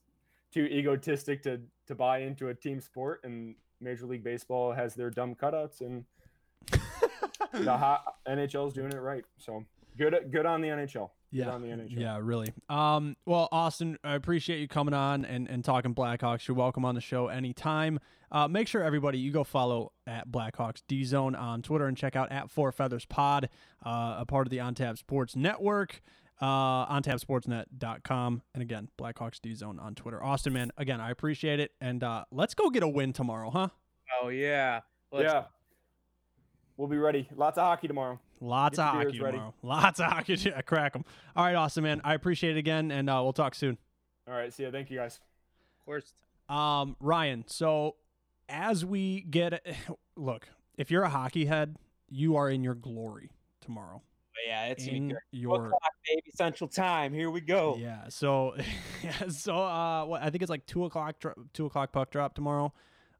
too 0.53 0.65
egotistic 0.65 1.41
to 1.43 1.61
to 1.87 1.95
buy 1.95 2.19
into 2.19 2.49
a 2.49 2.53
team 2.53 2.79
sport. 2.79 3.21
And 3.23 3.55
Major 3.81 4.05
League 4.05 4.23
Baseball 4.23 4.71
has 4.71 4.93
their 4.95 5.09
dumb 5.09 5.35
cutouts, 5.35 5.81
and 5.81 6.05
the 7.53 7.77
hot 7.77 8.15
NHL 8.27 8.67
is 8.67 8.73
doing 8.73 8.91
it 8.91 8.97
right. 8.97 9.23
So 9.37 9.63
good 9.97 10.15
good 10.31 10.45
on 10.45 10.61
the 10.61 10.67
NHL. 10.69 11.09
Good 11.37 11.45
Yeah. 11.47 11.53
on 11.53 11.61
the 11.61 11.67
NHL. 11.69 11.99
Yeah, 11.99 12.19
really. 12.21 12.53
Um, 12.69 13.15
well, 13.25 13.47
Austin, 13.51 13.97
I 14.03 14.15
appreciate 14.15 14.59
you 14.59 14.67
coming 14.67 14.93
on 14.93 15.23
and, 15.25 15.47
and 15.49 15.63
talking 15.63 15.93
Blackhawks. 15.95 16.47
You're 16.47 16.57
welcome 16.57 16.83
on 16.85 16.95
the 16.95 17.01
show 17.01 17.27
anytime. 17.27 17.99
Uh, 18.31 18.47
make 18.47 18.67
sure 18.67 18.83
everybody 18.83 19.17
you 19.19 19.31
go 19.31 19.43
follow 19.43 19.93
at 20.05 20.29
Blackhawks 20.29 20.81
D 20.87 21.03
Zone 21.05 21.33
on 21.35 21.61
Twitter 21.61 21.85
and 21.87 21.95
check 21.95 22.15
out 22.15 22.31
at 22.31 22.49
Four 22.51 22.71
Feathers 22.71 23.05
Pod, 23.05 23.49
uh, 23.85 24.15
a 24.19 24.25
part 24.25 24.45
of 24.47 24.51
the 24.51 24.57
OnTap 24.57 24.97
Sports 24.97 25.35
Network, 25.35 26.01
uh, 26.41 26.85
OnTapSportsNet.com, 26.93 28.41
and 28.53 28.61
again 28.61 28.89
Blackhawks 28.99 29.39
D 29.41 29.53
Zone 29.55 29.79
on 29.79 29.95
Twitter. 29.95 30.21
Austin, 30.21 30.53
man, 30.53 30.71
again, 30.77 30.99
I 30.99 31.09
appreciate 31.11 31.59
it, 31.61 31.71
and 31.79 32.03
uh, 32.03 32.25
let's 32.31 32.53
go 32.53 32.69
get 32.69 32.83
a 32.83 32.87
win 32.87 33.13
tomorrow, 33.13 33.49
huh? 33.49 33.69
Oh 34.21 34.27
yeah. 34.29 34.81
Let's- 35.11 35.23
yeah. 35.31 35.43
We'll 36.75 36.87
be 36.87 36.97
ready. 36.97 37.27
Lots 37.35 37.57
of 37.57 37.63
hockey 37.63 37.87
tomorrow. 37.87 38.19
Lots 38.41 38.77
of 38.79 38.85
hockey 38.85 39.11
beers 39.11 39.19
ready. 39.21 39.37
tomorrow. 39.37 39.53
Lots 39.63 39.99
of 39.99 40.05
hockey. 40.07 40.35
Yeah, 40.35 40.61
crack 40.61 40.93
them. 40.93 41.03
All 41.35 41.45
right, 41.45 41.55
awesome, 41.55 41.83
man, 41.83 42.01
I 42.03 42.13
appreciate 42.13 42.55
it 42.55 42.59
again, 42.59 42.91
and 42.91 43.09
uh, 43.09 43.19
we'll 43.23 43.33
talk 43.33 43.55
soon. 43.55 43.77
All 44.27 44.33
right. 44.33 44.53
See 44.53 44.63
ya. 44.63 44.71
Thank 44.71 44.89
you 44.91 44.97
guys. 44.97 45.19
Of 45.79 45.85
course. 45.85 46.13
Um, 46.49 46.95
Ryan, 46.99 47.45
so 47.47 47.95
as 48.49 48.85
we 48.85 49.21
get 49.21 49.65
look, 50.15 50.49
if 50.77 50.91
you're 50.91 51.03
a 51.03 51.09
hockey 51.09 51.45
head, 51.45 51.77
you 52.09 52.35
are 52.35 52.49
in 52.49 52.63
your 52.63 52.75
glory 52.75 53.31
tomorrow. 53.61 54.01
Yeah, 54.45 54.65
it's 54.65 54.85
in 54.85 55.17
your 55.31 55.65
o'clock, 55.65 55.81
baby, 56.07 56.31
Central 56.35 56.67
Time. 56.67 57.11
Here 57.13 57.29
we 57.31 57.41
go. 57.41 57.75
yeah. 57.79 58.07
So 58.09 58.55
yeah, 59.03 59.29
so 59.29 59.57
uh, 59.57 60.05
what 60.05 60.21
I 60.21 60.29
think 60.29 60.43
it's 60.43 60.49
like 60.49 60.65
two 60.65 60.85
o'clock 60.85 61.15
two 61.53 61.65
o'clock 61.65 61.91
puck 61.91 62.11
drop 62.11 62.35
tomorrow, 62.35 62.71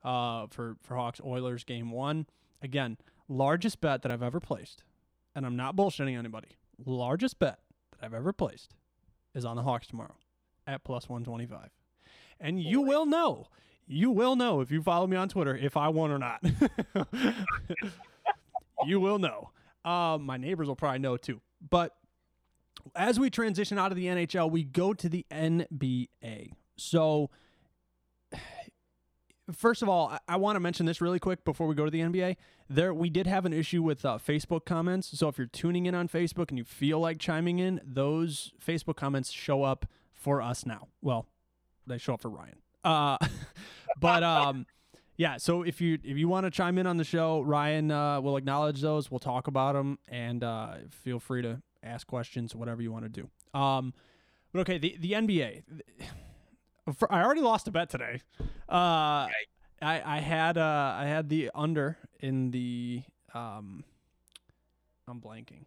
uh, 0.04 0.46
for 0.52 0.76
for 0.84 0.96
Hawks 0.96 1.20
Oilers 1.26 1.64
game 1.64 1.90
one. 1.92 2.28
Again, 2.62 2.98
largest 3.28 3.82
bet 3.82 4.04
that 4.04 4.12
I've 4.12 4.24
ever 4.24 4.40
placed, 4.40 4.84
and 5.38 5.46
I'm 5.46 5.56
not 5.56 5.76
bullshitting 5.76 6.18
anybody. 6.18 6.48
Largest 6.84 7.38
bet 7.38 7.60
that 7.92 8.06
I've 8.06 8.16
ever 8.16 8.34
placed 8.34 8.74
is 9.36 9.46
on 9.46 9.56
the 9.56 9.62
Hawks 9.62 9.86
tomorrow 9.86 10.16
at 10.66 10.84
plus 10.84 11.08
one 11.08 11.24
twenty 11.24 11.46
five, 11.46 11.70
and 12.40 12.60
you 12.62 12.82
will 12.82 13.06
know. 13.06 13.48
You 13.86 14.10
will 14.10 14.36
know 14.36 14.62
if 14.62 14.72
you 14.72 14.82
follow 14.82 15.06
me 15.06 15.16
on 15.16 15.30
Twitter 15.30 15.56
if 15.56 15.78
I 15.78 15.90
won 15.90 16.12
or 16.12 16.18
not. 16.18 16.44
you 18.86 19.00
will 19.00 19.20
know. 19.20 19.52
Um, 19.86 20.26
my 20.26 20.38
neighbors 20.38 20.68
will 20.68 20.76
probably 20.76 21.00
know 21.00 21.16
too. 21.18 21.40
But 21.70 21.96
as 22.96 23.20
we 23.20 23.30
transition 23.30 23.78
out 23.78 23.92
of 23.92 23.96
the 23.96 24.08
NHL, 24.08 24.52
we 24.52 24.64
go 24.64 24.94
to 24.94 25.08
the 25.08 25.26
NBA. 25.32 26.52
So, 26.76 27.30
first 29.54 29.82
of 29.82 29.90
all, 29.90 30.10
I, 30.10 30.20
I 30.28 30.36
want 30.38 30.56
to 30.56 30.60
mention 30.60 30.86
this 30.86 31.02
really 31.02 31.20
quick 31.20 31.44
before 31.46 31.68
we 31.68 31.76
go 31.76 31.86
to 31.86 31.92
the 31.92 32.02
NBA. 32.02 32.36
There, 32.70 32.94
we 32.94 33.10
did 33.10 33.28
have 33.28 33.46
an 33.46 33.54
issue 33.54 33.82
with 33.82 34.06
uh, 34.06 34.18
Facebook 34.18 34.66
comments. 34.66 35.18
So, 35.18 35.28
if 35.28 35.38
you're 35.38 35.48
tuning 35.48 35.86
in 35.86 35.96
on 35.96 36.08
Facebook 36.08 36.50
and 36.50 36.58
you 36.58 36.64
feel 36.64 37.00
like 37.00 37.20
chiming 37.20 37.60
in, 37.60 37.82
those 37.84 38.52
Facebook 38.66 38.96
comments 38.96 39.32
show 39.32 39.64
up 39.64 39.86
for 40.14 40.42
us 40.42 40.66
now. 40.66 40.88
Well, 41.02 41.28
they 41.86 41.98
show 41.98 42.16
up 42.16 42.22
for 42.22 42.30
Ryan. 42.30 42.58
Uh, 42.84 43.18
but 44.00 44.24
um, 44.24 44.66
yeah. 45.16 45.38
So 45.38 45.64
if 45.64 45.82
you 45.82 46.00
if 46.04 46.18
you 46.18 46.28
want 46.28 46.46
to 46.46 46.52
chime 46.52 46.78
in 46.78 46.88
on 46.88 46.98
the 46.98 47.04
show, 47.04 47.42
Ryan 47.42 47.92
uh, 47.92 48.22
will 48.22 48.38
acknowledge 48.38 48.82
those. 48.82 49.10
We'll 49.10 49.20
talk 49.20 49.48
about 49.48 49.74
them, 49.74 50.00
and 50.08 50.44
uh, 50.44 50.76
feel 50.90 51.20
free 51.20 51.42
to 51.42 51.62
ask 51.84 52.06
questions, 52.08 52.56
whatever 52.56 52.82
you 52.82 52.92
want 52.92 53.06
to 53.06 53.10
do. 53.10 53.60
Um, 53.60 53.94
but 54.52 54.60
okay, 54.62 54.78
the 54.78 54.96
the 55.00 55.14
NBA. 55.14 55.64
For, 56.96 57.12
I 57.12 57.24
already 57.24 57.42
lost 57.42 57.68
a 57.68 57.72
bet 57.72 57.90
today. 57.90 58.22
Uh, 58.70 59.28
I 59.30 59.32
I 59.82 60.20
had 60.20 60.58
uh 60.58 60.96
I 60.98 61.06
had 61.06 61.30
the 61.30 61.52
under 61.54 61.98
in 62.20 62.52
the 62.52 63.04
um. 63.34 63.84
I'm 65.10 65.22
blanking. 65.22 65.66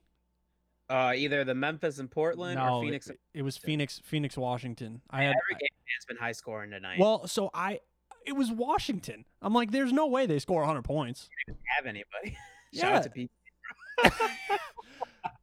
Uh, 0.91 1.13
either 1.15 1.45
the 1.45 1.55
Memphis 1.55 1.99
and 1.99 2.11
Portland 2.11 2.57
no, 2.57 2.79
or 2.79 2.83
Phoenix. 2.83 3.09
It, 3.09 3.19
it 3.33 3.43
was 3.43 3.57
Phoenix, 3.57 4.01
Phoenix, 4.05 4.37
Washington. 4.37 5.01
I 5.09 5.19
had 5.23 5.29
Every 5.29 5.55
game 5.61 5.69
has 5.99 6.05
been 6.07 6.17
high 6.17 6.33
scoring 6.33 6.71
tonight. 6.73 6.99
well, 6.99 7.27
so 7.27 7.49
I 7.55 7.81
it 8.27 8.33
was 8.35 8.51
Washington. 8.51 9.25
I'm 9.41 9.55
like, 9.55 9.71
there's 9.71 9.93
no 9.93 10.07
way 10.09 10.27
they 10.27 10.39
score 10.41 10.61
100 10.61 10.83
points. 10.83 11.29
have 11.77 11.87
anybody? 11.87 12.37
Shout 12.75 12.91
Yeah. 12.91 12.97
out 12.97 13.03
to 13.05 13.11
Pete. 13.11 13.31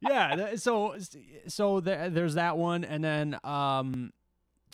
yeah. 0.00 0.54
So 0.56 0.96
so 1.48 1.80
there, 1.80 2.10
there's 2.10 2.34
that 2.34 2.56
one, 2.58 2.84
and 2.84 3.02
then 3.02 3.38
um, 3.44 4.12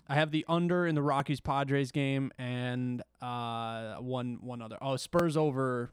I 0.08 0.14
have 0.16 0.30
the 0.30 0.44
under 0.48 0.86
in 0.86 0.94
the 0.94 1.02
Rockies 1.02 1.40
Padres 1.40 1.90
game, 1.92 2.30
and 2.38 3.02
uh, 3.22 3.94
one 3.96 4.38
one 4.42 4.60
other. 4.60 4.76
Oh, 4.82 4.96
Spurs 4.96 5.36
over 5.36 5.90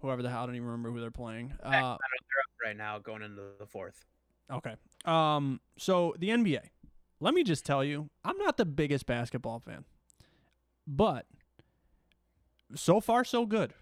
whoever 0.00 0.22
the 0.22 0.28
hell 0.30 0.42
I 0.42 0.46
don't 0.46 0.56
even 0.56 0.66
remember 0.68 0.90
who 0.90 1.00
they're 1.00 1.10
playing. 1.10 1.52
Uh, 1.62 1.70
They're 1.70 1.80
up 1.92 1.98
right 2.64 2.76
now, 2.76 2.98
going 2.98 3.22
into 3.22 3.40
the 3.58 3.66
fourth. 3.66 4.04
okay. 4.50 4.74
Um. 5.04 5.60
So 5.78 6.14
the 6.18 6.30
NBA. 6.30 6.60
Let 7.20 7.32
me 7.34 7.44
just 7.44 7.64
tell 7.64 7.84
you, 7.84 8.10
I'm 8.24 8.36
not 8.38 8.56
the 8.56 8.66
biggest 8.66 9.06
basketball 9.06 9.60
fan, 9.60 9.84
but 10.86 11.26
so 12.74 13.00
far 13.00 13.24
so 13.24 13.46
good. 13.46 13.72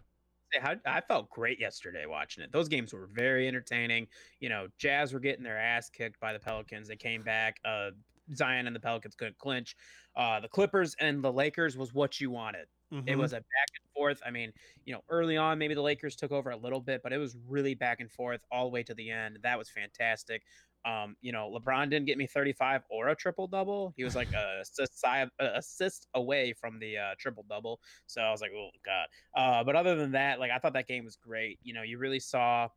I 0.87 1.01
felt 1.01 1.31
great 1.31 1.59
yesterday 1.59 2.05
watching 2.07 2.45
it. 2.45 2.53
Those 2.53 2.69
games 2.69 2.93
were 2.93 3.09
very 3.11 3.49
entertaining. 3.49 4.07
You 4.39 4.51
know, 4.51 4.69
Jazz 4.77 5.15
were 5.15 5.19
getting 5.19 5.43
their 5.43 5.59
ass 5.59 5.89
kicked 5.89 6.21
by 6.21 6.35
the 6.35 6.39
Pelicans. 6.39 6.89
They 6.89 6.97
came 6.97 7.23
back. 7.23 7.57
Uh, 7.65 7.93
Zion 8.35 8.67
and 8.67 8.75
the 8.75 8.81
Pelicans 8.81 9.15
couldn't 9.15 9.39
clinch. 9.39 9.77
Uh, 10.17 10.41
the 10.41 10.49
Clippers 10.49 10.95
and 11.01 11.23
the 11.23 11.33
Lakers 11.33 11.77
was 11.77 11.93
what 11.93 12.21
you 12.21 12.31
wanted. 12.31 12.69
It 12.91 13.15
Mhm. 13.15 13.19
was 13.19 13.33
a 13.33 13.37
back 13.37 13.69
and 13.83 13.91
forth. 13.95 14.21
I 14.25 14.31
mean, 14.31 14.53
you 14.85 14.93
know, 14.93 15.03
early 15.09 15.39
on, 15.39 15.59
maybe 15.59 15.73
the 15.73 15.81
Lakers 15.81 16.15
took 16.15 16.31
over 16.31 16.51
a 16.51 16.57
little 16.57 16.81
bit, 16.81 17.03
but 17.03 17.11
it 17.13 17.17
was 17.19 17.39
really 17.47 17.75
back 17.75 18.01
and 18.01 18.13
forth 18.13 18.45
all 18.51 18.65
the 18.67 18.71
way 18.71 18.83
to 18.83 18.93
the 18.95 19.11
end. 19.11 19.39
That 19.43 19.57
was 19.57 19.71
fantastic. 19.71 20.45
Um, 20.85 21.17
you 21.23 21.33
know, 21.33 21.49
LeBron 21.51 21.89
didn't 21.89 22.05
get 22.07 22.19
me 22.19 22.27
35 22.27 22.83
or 22.91 23.09
a 23.09 23.17
triple 23.17 23.47
double. 23.47 23.95
He 23.97 24.05
was 24.05 24.15
like 24.15 24.29
a 24.35 24.61
assist, 24.61 25.03
assist 25.39 26.07
away 26.13 26.53
from 26.53 26.79
the 26.79 26.99
uh, 26.99 27.15
triple 27.19 27.45
double. 27.45 27.81
So 28.07 28.21
I 28.21 28.31
was 28.31 28.43
like, 28.43 28.53
oh 28.55 28.69
god. 28.85 29.07
Uh, 29.35 29.65
but 29.65 29.75
other 29.75 29.95
than 29.95 30.13
that, 30.13 30.39
like 30.39 30.51
I 30.51 30.59
thought 30.59 30.75
that 30.75 30.87
game 30.87 31.05
was 31.05 31.17
great. 31.17 31.61
You 31.63 31.73
know, 31.73 31.83
you 31.83 31.97
really 31.97 32.21
saw 32.21 32.69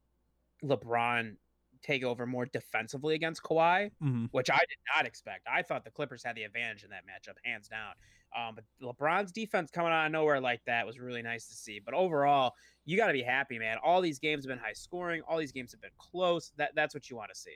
LeBron 0.63 1.37
take 1.85 2.03
over 2.03 2.25
more 2.25 2.45
defensively 2.47 3.13
against 3.15 3.43
Kawhi 3.43 3.91
Mhm. 4.01 4.29
which 4.31 4.49
I 4.49 4.57
did 4.57 4.77
not 4.95 5.05
expect. 5.05 5.47
I 5.47 5.61
thought 5.61 5.83
the 5.85 5.91
Clippers 5.91 6.23
had 6.23 6.35
the 6.35 6.43
advantage 6.43 6.83
in 6.83 6.89
that 6.89 7.03
matchup, 7.05 7.35
hands 7.43 7.67
down. 7.67 7.93
Um, 8.35 8.55
but 8.55 8.65
LeBron's 8.81 9.31
defense 9.31 9.69
coming 9.71 9.93
out 9.93 10.07
of 10.07 10.11
nowhere 10.11 10.41
like 10.41 10.61
that 10.65 10.85
was 10.85 10.99
really 10.99 11.21
nice 11.21 11.47
to 11.47 11.53
see. 11.53 11.79
But 11.79 11.93
overall, 11.93 12.53
you 12.83 12.97
got 12.97 13.07
to 13.07 13.13
be 13.13 13.21
happy, 13.21 13.57
man. 13.59 13.77
All 13.83 14.01
these 14.01 14.19
games 14.19 14.43
have 14.43 14.49
been 14.49 14.57
high 14.63 14.73
scoring. 14.73 15.21
All 15.27 15.37
these 15.37 15.51
games 15.53 15.71
have 15.71 15.79
been 15.81 15.91
close. 15.97 16.51
That 16.57 16.75
that's 16.75 16.93
what 16.93 17.09
you 17.09 17.15
want 17.15 17.29
to 17.33 17.39
see. 17.39 17.55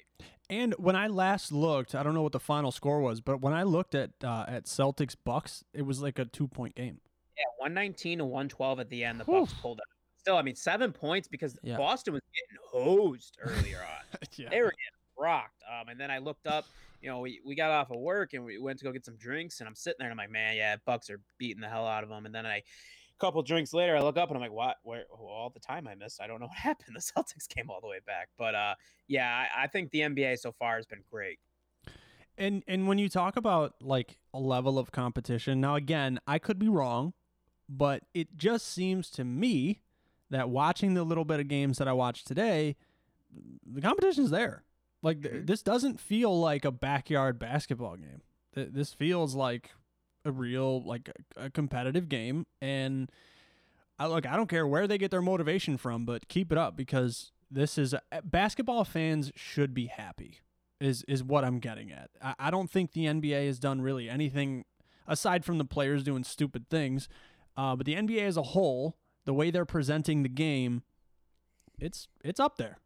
And 0.50 0.74
when 0.76 0.96
I 0.96 1.08
last 1.08 1.52
looked, 1.52 1.96
I 1.96 2.04
don't 2.04 2.13
know 2.13 2.22
what 2.24 2.32
the 2.32 2.39
final 2.39 2.72
score 2.72 3.02
was, 3.02 3.20
but 3.20 3.42
when 3.42 3.54
I 3.54 3.63
looked 3.63 3.94
at 3.96 4.12
uh, 4.24 4.46
at 4.48 4.65
Celtics 4.65 5.15
Bucks, 5.24 5.63
it 5.74 5.82
was 5.82 6.02
like 6.02 6.18
a 6.18 6.26
two 6.26 6.48
point 6.48 6.76
game. 6.76 7.02
Yeah, 7.38 7.44
one 7.58 7.74
nineteen 7.74 8.20
to 8.20 8.26
one 8.26 8.48
twelve 8.48 8.80
at 8.80 8.89
the 8.89 9.04
end. 9.04 9.20
The. 9.20 9.26
Bucks 9.26 9.54
pulled 9.54 9.80
out. 9.82 9.99
Still, 10.30 10.38
I 10.38 10.44
mean, 10.44 10.56
seven 10.56 10.92
points 10.92 11.28
because 11.28 11.58
Yeah. 11.63 11.78
Boston 11.78 12.13
was 12.13 12.22
getting 12.36 12.58
hosed 12.72 13.38
earlier 13.42 13.80
on. 13.80 14.20
yeah. 14.38 14.50
they 14.50 14.62
were 14.62 14.70
getting 14.72 15.00
rocked. 15.18 15.63
Um, 15.68 15.89
and 15.89 16.00
then 16.00 16.12
I 16.12 16.20
looked 16.20 16.46
up, 16.46 16.65
you 17.02 17.10
know, 17.10 17.20
we, 17.20 17.39
we 17.44 17.56
got 17.56 17.72
off 17.72 17.89
of 17.89 17.98
work 18.00 18.34
and 18.34 18.46
we 18.46 18.60
went 18.60 18.78
to 18.80 18.86
go 18.86 18.92
get 18.92 19.06
some 19.06 19.15
drinks, 19.15 19.60
and 19.60 19.68
I'm 19.68 19.74
sitting 19.76 19.96
there 20.00 20.10
and 20.12 20.20
I'm 20.20 20.24
like, 20.24 20.32
man, 20.32 20.56
yeah, 20.56 20.76
Bucks 20.86 21.10
are 21.10 21.20
beating 21.39 21.62
the 21.62 21.68
hell 21.68 21.88
out 21.88 22.04
of 22.04 22.10
them. 22.10 22.26
And 22.28 22.36
then 22.36 22.46
I, 22.46 22.58
a 22.58 22.63
couple 23.20 23.42
drinks 23.42 23.74
later, 23.74 23.98
I 23.98 24.02
look 24.02 24.18
up 24.18 24.30
and 24.30 24.38
I'm 24.38 24.42
like, 24.42 24.52
what? 24.52 24.78
Where? 24.84 25.06
oh, 25.12 25.26
all 25.26 25.50
the 25.50 25.60
time 25.60 25.88
I 25.88 25.96
missed, 25.96 26.22
I 26.22 26.28
don't 26.28 26.39
know 26.39 26.46
what 26.48 26.58
happened. 26.70 26.96
The 26.96 27.00
Celtics 27.02 27.48
came 27.48 27.70
all 27.72 27.82
the 27.82 27.88
way 27.88 28.00
back, 28.06 28.30
but 28.38 28.54
uh, 28.54 28.76
yeah, 29.08 29.46
I, 29.56 29.63
I 29.63 29.68
think 29.68 29.89
the 29.92 30.02
NBA 30.02 30.38
so 30.39 30.52
far 30.52 30.76
has 30.76 30.86
been 30.86 31.04
great. 31.10 31.39
And 32.38 32.63
and 32.68 32.88
when 32.88 32.98
you 33.00 33.10
talk 33.10 33.36
about 33.36 33.74
like 33.82 34.18
a 34.34 34.39
level 34.39 34.78
of 34.80 34.92
competition, 34.92 35.60
now 35.60 35.76
again, 35.76 36.20
I 36.28 36.38
could 36.39 36.60
be 36.60 36.70
wrong. 36.70 37.13
but 37.68 38.04
it 38.13 38.36
just 38.38 38.68
seems 38.68 39.10
to 39.12 39.24
me 39.26 39.82
that 40.30 40.50
watching 40.50 40.94
the 40.94 41.04
little 41.04 41.26
bit 41.26 41.39
of 41.39 41.48
games 41.48 41.78
that 41.78 41.88
I 41.88 41.94
watched 41.94 42.28
today, 42.28 42.76
the 43.65 43.82
competition's 43.82 44.30
there. 44.30 44.63
Like 45.02 45.22
th- 45.22 45.46
this 45.46 45.62
doesn't 45.62 46.00
feel 46.00 46.38
like 46.39 46.65
a 46.65 46.72
backyard 46.72 47.39
basketball 47.39 47.96
game. 47.96 48.22
Th- 48.54 48.70
this 48.72 48.94
feels 48.94 49.36
like 49.36 49.72
a 50.26 50.32
real 50.32 50.82
like 50.84 51.10
a, 51.38 51.46
a 51.46 51.50
competitive 51.50 52.10
game 52.10 52.46
and 52.62 53.10
I 53.98 54.08
look 54.08 54.26
I 54.26 54.36
don't 54.36 54.50
care 54.50 54.68
where 54.68 54.88
they 54.88 54.98
get 54.98 55.12
their 55.12 55.22
motivation 55.22 55.78
from, 55.78 56.06
but 56.06 56.28
keep 56.28 56.52
it 56.52 56.58
up 56.58 56.76
because 56.76 57.32
this 57.50 57.78
is 57.78 57.96
basketball 58.24 58.84
fans 58.84 59.32
should 59.36 59.74
be 59.74 59.88
happy. 59.88 60.39
Is 60.80 61.04
is 61.08 61.24
what 61.24 61.44
I'm 61.44 61.60
getting 61.60 61.92
at. 61.92 62.10
I, 62.22 62.36
I 62.39 62.52
don't 62.52 62.70
think 62.70 62.94
the 62.94 63.06
NBA 63.06 63.48
has 63.48 63.60
done 63.60 63.82
really 63.82 64.10
anything 64.10 64.63
aside 65.08 65.44
from 65.44 65.58
the 65.58 65.65
players 65.65 66.04
doing 66.04 66.24
stupid 66.24 66.70
things. 66.70 67.10
Uh, 67.58 67.76
but 67.76 67.86
the 67.86 67.96
NBA 67.96 68.22
as 68.22 68.38
a 68.38 68.42
whole, 68.44 68.96
the 69.30 69.34
way 69.34 69.52
they're 69.52 69.63
presenting 69.63 70.24
the 70.24 70.30
game, 70.30 70.82
it's 71.78 72.08
it's 72.24 72.39
up 72.39 72.58
there. 72.58 72.80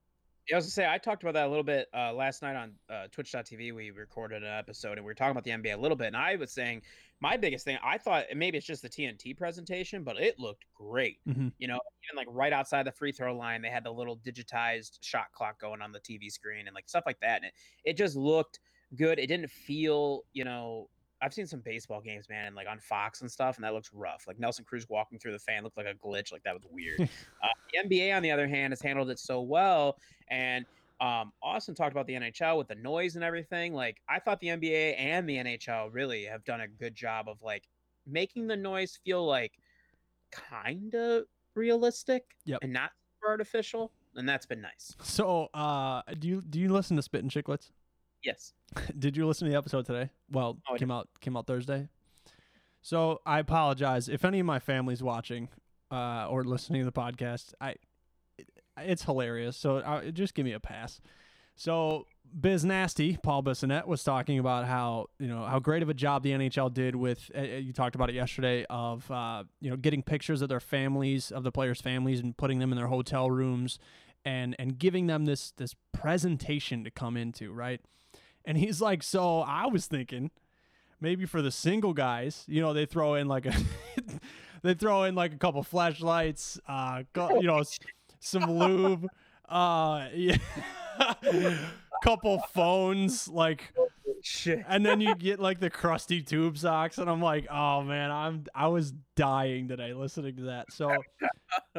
Yeah, 0.49 0.56
I 0.56 0.58
was 0.58 0.65
gonna 0.65 0.71
say 0.71 0.93
I 0.93 0.97
talked 0.97 1.23
about 1.23 1.36
that 1.36 1.45
a 1.45 1.47
little 1.47 1.63
bit 1.63 1.88
uh, 1.95 2.12
last 2.12 2.41
night 2.41 2.58
on 2.58 2.73
uh, 2.89 3.08
Twitch.tv. 3.13 3.73
We 3.73 3.91
recorded 3.91 4.43
an 4.43 4.49
episode 4.49 4.97
and 4.97 5.06
we 5.06 5.06
were 5.06 5.13
talking 5.13 5.32
about 5.32 5.45
the 5.45 5.51
NBA 5.51 5.73
a 5.73 5.77
little 5.77 5.95
bit, 5.95 6.08
and 6.08 6.17
I 6.17 6.36
was 6.36 6.51
saying 6.51 6.82
my 7.21 7.38
biggest 7.38 7.63
thing. 7.63 7.77
I 7.82 7.97
thought 7.97 8.25
maybe 8.36 8.58
it's 8.58 8.67
just 8.67 8.82
the 8.82 8.89
TNT 8.89 9.38
presentation, 9.38 10.03
but 10.03 10.17
it 10.17 10.38
looked 10.38 10.65
great. 10.75 11.19
Mm-hmm. 11.25 11.47
You 11.60 11.69
know, 11.69 11.79
even 12.12 12.17
like 12.17 12.27
right 12.29 12.51
outside 12.51 12.86
the 12.86 12.91
free 12.91 13.13
throw 13.13 13.38
line, 13.38 13.62
they 13.62 13.69
had 13.69 13.86
the 13.86 13.91
little 13.93 14.17
digitized 14.17 14.97
shot 14.99 15.27
clock 15.32 15.62
going 15.62 15.82
on 15.82 15.93
the 15.93 16.01
TV 16.01 16.29
screen 16.29 16.67
and 16.67 16.75
like 16.75 16.89
stuff 16.89 17.06
like 17.06 17.21
that, 17.21 17.38
and 17.38 17.45
it, 17.45 17.53
it 17.86 17.95
just 17.95 18.17
looked 18.17 18.60
good. 18.97 19.17
It 19.17 19.27
didn't 19.27 19.49
feel, 19.49 20.23
you 20.34 20.43
know, 20.43 20.89
I've 21.23 21.33
seen 21.33 21.47
some 21.47 21.62
baseball 21.62 22.01
games, 22.01 22.27
man, 22.29 22.47
and 22.47 22.55
like 22.55 22.67
on 22.67 22.79
Fox 22.79 23.21
and 23.21 23.31
stuff, 23.31 23.55
and 23.55 23.63
that 23.63 23.73
looks 23.73 23.91
rough. 23.93 24.25
Like 24.27 24.39
Nelson 24.39 24.65
Cruz 24.65 24.88
walking 24.89 25.17
through 25.19 25.31
the 25.31 25.39
fan 25.39 25.63
looked 25.63 25.77
like 25.77 25.86
a 25.88 25.93
glitch. 25.93 26.31
Like 26.33 26.43
that 26.43 26.53
was 26.53 26.63
weird. 26.69 26.99
uh, 27.01 27.47
the 27.71 27.89
NBA, 27.89 28.15
on 28.15 28.21
the 28.21 28.31
other 28.31 28.47
hand, 28.47 28.73
has 28.73 28.81
handled 28.81 29.09
it 29.09 29.19
so 29.19 29.41
well. 29.41 29.97
And 30.29 30.65
um, 30.99 31.31
Austin 31.41 31.75
talked 31.75 31.91
about 31.93 32.07
the 32.07 32.13
NHL 32.13 32.57
with 32.57 32.67
the 32.67 32.75
noise 32.75 33.15
and 33.15 33.23
everything. 33.23 33.73
Like 33.73 34.01
I 34.09 34.19
thought 34.19 34.39
the 34.41 34.47
NBA 34.47 34.95
and 34.99 35.27
the 35.27 35.38
NHL 35.38 35.89
really 35.91 36.25
have 36.25 36.43
done 36.43 36.62
a 36.62 36.67
good 36.67 36.93
job 36.93 37.29
of 37.29 37.41
like 37.41 37.63
making 38.05 38.47
the 38.47 38.57
noise 38.57 38.99
feel 39.05 39.25
like 39.25 39.53
kind 40.31 40.93
of 40.93 41.23
realistic 41.55 42.25
Yep. 42.45 42.59
and 42.63 42.73
not 42.73 42.91
artificial, 43.25 43.91
and 44.15 44.27
that's 44.27 44.45
been 44.45 44.62
nice. 44.62 44.95
So, 45.01 45.45
uh, 45.53 46.01
do 46.19 46.27
you 46.27 46.41
do 46.41 46.59
you 46.59 46.69
listen 46.69 46.97
to 46.97 47.01
Spit 47.01 47.21
and 47.21 47.31
Chicklets? 47.31 47.71
Yes. 48.23 48.53
Did 48.99 49.17
you 49.17 49.27
listen 49.27 49.45
to 49.47 49.51
the 49.51 49.57
episode 49.57 49.86
today? 49.86 50.09
Well, 50.31 50.57
Oh, 50.69 50.75
I 50.75 50.77
came 50.77 50.91
out 50.91 51.09
came 51.21 51.38
out 51.38 51.47
Thursday. 51.47 51.89
So 52.81 53.21
I 53.25 53.39
apologize 53.39 54.09
if 54.09 54.25
any 54.25 54.39
of 54.39 54.45
my 54.45 54.59
family's 54.59 55.01
watching 55.03 55.49
uh, 55.91 56.27
or 56.29 56.43
listening 56.43 56.81
to 56.81 56.86
the 56.86 56.91
podcast. 56.91 57.53
I 57.62 57.75
it, 58.38 58.49
it's 58.77 59.03
hilarious. 59.03 59.55
So 59.57 59.77
uh, 59.77 60.12
just 60.12 60.33
give 60.33 60.45
me 60.45 60.53
a 60.53 60.59
pass. 60.59 60.99
So 61.55 62.07
Biz 62.39 62.65
Nasty 62.65 63.17
Paul 63.21 63.43
Bissonette 63.43 63.86
was 63.86 64.03
talking 64.03 64.39
about 64.39 64.65
how 64.65 65.07
you 65.19 65.27
know 65.27 65.45
how 65.45 65.59
great 65.59 65.83
of 65.83 65.89
a 65.89 65.93
job 65.93 66.23
the 66.23 66.31
NHL 66.31 66.73
did 66.73 66.95
with. 66.95 67.29
Uh, 67.38 67.41
you 67.41 67.73
talked 67.73 67.95
about 67.95 68.09
it 68.09 68.15
yesterday 68.15 68.65
of 68.69 69.09
uh, 69.12 69.43
you 69.62 69.69
know 69.69 69.77
getting 69.77 70.01
pictures 70.01 70.41
of 70.41 70.49
their 70.49 70.59
families 70.59 71.31
of 71.31 71.43
the 71.43 71.51
players' 71.51 71.79
families 71.79 72.19
and 72.19 72.36
putting 72.36 72.59
them 72.59 72.71
in 72.71 72.77
their 72.77 72.88
hotel 72.88 73.29
rooms 73.29 73.77
and 74.25 74.55
and 74.57 74.79
giving 74.79 75.07
them 75.07 75.25
this 75.25 75.51
this 75.51 75.75
presentation 75.93 76.83
to 76.83 76.89
come 76.91 77.15
into 77.15 77.51
right. 77.53 77.81
And 78.45 78.58
he's 78.58 78.82
like, 78.82 79.03
so 79.03 79.39
I 79.41 79.67
was 79.67 79.86
thinking 79.86 80.32
maybe 81.03 81.25
for 81.25 81.41
the 81.41 81.51
single 81.51 81.93
guys, 81.93 82.45
you 82.47 82.62
know, 82.62 82.73
they 82.73 82.86
throw 82.86 83.15
in 83.15 83.27
like 83.27 83.45
a 83.45 83.53
they 84.63 84.73
throw 84.73 85.03
in 85.03 85.13
like 85.13 85.34
a 85.34 85.38
couple 85.38 85.62
flashlights, 85.62 86.60
uh, 86.67 87.03
you 87.15 87.43
know, 87.43 87.62
some 88.19 88.43
lube, 88.45 89.08
uh, 89.49 90.08
yeah, 90.13 90.38
couple 92.03 92.39
phones, 92.53 93.27
like, 93.27 93.73
Shit. 94.21 94.63
and 94.67 94.86
then 94.86 95.01
you 95.01 95.13
get 95.15 95.39
like 95.39 95.60
the 95.60 95.69
crusty 95.69 96.21
tube 96.21 96.58
socks, 96.58 96.97
and 96.97 97.10
I'm 97.10 97.21
like, 97.21 97.47
oh 97.51 97.84
man, 97.84 98.10
I'm 98.10 98.45
I 98.56 98.67
was 98.67 98.93
dying 99.15 99.67
today 99.67 99.93
listening 99.93 100.38
to 100.38 100.43
that. 100.43 100.71
So, 100.71 100.89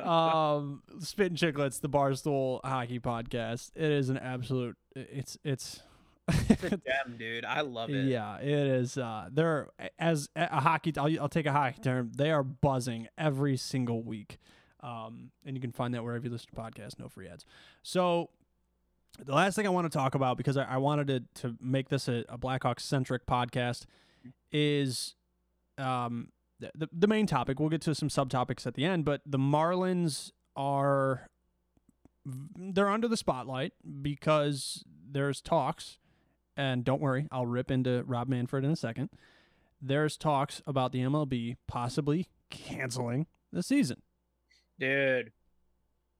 um, 0.02 0.82
Spit 1.00 1.28
and 1.32 1.38
Chicklets, 1.38 1.80
the 1.80 1.88
Barstool 1.88 2.60
Hockey 2.62 3.00
Podcast, 3.00 3.70
it 3.74 3.90
is 3.90 4.10
an 4.10 4.18
absolute, 4.18 4.76
it's 4.94 5.38
it's. 5.42 5.82
It's 6.28 6.62
a 6.64 6.70
gem, 6.70 7.16
dude. 7.18 7.44
I 7.44 7.60
love 7.60 7.90
it. 7.90 8.06
Yeah, 8.06 8.38
it 8.38 8.48
is. 8.48 8.96
Uh, 8.96 9.28
they're 9.30 9.68
as 9.98 10.28
a 10.36 10.60
hockey. 10.60 10.92
I'll, 10.96 11.20
I'll 11.20 11.28
take 11.28 11.46
a 11.46 11.52
hockey 11.52 11.80
term. 11.82 12.12
They 12.16 12.30
are 12.30 12.42
buzzing 12.42 13.08
every 13.18 13.56
single 13.56 14.02
week, 14.02 14.38
um, 14.80 15.30
and 15.44 15.56
you 15.56 15.60
can 15.60 15.72
find 15.72 15.94
that 15.94 16.02
wherever 16.02 16.24
you 16.24 16.30
listen 16.30 16.48
to 16.54 16.60
podcasts. 16.60 16.98
No 16.98 17.08
free 17.08 17.28
ads. 17.28 17.44
So, 17.82 18.30
the 19.22 19.34
last 19.34 19.54
thing 19.54 19.66
I 19.66 19.70
want 19.70 19.90
to 19.90 19.96
talk 19.96 20.14
about 20.14 20.36
because 20.36 20.56
I, 20.56 20.64
I 20.64 20.76
wanted 20.78 21.06
to 21.08 21.42
to 21.42 21.56
make 21.60 21.88
this 21.88 22.08
a, 22.08 22.24
a 22.28 22.38
Blackhawks 22.38 22.80
centric 22.80 23.26
podcast 23.26 23.84
is 24.50 25.14
um 25.78 26.28
the, 26.60 26.70
the 26.74 26.88
the 26.92 27.06
main 27.06 27.26
topic. 27.26 27.60
We'll 27.60 27.68
get 27.68 27.82
to 27.82 27.94
some 27.94 28.08
subtopics 28.08 28.66
at 28.66 28.74
the 28.74 28.84
end, 28.84 29.04
but 29.04 29.20
the 29.26 29.38
Marlins 29.38 30.32
are 30.56 31.28
they're 32.24 32.88
under 32.88 33.08
the 33.08 33.16
spotlight 33.18 33.72
because 34.00 34.82
there's 35.10 35.42
talks 35.42 35.98
and 36.56 36.84
don't 36.84 37.00
worry, 37.00 37.26
I'll 37.30 37.46
rip 37.46 37.70
into 37.70 38.02
Rob 38.04 38.28
Manfred 38.28 38.64
in 38.64 38.70
a 38.70 38.76
second. 38.76 39.10
There's 39.80 40.16
talks 40.16 40.62
about 40.66 40.92
the 40.92 41.00
MLB 41.00 41.56
possibly 41.66 42.28
canceling 42.50 43.26
the 43.52 43.62
season. 43.62 44.00
Dude, 44.78 45.32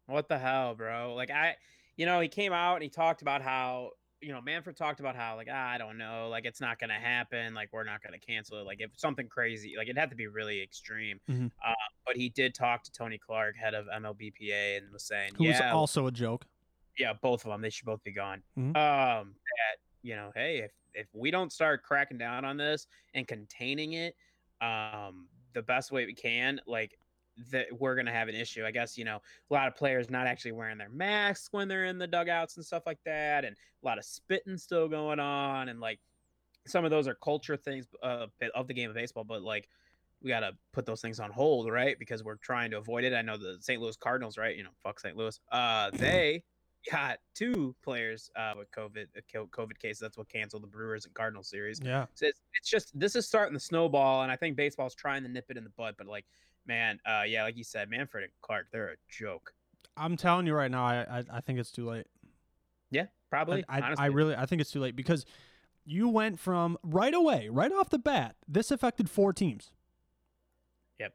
what 0.07 0.29
the 0.29 0.39
hell, 0.39 0.75
bro? 0.75 1.15
Like 1.15 1.31
I, 1.31 1.57
you 1.97 2.07
know, 2.07 2.21
he 2.21 2.29
came 2.29 2.53
out 2.53 2.75
and 2.75 2.83
he 2.83 2.89
talked 2.89 3.23
about 3.23 3.43
how, 3.43 3.91
you 4.21 4.33
know, 4.33 4.41
Manfred 4.41 4.77
talked 4.77 5.01
about 5.01 5.17
how, 5.17 5.37
like, 5.37 5.49
ah, 5.51 5.69
I 5.71 5.79
don't 5.79 5.99
know, 5.99 6.29
like 6.31 6.45
it's 6.45 6.61
not 6.61 6.79
gonna 6.79 6.95
happen, 6.95 7.55
like 7.55 7.71
we're 7.73 7.85
not 7.85 8.03
gonna 8.03 8.19
cancel 8.19 8.59
it, 8.61 8.67
like 8.67 8.81
if 8.81 8.91
something 8.97 9.29
crazy, 9.29 9.75
like 9.77 9.89
it 9.89 9.97
had 9.99 10.11
to 10.11 10.17
be 10.17 10.27
really 10.27 10.63
extreme. 10.63 11.21
Mhm. 11.29 11.51
Uh, 11.67 11.73
but 12.07 12.17
he 12.17 12.29
did 12.29 12.55
talk 12.55 12.83
to 12.85 12.93
Tony 12.93 13.19
Clark, 13.19 13.57
head 13.57 13.75
of 13.75 13.87
MLBPA, 13.87 14.79
and 14.79 14.93
was 14.93 15.05
saying, 15.05 15.33
Who's 15.37 15.59
yeah, 15.59 15.73
also 15.73 16.07
a 16.07 16.13
joke. 16.13 16.47
yeah, 16.99 17.13
both 17.13 17.45
of 17.45 17.51
them, 17.51 17.61
they 17.61 17.71
should 17.71 17.87
both 17.87 18.03
be 18.05 18.13
gone. 18.13 18.43
Mhm. 18.59 18.77
Um, 18.77 19.35
that 19.35 19.79
you 20.05 20.15
know, 20.15 20.31
hey, 20.37 20.59
if 20.59 20.73
if 20.93 21.09
we 21.13 21.33
don't 21.33 21.51
start 21.51 21.83
cracking 21.83 22.19
down 22.19 22.45
on 22.45 22.57
this 22.57 22.87
and 23.15 23.27
containing 23.27 23.95
it, 23.95 24.15
um, 24.61 25.27
the 25.55 25.63
best 25.63 25.91
way 25.91 26.07
we 26.07 26.15
can, 26.15 26.61
like 26.67 26.97
that 27.51 27.67
we're 27.81 27.97
gonna 27.97 28.13
have 28.13 28.29
an 28.29 28.35
issue. 28.35 28.65
I 28.65 28.71
guess 28.71 28.97
you 28.97 29.05
know 29.05 29.21
a 29.51 29.55
lot 29.55 29.67
of 29.67 29.75
players 29.75 30.11
not 30.11 30.27
actually 30.27 30.53
wearing 30.53 30.79
their 30.79 30.91
masks 30.91 31.49
when 31.51 31.67
they're 31.67 31.87
in 31.87 31.99
the 31.99 32.07
dugouts 32.07 32.57
and 32.57 32.65
stuff 32.65 32.85
like 32.87 33.01
that, 33.07 33.45
and 33.45 33.57
a 33.83 33.87
lot 33.87 33.99
of 33.99 34.05
spitting 34.05 34.59
still 34.59 34.89
going 34.89 35.19
on, 35.19 35.71
and 35.71 35.81
like 35.81 35.99
some 36.67 36.85
of 36.85 36.91
those 36.91 37.09
are 37.09 37.15
culture 37.15 37.57
things 37.57 37.87
uh, 38.03 38.27
of 38.55 38.69
the 38.69 38.75
game 38.75 38.91
of 38.91 38.95
baseball, 38.95 39.25
but 39.25 39.43
like 39.43 39.69
we 40.23 40.29
got 40.29 40.41
to 40.41 40.53
put 40.73 40.87
those 40.87 41.03
things 41.03 41.21
on 41.21 41.31
hold, 41.31 41.71
right? 41.71 41.99
Because 41.99 42.25
we're 42.25 42.37
trying 42.37 42.71
to 42.71 42.79
avoid 42.79 43.05
it. 43.05 43.13
I 43.13 43.21
know 43.21 43.37
the 43.37 43.59
St. 43.61 43.81
Louis 43.81 43.97
Cardinals, 43.97 44.39
right? 44.39 44.57
You 44.57 44.65
know, 44.65 44.71
fuck 44.83 44.99
St. 44.99 45.15
Louis. 45.17 45.39
Uh, 45.53 45.91
they 45.93 46.43
got 46.91 47.19
two 47.35 47.75
players 47.83 48.31
uh, 48.37 48.55
with 48.57 48.71
COVID 48.71 49.07
COVID 49.33 49.79
cases. 49.79 50.01
That's 50.01 50.17
what 50.19 50.29
canceled 50.29 50.63
the 50.63 50.69
Brewers 50.69 51.05
and 51.05 51.15
Cardinals 51.15 51.49
series. 51.49 51.81
Yeah. 51.83 52.07
So 52.15 52.27
it's, 52.27 52.41
it's 52.55 52.69
just 52.69 52.99
this 52.99 53.17
is 53.17 53.27
starting 53.27 53.55
the 53.55 53.61
snowball, 53.61 54.23
and 54.23 54.31
I 54.33 54.37
think 54.37 54.57
baseball's 54.57 54.95
trying 54.95 55.23
to 55.23 55.29
nip 55.29 55.47
it 55.49 55.57
in 55.57 55.65
the 55.65 55.71
bud. 55.71 55.95
But 55.99 56.07
like, 56.07 56.27
man, 56.67 56.99
uh, 57.07 57.23
yeah, 57.27 57.43
like 57.43 57.57
you 57.57 57.65
said, 57.65 57.91
Manfred 57.91 58.25
and 58.25 58.33
Clark, 58.43 58.69
they're 58.73 58.89
a 58.89 58.97
joke. 59.09 59.53
I'm 59.97 60.17
telling 60.17 60.47
you 60.47 60.55
right 60.55 60.71
now, 60.71 60.85
I 60.85 61.19
I, 61.19 61.25
I 61.35 61.41
think 61.41 61.59
it's 61.59 61.73
too 61.73 61.89
late. 61.89 62.07
Yeah, 62.91 63.07
probably. 63.31 63.65
I, 63.69 63.81
I. 63.81 63.95
I 63.99 64.07
really 64.07 64.35
I 64.35 64.47
think 64.47 64.61
it's 64.61 64.71
too 64.71 64.81
late 64.81 64.97
because 64.97 65.25
you 65.85 66.09
went 66.09 66.39
from 66.39 66.79
right 66.83 67.15
away, 67.15 67.49
right 67.51 67.73
off 67.73 67.91
the 67.91 67.99
bat, 67.99 68.37
this 68.49 68.71
affected 68.71 69.11
four 69.11 69.33
teams. 69.33 69.71
Yep. 70.99 71.13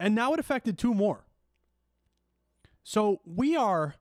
And 0.00 0.14
now 0.14 0.34
it 0.34 0.40
affected 0.40 0.76
two 0.76 0.92
more. 0.92 1.24
So 2.82 3.20
we 3.24 3.56
are 3.56 3.94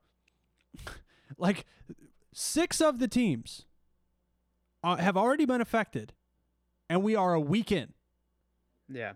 like 1.37 1.65
six 2.33 2.81
of 2.81 2.99
the 2.99 3.07
teams 3.07 3.65
uh, 4.83 4.97
have 4.97 5.17
already 5.17 5.45
been 5.45 5.61
affected, 5.61 6.13
and 6.89 7.03
we 7.03 7.15
are 7.15 7.33
a 7.33 7.39
week 7.39 7.71
in. 7.71 7.93
yeah. 8.89 9.13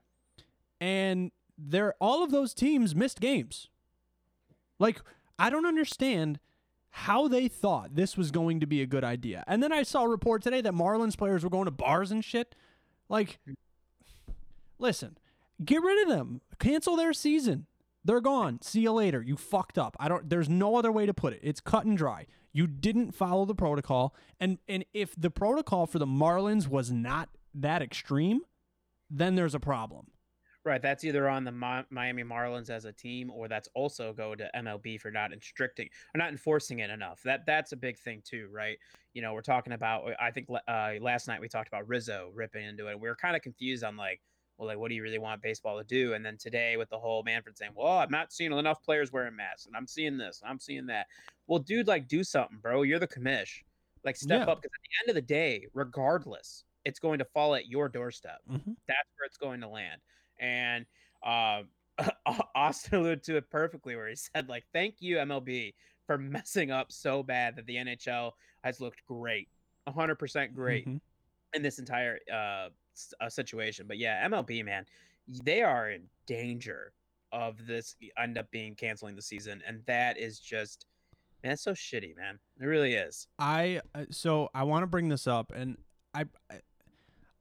and 0.82 1.32
they're 1.58 1.94
all 2.00 2.24
of 2.24 2.32
those 2.32 2.54
teams 2.54 2.96
missed 2.96 3.20
games. 3.20 3.70
Like 4.80 5.02
I 5.38 5.50
don't 5.50 5.66
understand 5.66 6.40
how 6.92 7.28
they 7.28 7.48
thought 7.48 7.96
this 7.96 8.18
was 8.18 8.32
going 8.32 8.60
to 8.62 8.66
be 8.66 8.82
a 8.82 8.86
good 8.88 9.04
idea. 9.04 9.44
And 9.46 9.62
then 9.62 9.72
I 9.72 9.84
saw 9.84 10.04
a 10.04 10.08
report 10.08 10.42
today 10.42 10.62
that 10.62 10.74
Marlins 10.74 11.18
players 11.18 11.44
were 11.44 11.50
going 11.50 11.66
to 11.66 11.72
bars 11.72 12.12
and 12.12 12.24
shit. 12.24 12.56
Like 13.10 13.40
listen, 14.80 15.18
get 15.64 15.82
rid 15.82 16.02
of 16.04 16.16
them. 16.16 16.42
Cancel 16.60 16.96
their 16.96 17.14
season. 17.14 17.68
They're 18.04 18.22
gone. 18.22 18.62
See 18.62 18.82
you 18.82 18.92
later. 18.92 19.22
You 19.22 19.36
fucked 19.36 19.78
up. 19.78 19.96
I 20.00 20.08
don't 20.08 20.30
there's 20.30 20.50
no 20.50 20.76
other 20.76 20.92
way 20.92 21.06
to 21.06 21.14
put 21.14 21.34
it. 21.34 21.40
It's 21.44 21.60
cut 21.60 21.86
and 21.86 21.98
dry. 21.98 22.26
You 22.52 22.68
didn't 22.68 23.14
follow 23.14 23.46
the 23.46 23.56
protocol. 23.56 24.16
And 24.40 24.58
and 24.68 24.86
if 24.94 25.14
the 25.18 25.30
protocol 25.30 25.86
for 25.86 26.00
the 26.00 26.08
Marlins 26.08 26.68
was 26.68 26.92
not 26.92 27.30
that 27.54 27.82
extreme, 27.82 28.42
then 29.10 29.36
there's 29.36 29.56
a 29.56 29.60
problem. 29.60 30.08
Right, 30.66 30.82
that's 30.82 31.06
either 31.06 31.30
on 31.30 31.46
the 31.46 31.86
Miami 31.90 32.24
Marlins 32.24 32.70
as 32.70 32.84
a 32.84 32.92
team, 32.92 33.32
or 33.32 33.48
that's 33.48 33.70
also 33.76 34.12
go 34.12 34.36
to 34.36 34.52
MLB 34.54 35.00
for 35.00 35.10
not 35.10 35.32
restricting 35.32 35.88
or 36.14 36.18
not 36.18 36.32
enforcing 36.32 36.80
it 36.80 36.90
enough. 36.90 37.22
That 37.24 37.46
that's 37.46 37.72
a 37.72 37.78
big 37.78 37.98
thing 37.98 38.22
too, 38.26 38.50
right? 38.52 38.78
You 39.14 39.22
know, 39.22 39.34
we're 39.34 39.42
talking 39.42 39.72
about. 39.72 40.04
I 40.20 40.32
think 40.32 40.48
uh, 40.68 40.92
last 41.00 41.30
night 41.30 41.40
we 41.40 41.48
talked 41.48 41.70
about 41.70 41.88
Rizzo 41.88 42.32
ripping 42.36 42.66
into 42.66 42.90
it. 42.90 43.00
We 43.00 43.08
were 43.08 43.16
kind 43.16 43.38
of 43.38 43.42
confused 43.42 43.86
on 43.86 43.96
like, 43.96 44.20
well, 44.60 44.68
like 44.68 44.78
what 44.78 44.90
do 44.90 44.96
you 44.96 45.02
really 45.02 45.18
want 45.20 45.42
baseball 45.42 45.78
to 45.78 45.86
do? 45.86 46.14
And 46.14 46.24
then 46.26 46.38
today 46.38 46.76
with 46.76 46.90
the 46.90 47.00
whole 47.00 47.24
Manfred 47.24 47.58
saying, 47.58 47.72
well, 47.76 48.00
I'm 48.00 48.12
not 48.12 48.34
seeing 48.34 48.52
enough 48.52 48.84
players 48.84 49.10
wearing 49.12 49.36
masks, 49.36 49.66
and 49.68 49.76
I'm 49.76 49.88
seeing 49.88 50.18
this, 50.18 50.42
and 50.42 50.52
I'm 50.52 50.60
seeing 50.60 50.86
that. 50.88 51.08
Well, 51.48 51.60
dude, 51.60 51.88
like 51.88 52.10
do 52.10 52.24
something, 52.26 52.58
bro. 52.58 52.82
You're 52.84 53.00
the 53.00 53.08
commish. 53.08 53.64
Like 54.04 54.18
step 54.18 54.46
Yeah. 54.46 54.52
up 54.52 54.62
because 54.62 54.76
at 54.76 54.82
the 54.84 54.90
end 55.04 55.10
of 55.10 55.16
the 55.16 55.22
day, 55.28 55.66
regardless, 55.74 56.66
it's 56.84 57.00
going 57.00 57.20
to 57.20 57.26
fall 57.26 57.56
at 57.56 57.68
your 57.68 57.88
doorstep. 57.88 58.42
Mhm. 58.50 58.76
That's 58.88 59.10
where 59.18 59.26
it's 59.26 59.38
going 59.38 59.62
to 59.62 59.70
land. 59.70 60.02
And 60.40 60.86
um, 61.24 61.70
Austin 62.56 63.00
alluded 63.00 63.24
to 63.24 63.38
it 63.38 63.50
perfectly, 63.50 63.96
where 63.96 64.08
he 64.10 64.16
said, 64.16 64.50
like, 64.50 64.66
"Thank 64.74 64.96
you 65.00 65.18
MLB 65.18 65.74
for 66.06 66.18
messing 66.18 66.72
up 66.72 66.92
so 66.92 67.24
bad 67.24 67.56
that 67.56 67.66
the 67.66 67.76
NHL 67.78 68.34
has 68.64 68.80
looked 68.82 69.06
great, 69.06 69.50
100 69.86 70.16
percent 70.16 70.54
great 70.54 70.86
Mhm. 70.88 71.02
in 71.54 71.62
this 71.62 71.80
entire 71.80 72.20
uh, 72.32 72.70
uh, 73.22 73.30
situation." 73.30 73.86
But 73.88 73.98
yeah, 73.98 74.28
MLB 74.28 74.64
man, 74.66 74.86
they 75.44 75.62
are 75.62 75.90
in 75.92 76.04
danger 76.26 76.94
of 77.32 77.66
this 77.68 77.96
end 78.18 78.38
up 78.38 78.50
being 78.52 78.76
canceling 78.76 79.16
the 79.16 79.22
season, 79.22 79.62
and 79.68 79.82
that 79.86 80.18
is 80.18 80.40
just. 80.40 80.86
Man, 81.44 81.54
it's 81.54 81.62
so 81.62 81.72
shitty, 81.72 82.18
man. 82.18 82.38
It 82.60 82.66
really 82.66 82.96
is. 82.96 83.28
I 83.38 83.80
uh, 83.96 84.06
so 84.12 84.50
I 84.54 84.64
want 84.64 84.84
to 84.84 84.88
bring 84.88 85.08
this 85.10 85.26
up, 85.28 85.52
and 85.56 85.78
I 86.14 86.26
I- 86.50 86.62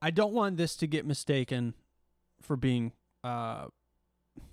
I 0.00 0.10
don't 0.12 0.32
want 0.32 0.56
this 0.58 0.76
to 0.76 0.86
get 0.86 1.04
mistaken 1.04 1.74
for 2.40 2.54
being 2.56 2.92
uh 3.24 3.66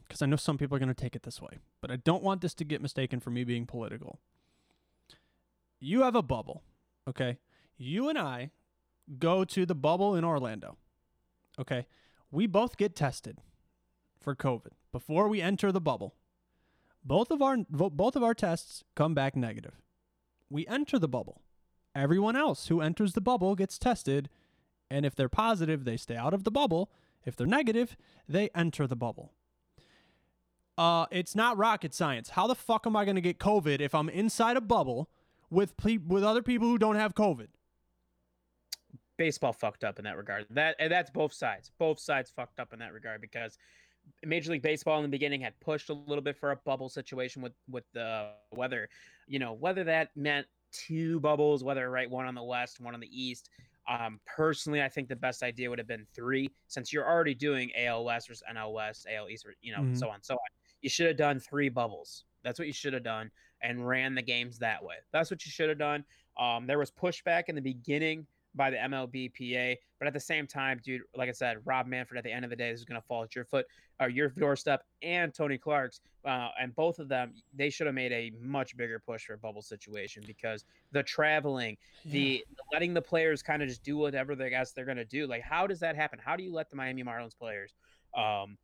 because 0.08 0.24
I 0.24 0.26
know 0.26 0.36
some 0.38 0.58
people 0.58 0.76
are 0.76 0.80
going 0.80 0.90
to 0.90 0.96
take 0.96 1.16
it 1.16 1.22
this 1.22 1.40
way, 1.42 1.60
but 1.82 1.92
I 1.92 1.98
don't 1.98 2.24
want 2.24 2.42
this 2.42 2.56
to 2.56 2.64
get 2.64 2.82
mistaken 2.82 3.20
for 3.20 3.30
me 3.30 3.44
being 3.44 3.68
political. 3.68 4.20
You 5.80 6.02
have 6.02 6.16
a 6.16 6.22
bubble, 6.24 6.64
okay? 7.08 7.38
You 7.78 8.10
and 8.10 8.18
I 8.18 8.52
go 9.20 9.44
to 9.46 9.66
the 9.66 9.76
bubble 9.76 10.16
in 10.16 10.24
Orlando. 10.24 10.78
Okay? 11.60 11.86
We 12.32 12.48
both 12.48 12.78
get 12.78 12.96
tested 12.96 13.40
for 14.20 14.36
COVID 14.36 14.72
before 14.92 15.28
we 15.28 15.42
enter 15.42 15.72
the 15.72 15.82
bubble. 15.82 16.16
Both 17.04 17.30
of 17.30 17.42
our 17.42 17.58
both 17.70 18.16
of 18.16 18.24
our 18.24 18.34
tests 18.34 18.84
come 18.96 19.14
back 19.14 19.36
negative 19.36 19.82
we 20.50 20.66
enter 20.68 21.00
the 21.00 21.08
bubble. 21.08 21.42
Everyone 21.94 22.36
else 22.36 22.68
who 22.68 22.82
enters 22.82 23.14
the 23.14 23.22
bubble 23.22 23.56
gets 23.56 23.80
tested, 23.80 24.30
and 24.90 25.06
if 25.06 25.16
they're 25.16 25.30
positive, 25.30 25.86
they 25.86 25.98
stay 25.98 26.16
out 26.16 26.34
of 26.34 26.44
the 26.44 26.52
bubble. 26.52 26.92
If 27.26 27.36
they're 27.36 27.48
negative, 27.48 27.96
they 28.28 28.50
enter 28.54 28.86
the 28.86 28.96
bubble. 28.96 29.34
Uh, 30.78 31.06
it's 31.10 31.36
not 31.36 31.58
rocket 31.58 31.94
science. 31.94 32.30
How 32.30 32.48
the 32.48 32.56
fuck 32.56 32.86
am 32.86 32.96
I 32.96 33.06
going 33.06 33.16
to 33.16 33.22
get 33.22 33.40
COVID 33.40 33.80
if 33.80 33.96
I'm 33.96 34.10
inside 34.10 34.58
a 34.58 34.62
bubble 34.62 35.10
with 35.50 35.78
pe- 35.78 35.98
with 35.98 36.24
other 36.24 36.42
people 36.42 36.68
who 36.68 36.78
don't 36.78 36.98
have 36.98 37.16
COVID? 37.16 37.48
Baseball 39.18 39.54
fucked 39.54 39.84
up 39.84 40.00
in 40.00 40.06
that 40.06 40.18
regard. 40.18 40.46
That 40.52 40.76
and 40.80 40.92
that's 40.92 41.10
both 41.12 41.34
sides. 41.34 41.72
Both 41.78 42.00
sides 42.00 42.30
fucked 42.30 42.60
up 42.60 42.74
in 42.74 42.80
that 42.80 42.94
regard 42.94 43.22
because 43.22 43.58
Major 44.24 44.52
League 44.52 44.62
Baseball 44.62 44.98
in 44.98 45.04
the 45.04 45.10
beginning 45.10 45.42
had 45.42 45.60
pushed 45.60 45.90
a 45.90 45.94
little 45.94 46.22
bit 46.22 46.38
for 46.38 46.52
a 46.52 46.56
bubble 46.58 46.90
situation 46.90 47.42
with 47.42 47.54
with 47.70 47.86
the 47.94 48.32
weather, 48.52 48.90
you 49.28 49.40
know, 49.40 49.54
whether 49.54 49.84
that 49.84 50.10
meant 50.16 50.48
two 50.72 51.20
bubbles, 51.22 51.64
whether 51.64 51.90
right 51.90 52.10
one 52.10 52.26
on 52.26 52.36
the 52.36 52.44
west, 52.44 52.80
one 52.80 52.94
on 52.94 53.00
the 53.00 53.10
east. 53.12 53.50
Um, 53.88 54.20
personally, 54.26 54.82
I 54.82 54.90
think 54.90 55.08
the 55.10 55.16
best 55.16 55.44
idea 55.44 55.70
would 55.70 55.78
have 55.78 55.88
been 55.88 56.08
three, 56.14 56.50
since 56.68 56.92
you're 56.92 57.08
already 57.08 57.36
doing 57.36 57.72
AL 57.76 58.04
West 58.04 58.28
versus 58.28 58.44
NL 58.52 58.74
West, 58.74 59.06
AL 59.08 59.30
East, 59.30 59.46
you 59.62 59.72
know, 59.72 59.82
Mhm. 59.82 59.96
so 59.98 60.10
on, 60.10 60.24
so 60.24 60.34
on. 60.34 60.40
You 60.82 60.90
should 60.90 61.06
have 61.06 61.18
done 61.18 61.40
three 61.40 61.70
bubbles. 61.70 62.26
That's 62.42 62.58
what 62.58 62.68
you 62.68 62.74
should 62.74 62.94
have 62.94 63.04
done, 63.04 63.32
and 63.62 63.88
ran 63.88 64.16
the 64.16 64.24
games 64.24 64.58
that 64.60 64.84
way. 64.84 64.96
That's 65.12 65.30
what 65.30 65.46
you 65.46 65.52
should 65.52 65.70
have 65.70 65.78
done. 65.78 66.04
Um, 66.36 66.66
there 66.66 66.80
was 66.80 66.90
pushback 66.92 67.44
in 67.48 67.54
the 67.56 67.62
beginning 67.62 68.26
by 68.56 68.70
the 68.70 68.78
MLBPA, 68.78 69.76
but 70.00 70.08
at 70.08 70.14
the 70.14 70.20
same 70.20 70.48
time, 70.48 70.80
dude, 70.84 71.02
like 71.16 71.30
I 71.30 71.34
said, 71.34 71.58
Rob 71.66 71.88
Manfred 71.88 72.18
at 72.18 72.24
the 72.24 72.32
end 72.32 72.46
of 72.46 72.50
the 72.50 72.56
day 72.56 72.72
this 72.72 72.80
is 72.80 72.86
going 72.86 73.00
to 73.00 73.08
fall 73.08 73.24
at 73.24 73.36
your 73.36 73.46
foot 73.46 73.66
or 74.00 74.10
your 74.10 74.30
doorstep, 74.30 74.84
and 75.02 75.34
Tony 75.34 75.58
Clark's, 75.58 76.02
uh, 76.26 76.50
and 76.60 76.76
both 76.76 77.00
of 77.00 77.08
them, 77.08 77.34
they 77.54 77.70
should 77.70 77.88
have 77.88 77.96
made 77.96 78.12
a 78.12 78.32
much 78.42 78.76
bigger 78.76 79.00
push 79.00 79.26
for 79.26 79.34
a 79.34 79.38
bubble 79.38 79.62
situation 79.62 80.24
because 80.26 80.66
the 80.92 81.04
traveling, 81.04 81.78
the 82.06 82.44
letting 82.74 82.94
the 82.94 83.02
players 83.02 83.42
kind 83.42 83.62
of 83.62 83.70
just 83.70 83.84
do 83.84 83.98
whatever 83.98 84.36
they 84.36 84.50
guess 84.50 84.72
they're 84.72 84.86
going 84.86 84.98
to 84.98 85.06
do. 85.06 85.28
Like, 85.28 85.44
how 85.44 85.68
does 85.68 85.80
that 85.80 85.96
happen? 85.96 86.20
How 86.24 86.36
do 86.36 86.44
you 86.44 86.54
let 86.54 86.70
the 86.70 86.76
Miami 86.76 87.04
Marlins 87.04 87.38
players? 87.38 87.74
Um, 88.16 88.58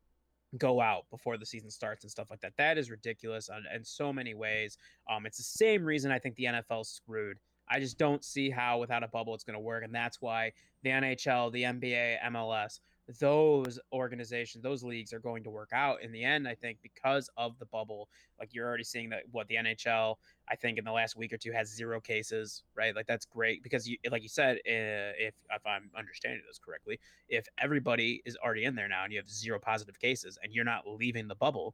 go 0.57 0.81
out 0.81 1.05
before 1.09 1.37
the 1.37 1.45
season 1.45 1.69
starts 1.69 2.03
and 2.03 2.11
stuff 2.11 2.29
like 2.29 2.41
that. 2.41 2.53
That 2.57 2.77
is 2.77 2.91
ridiculous 2.91 3.49
on, 3.49 3.63
in 3.73 3.83
so 3.83 4.11
many 4.11 4.33
ways. 4.33 4.77
Um, 5.09 5.25
it's 5.25 5.37
the 5.37 5.43
same 5.43 5.85
reason 5.85 6.11
I 6.11 6.19
think 6.19 6.35
the 6.35 6.45
NFL 6.45 6.85
screwed. 6.85 7.37
I 7.71 7.79
just 7.79 7.97
don't 7.97 8.23
see 8.23 8.49
how 8.49 8.79
without 8.79 9.01
a 9.01 9.07
bubble 9.07 9.33
it's 9.33 9.45
going 9.45 9.55
to 9.55 9.61
work, 9.61 9.83
and 9.85 9.95
that's 9.95 10.21
why 10.21 10.51
the 10.83 10.89
NHL, 10.89 11.51
the 11.53 11.63
NBA, 11.63 12.17
MLS, 12.31 12.79
those 13.19 13.79
organizations, 13.93 14.63
those 14.63 14.83
leagues 14.83 15.13
are 15.13 15.19
going 15.19 15.43
to 15.43 15.49
work 15.49 15.69
out 15.73 16.01
in 16.01 16.11
the 16.11 16.23
end. 16.23 16.47
I 16.47 16.55
think 16.55 16.79
because 16.81 17.29
of 17.37 17.57
the 17.59 17.65
bubble, 17.65 18.09
like 18.39 18.53
you're 18.53 18.67
already 18.67 18.83
seeing 18.83 19.09
that 19.09 19.23
what 19.31 19.47
the 19.47 19.55
NHL, 19.55 20.15
I 20.49 20.55
think 20.55 20.77
in 20.77 20.85
the 20.85 20.91
last 20.91 21.15
week 21.15 21.33
or 21.33 21.37
two 21.37 21.51
has 21.51 21.73
zero 21.73 21.99
cases, 21.99 22.63
right? 22.75 22.95
Like 22.95 23.07
that's 23.07 23.25
great 23.25 23.63
because 23.63 23.87
you, 23.87 23.97
like 24.09 24.21
you 24.21 24.29
said, 24.29 24.57
uh, 24.57 25.15
if 25.17 25.33
if 25.49 25.65
I'm 25.65 25.89
understanding 25.97 26.41
this 26.47 26.59
correctly, 26.59 26.99
if 27.29 27.47
everybody 27.57 28.21
is 28.25 28.37
already 28.43 28.65
in 28.65 28.75
there 28.75 28.87
now 28.87 29.03
and 29.03 29.13
you 29.13 29.19
have 29.19 29.29
zero 29.29 29.59
positive 29.59 29.99
cases 29.99 30.37
and 30.43 30.53
you're 30.53 30.65
not 30.65 30.87
leaving 30.87 31.27
the 31.27 31.35
bubble, 31.35 31.73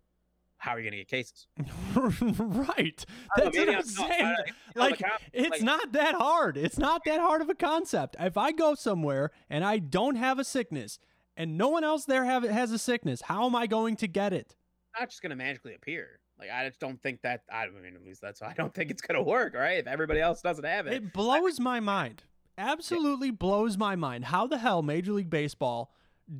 how 0.57 0.71
are 0.71 0.79
you 0.79 0.83
going 0.89 0.91
to 0.93 0.97
get 0.97 1.07
cases? 1.07 1.47
right. 1.95 3.05
I 3.35 3.39
don't 3.39 3.55
know, 3.55 3.65
That's 3.65 3.65
what 3.65 3.69
I'm 3.69 3.75
I'm- 3.75 3.83
saying. 3.83 4.35
I- 4.75 4.79
Like, 4.79 5.03
I'm 5.03 5.11
it's 5.33 5.49
like- 5.51 5.61
not 5.61 5.91
that 5.93 6.15
hard. 6.15 6.57
It's 6.57 6.77
not 6.77 7.01
that 7.05 7.19
hard 7.19 7.41
of 7.41 7.49
a 7.49 7.55
concept. 7.55 8.15
If 8.19 8.37
I 8.37 8.51
go 8.51 8.75
somewhere 8.75 9.31
and 9.49 9.63
I 9.63 9.77
don't 9.79 10.15
have 10.15 10.39
a 10.39 10.43
sickness 10.43 10.99
and 11.35 11.57
no 11.57 11.69
one 11.69 11.83
else 11.83 12.05
there 12.05 12.25
have 12.25 12.43
has 12.43 12.71
a 12.71 12.79
sickness, 12.79 13.21
how 13.23 13.45
am 13.45 13.55
I 13.55 13.67
going 13.67 13.95
to 13.97 14.07
get 14.07 14.33
it? 14.33 14.55
not 14.99 15.09
just 15.09 15.21
going 15.21 15.29
to 15.29 15.35
magically 15.35 15.75
appear. 15.75 16.19
Like 16.39 16.49
I 16.51 16.67
just 16.67 16.79
don't 16.79 16.99
think 17.01 17.21
that. 17.21 17.41
I 17.51 17.67
mean, 17.67 17.95
at 17.95 18.03
least 18.03 18.21
that's. 18.21 18.41
I 18.41 18.53
don't 18.53 18.73
think 18.73 18.89
it's 18.91 19.01
going 19.01 19.15
to 19.15 19.21
work, 19.23 19.53
right? 19.55 19.77
If 19.77 19.85
everybody 19.87 20.19
else 20.19 20.41
doesn't 20.41 20.63
have 20.65 20.87
it, 20.87 20.93
It 20.93 21.13
blows 21.13 21.59
my 21.59 21.79
mind. 21.79 22.23
Absolutely 22.59 23.29
blows 23.31 23.77
my 23.77 23.95
mind. 23.95 24.25
How 24.25 24.47
the 24.47 24.57
hell 24.57 24.81
Major 24.81 25.13
League 25.13 25.29
Baseball 25.29 25.91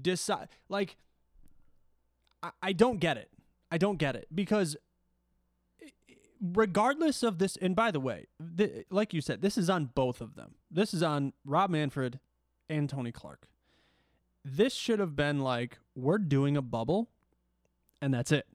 decide 0.01 0.49
like 0.70 0.97
I, 2.43 2.49
I 2.61 2.74
don't 2.74 2.99
get 2.99 3.18
it. 3.18 3.30
I 3.72 3.78
don't 3.78 3.97
get 3.97 4.15
it 4.15 4.28
because 4.34 4.78
regardless 6.41 7.24
of 7.24 7.39
this 7.39 7.57
and 7.57 7.76
by 7.76 7.91
the 7.91 7.99
way, 7.99 8.28
th- 8.57 8.86
like 8.89 9.13
you 9.13 9.22
said, 9.22 9.41
this 9.41 9.57
is 9.57 9.70
on 9.70 9.91
both 9.93 10.22
of 10.22 10.36
them. 10.36 10.55
This 10.72 10.93
is 10.93 11.03
on 11.03 11.34
Rob 11.45 11.70
Manfred 11.70 12.20
and 12.70 12.89
Tony 12.89 13.11
Clark. 13.11 13.47
This 14.43 14.74
should 14.74 14.99
have 14.99 15.15
been 15.15 15.39
like 15.39 15.80
we're 15.95 16.18
doing 16.18 16.55
a 16.55 16.61
bubble 16.61 17.09
and 18.01 18.13
that's 18.13 18.32
it. 18.32 18.47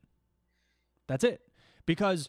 That's 1.07 1.25
it. 1.25 1.43
Because 1.85 2.29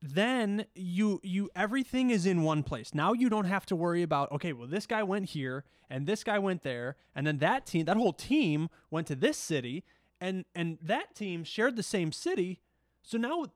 then 0.00 0.66
you 0.74 1.20
you 1.24 1.50
everything 1.56 2.10
is 2.10 2.26
in 2.26 2.42
one 2.42 2.62
place. 2.62 2.94
Now 2.94 3.12
you 3.12 3.28
don't 3.28 3.46
have 3.46 3.66
to 3.66 3.76
worry 3.76 4.02
about 4.02 4.30
okay, 4.32 4.52
well 4.52 4.68
this 4.68 4.86
guy 4.86 5.02
went 5.02 5.30
here 5.30 5.64
and 5.90 6.06
this 6.06 6.22
guy 6.22 6.38
went 6.38 6.62
there 6.62 6.96
and 7.16 7.26
then 7.26 7.38
that 7.38 7.66
team 7.66 7.86
that 7.86 7.96
whole 7.96 8.12
team 8.12 8.68
went 8.90 9.06
to 9.08 9.16
this 9.16 9.36
city 9.36 9.84
and 10.20 10.44
and 10.54 10.78
that 10.82 11.14
team 11.14 11.44
shared 11.44 11.76
the 11.76 11.82
same 11.82 12.12
city. 12.12 12.60
So 13.02 13.18
now 13.18 13.46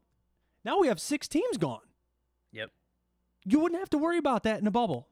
now 0.64 0.78
we 0.80 0.88
have 0.88 1.00
six 1.00 1.28
teams 1.28 1.56
gone. 1.56 1.80
Yep. 2.52 2.70
You 3.44 3.60
wouldn't 3.60 3.80
have 3.80 3.90
to 3.90 3.98
worry 3.98 4.18
about 4.18 4.42
that 4.44 4.60
in 4.60 4.66
a 4.66 4.70
bubble. 4.70 5.08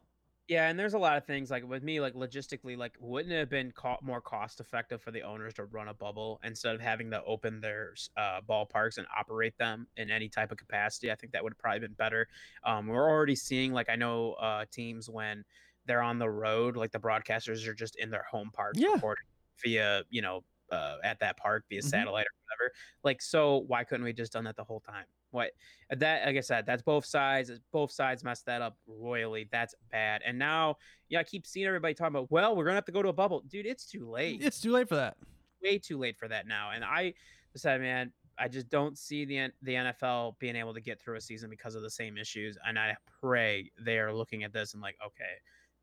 Yeah, 0.47 0.69
and 0.69 0.77
there's 0.77 0.95
a 0.95 0.99
lot 0.99 1.17
of 1.17 1.25
things 1.25 1.49
like 1.49 1.65
with 1.69 1.85
me, 1.85 2.01
like 2.01 2.15
logistically, 2.15 2.77
like 2.77 2.97
wouldn't 2.99 3.33
it 3.33 3.39
have 3.39 3.51
been 3.51 3.71
co- 3.71 3.99
more 4.03 4.21
cost 4.21 4.59
effective 4.59 5.01
for 5.01 5.13
the 5.13 5.23
owners 5.23 5.55
to 5.55 5.65
run 5.67 5.87
a 5.87 5.95
bubble 5.95 6.41
instead 6.43 6.75
of 6.75 6.81
having 6.81 7.09
to 7.13 7.23
open 7.23 7.61
their 7.61 7.95
uh, 8.17 8.41
ballparks 8.49 8.99
and 8.99 9.07
operate 9.17 9.57
them 9.59 9.87
in 9.97 10.11
any 10.11 10.29
type 10.29 10.51
of 10.51 10.59
capacity? 10.59 11.13
I 11.13 11.15
think 11.15 11.33
that 11.35 11.45
would 11.45 11.53
have 11.53 11.59
probably 11.59 11.79
been 11.81 11.93
better. 11.93 12.27
Um, 12.65 12.89
we're 12.89 13.09
already 13.09 13.37
seeing, 13.37 13.73
like, 13.73 13.89
I 13.89 13.95
know 13.95 14.33
uh, 14.35 14.65
teams 14.73 15.09
when 15.09 15.45
they're 15.87 16.03
on 16.03 16.19
the 16.19 16.29
road, 16.29 16.77
like 16.77 16.91
the 16.91 16.99
broadcasters 16.99 17.65
are 17.69 17.75
just 17.75 17.95
in 17.95 18.11
their 18.11 18.25
home 18.29 18.51
park 18.53 18.75
Yeah. 18.77 18.95
recording 18.95 19.25
via, 19.63 20.03
you 20.11 20.21
know, 20.21 20.43
uh, 20.71 20.97
at 21.05 21.19
that 21.21 21.37
park 21.37 21.65
via 21.69 21.81
Mhm. 21.81 21.85
satellite 21.85 22.27
or 22.27 22.35
whatever. 22.45 22.73
Like, 23.05 23.21
so 23.23 23.59
why 23.67 23.85
couldn't 23.85 24.05
we 24.05 24.13
just 24.13 24.33
done 24.33 24.45
that 24.45 24.57
the 24.57 24.65
whole 24.65 24.81
time? 24.81 25.07
What 25.33 25.53
that 25.91 26.27
like 26.27 26.37
I 26.37 26.41
said, 26.41 26.67
that's 26.67 26.83
both 26.83 27.05
sides. 27.05 27.53
Both 27.73 27.93
sides 27.93 28.25
messed 28.25 28.47
that 28.47 28.63
up 28.63 28.77
royally. 28.87 29.49
That's 29.53 29.75
bad. 29.91 30.23
And 30.25 30.39
now, 30.39 30.77
yeah, 31.09 31.21
I 31.21 31.25
keep 31.25 31.47
seeing 31.47 31.67
everybody 31.67 31.95
talking 31.95 32.17
about, 32.17 32.31
well, 32.31 32.57
we're 32.57 32.65
gonna 32.65 32.75
have 32.75 32.85
to 32.87 32.93
go 32.93 33.03
to 33.03 33.09
a 33.11 33.13
bubble, 33.13 33.41
dude. 33.43 33.67
It's 33.67 33.87
too 33.87 34.09
late. 34.11 34.43
It's 34.43 34.61
too 34.61 34.73
late 34.73 34.89
for 34.89 34.97
that. 34.97 35.17
way 35.63 35.79
too 35.79 35.99
late 35.99 36.17
for 36.17 36.27
that 36.27 36.47
now. 36.47 36.71
And 36.71 36.83
I 36.85 37.13
said, 37.55 37.81
man, 37.83 38.13
I 38.39 38.49
just 38.49 38.69
don't 38.71 38.97
see 38.99 39.25
the 39.27 39.53
the 39.63 39.75
NFL 39.75 40.37
being 40.39 40.57
able 40.57 40.73
to 40.75 40.81
get 40.81 41.01
through 41.01 41.17
a 41.17 41.21
season 41.21 41.51
because 41.51 41.75
of 41.75 41.83
the 41.83 41.91
same 41.91 42.17
issues. 42.17 42.57
And 42.67 42.79
I 42.79 42.97
pray 43.21 43.71
they 43.79 43.99
are 43.99 44.13
looking 44.13 44.43
at 44.43 44.53
this 44.53 44.73
and 44.73 44.83
like, 44.83 44.97
okay, 45.07 45.35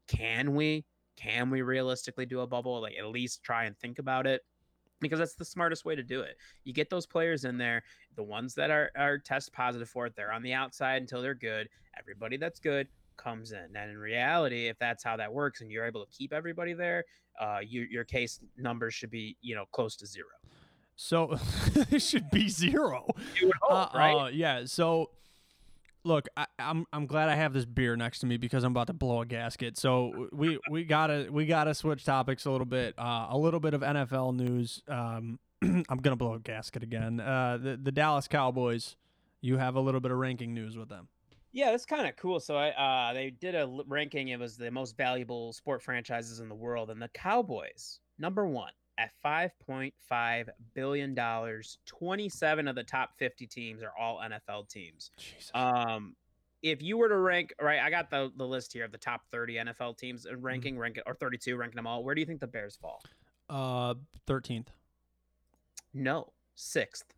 can 0.07 0.55
we? 0.55 0.85
Can 1.15 1.49
we 1.49 1.61
realistically 1.61 2.25
do 2.25 2.41
a 2.41 2.47
bubble? 2.47 2.81
Like 2.81 2.95
at 2.97 3.05
least 3.07 3.43
try 3.43 3.63
and 3.65 3.77
think 3.77 3.97
about 3.99 4.27
it. 4.27 4.41
Because 5.01 5.19
that's 5.19 5.35
the 5.35 5.45
smartest 5.45 5.85
way 5.85 5.95
to 5.95 6.03
do 6.03 6.21
it. 6.21 6.37
You 6.63 6.73
get 6.73 6.89
those 6.89 7.05
players 7.05 7.45
in 7.45 7.57
there, 7.57 7.83
the 8.15 8.23
ones 8.23 8.55
that 8.55 8.71
are 8.71 8.91
are 8.95 9.17
test 9.17 9.53
positive 9.53 9.89
for 9.89 10.05
it, 10.05 10.15
they're 10.15 10.31
on 10.31 10.41
the 10.43 10.53
outside 10.53 11.01
until 11.01 11.21
they're 11.21 11.35
good. 11.35 11.69
Everybody 11.99 12.37
that's 12.37 12.59
good 12.59 12.87
comes 13.17 13.51
in. 13.51 13.75
And 13.75 13.91
in 13.91 13.97
reality, 13.97 14.67
if 14.67 14.77
that's 14.79 15.03
how 15.03 15.17
that 15.17 15.33
works 15.33 15.61
and 15.61 15.71
you're 15.71 15.85
able 15.85 16.05
to 16.05 16.11
keep 16.11 16.31
everybody 16.33 16.73
there, 16.73 17.03
uh, 17.41 17.59
you, 17.65 17.81
your 17.89 18.03
case 18.03 18.39
numbers 18.57 18.93
should 18.93 19.09
be 19.11 19.37
you 19.41 19.55
know 19.55 19.65
close 19.71 19.95
to 19.97 20.05
zero. 20.07 20.27
So 20.95 21.37
it 21.91 22.01
should 22.01 22.29
be 22.31 22.49
zero. 22.49 23.05
You 23.39 23.47
would 23.47 23.55
hope, 23.61 23.95
Uh, 23.95 23.97
right? 23.97 24.13
uh, 24.13 24.27
yeah. 24.27 24.65
So 24.65 25.11
look, 26.07 26.27
I, 26.35 26.47
I'm 26.57 26.85
I'm 26.91 27.05
glad 27.05 27.29
I 27.29 27.35
have 27.35 27.53
this 27.53 27.65
beer 27.65 27.95
next 27.95 28.19
to 28.19 28.25
me 28.25 28.37
because 28.37 28.63
I'm 28.63 28.71
about 28.71 28.87
to 28.87 28.93
blow 28.93 29.21
a 29.21 29.25
gasket. 29.25 29.77
So 29.77 30.29
we 30.31 30.57
we 30.71 30.83
gotta 30.85 31.27
we 31.31 31.45
gotta 31.45 31.75
switch 31.75 32.05
topics 32.05 32.45
a 32.45 32.51
little 32.51 32.65
bit. 32.65 32.95
Uh, 32.97 33.27
a 33.29 33.37
little 33.37 33.59
bit 33.59 33.73
of 33.73 33.81
NFL 33.81 34.35
news. 34.35 34.81
Um, 34.87 35.39
I'm 35.61 35.97
gonna 36.01 36.15
blow 36.15 36.33
a 36.33 36.39
gasket 36.39 36.83
again. 36.83 37.19
Uh, 37.19 37.59
the 37.61 37.77
the 37.77 37.91
Dallas 37.91 38.27
Cowboys. 38.27 38.95
You 39.41 39.57
have 39.57 39.75
a 39.75 39.79
little 39.79 40.01
bit 40.01 40.11
of 40.11 40.17
ranking 40.17 40.53
news 40.53 40.75
with 40.77 40.89
them. 40.89 41.09
Yeah, 41.51 41.71
that's 41.71 41.85
kind 41.85 42.07
of 42.07 42.15
cool. 42.15 42.39
So 42.39 42.55
I 42.55 42.69
uh 42.69 43.13
they 43.13 43.29
did 43.29 43.55
a 43.55 43.69
ranking. 43.87 44.29
It 44.29 44.39
was 44.39 44.57
the 44.57 44.71
most 44.71 44.97
valuable 44.97 45.53
sport 45.53 45.83
franchises 45.83 46.39
in 46.39 46.49
the 46.49 46.55
world, 46.55 46.89
and 46.89 47.01
the 47.01 47.09
Cowboys 47.09 47.99
number 48.17 48.47
one 48.47 48.71
at 48.97 49.11
five 49.21 49.51
point 49.65 49.93
five 50.09 50.49
billion 50.73 51.13
dollars. 51.13 51.77
Twenty 51.85 52.29
seven 52.29 52.67
of 52.67 52.75
the 52.75 52.83
top 52.83 53.11
fifty 53.17 53.45
teams 53.47 53.83
are 53.83 53.91
all 53.99 54.19
NFL 54.19 54.69
teams. 54.69 55.11
Jesus. 55.17 55.51
Um, 55.53 56.15
if 56.63 56.81
you 56.81 56.97
were 56.97 57.07
to 57.09 57.17
rank, 57.17 57.53
right, 57.61 57.79
I 57.79 57.89
got 57.89 58.09
the 58.09 58.31
the 58.35 58.45
list 58.45 58.73
here 58.73 58.83
of 58.85 58.91
the 58.91 58.97
top 58.97 59.21
thirty 59.31 59.55
NFL 59.55 59.97
teams 59.97 60.25
and 60.25 60.43
ranking, 60.43 60.77
rank 60.77 60.99
or 61.05 61.13
thirty 61.15 61.37
two, 61.37 61.55
ranking 61.57 61.75
them 61.75 61.87
all. 61.87 62.03
Where 62.03 62.15
do 62.15 62.21
you 62.21 62.27
think 62.27 62.39
the 62.39 62.47
Bears 62.47 62.75
fall? 62.75 63.01
Uh, 63.49 63.93
thirteenth. 64.25 64.71
No, 65.93 66.31
sixth 66.55 67.13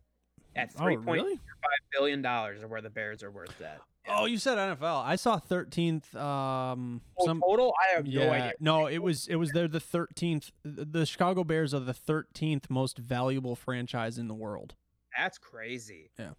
at 0.56 0.70
Oh, 0.76 0.82
three 0.84 0.96
point 0.96 1.22
really? 1.22 1.36
five 1.36 1.80
billion 1.92 2.22
dollars, 2.22 2.62
are 2.62 2.68
where 2.68 2.82
the 2.82 2.90
Bears 2.90 3.22
are 3.22 3.30
worth 3.30 3.56
that. 3.58 3.80
Oh, 4.08 4.24
you 4.24 4.38
said 4.38 4.58
NFL. 4.58 5.04
I 5.04 5.16
saw 5.16 5.38
thirteenth. 5.38 6.14
Um, 6.16 7.00
Oh, 7.18 7.26
some 7.26 7.40
total? 7.40 7.74
I 7.80 7.96
have 7.96 8.06
yeah, 8.06 8.24
no 8.24 8.32
idea. 8.32 8.52
no, 8.60 8.86
it 8.86 8.98
was 9.02 9.28
it 9.28 9.36
was 9.36 9.50
they're 9.52 9.68
the 9.68 9.80
thirteenth. 9.80 10.50
The 10.64 11.04
Chicago 11.06 11.44
Bears 11.44 11.74
are 11.74 11.80
the 11.80 11.94
thirteenth 11.94 12.70
most 12.70 12.98
valuable 12.98 13.54
franchise 13.56 14.18
in 14.18 14.26
the 14.28 14.34
world. 14.34 14.74
That's 15.16 15.38
crazy. 15.38 16.10
Yeah. 16.18 16.30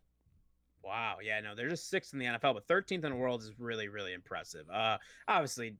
Wow. 0.83 1.17
Yeah. 1.23 1.39
No, 1.41 1.53
they're 1.55 1.69
just 1.69 1.89
sixth 1.89 2.13
in 2.13 2.19
the 2.19 2.25
NFL, 2.25 2.55
but 2.55 2.67
13th 2.67 3.03
in 3.03 3.11
the 3.11 3.15
world 3.15 3.41
is 3.41 3.51
really, 3.59 3.87
really 3.87 4.13
impressive. 4.13 4.67
Uh, 4.67 4.97
obviously, 5.27 5.75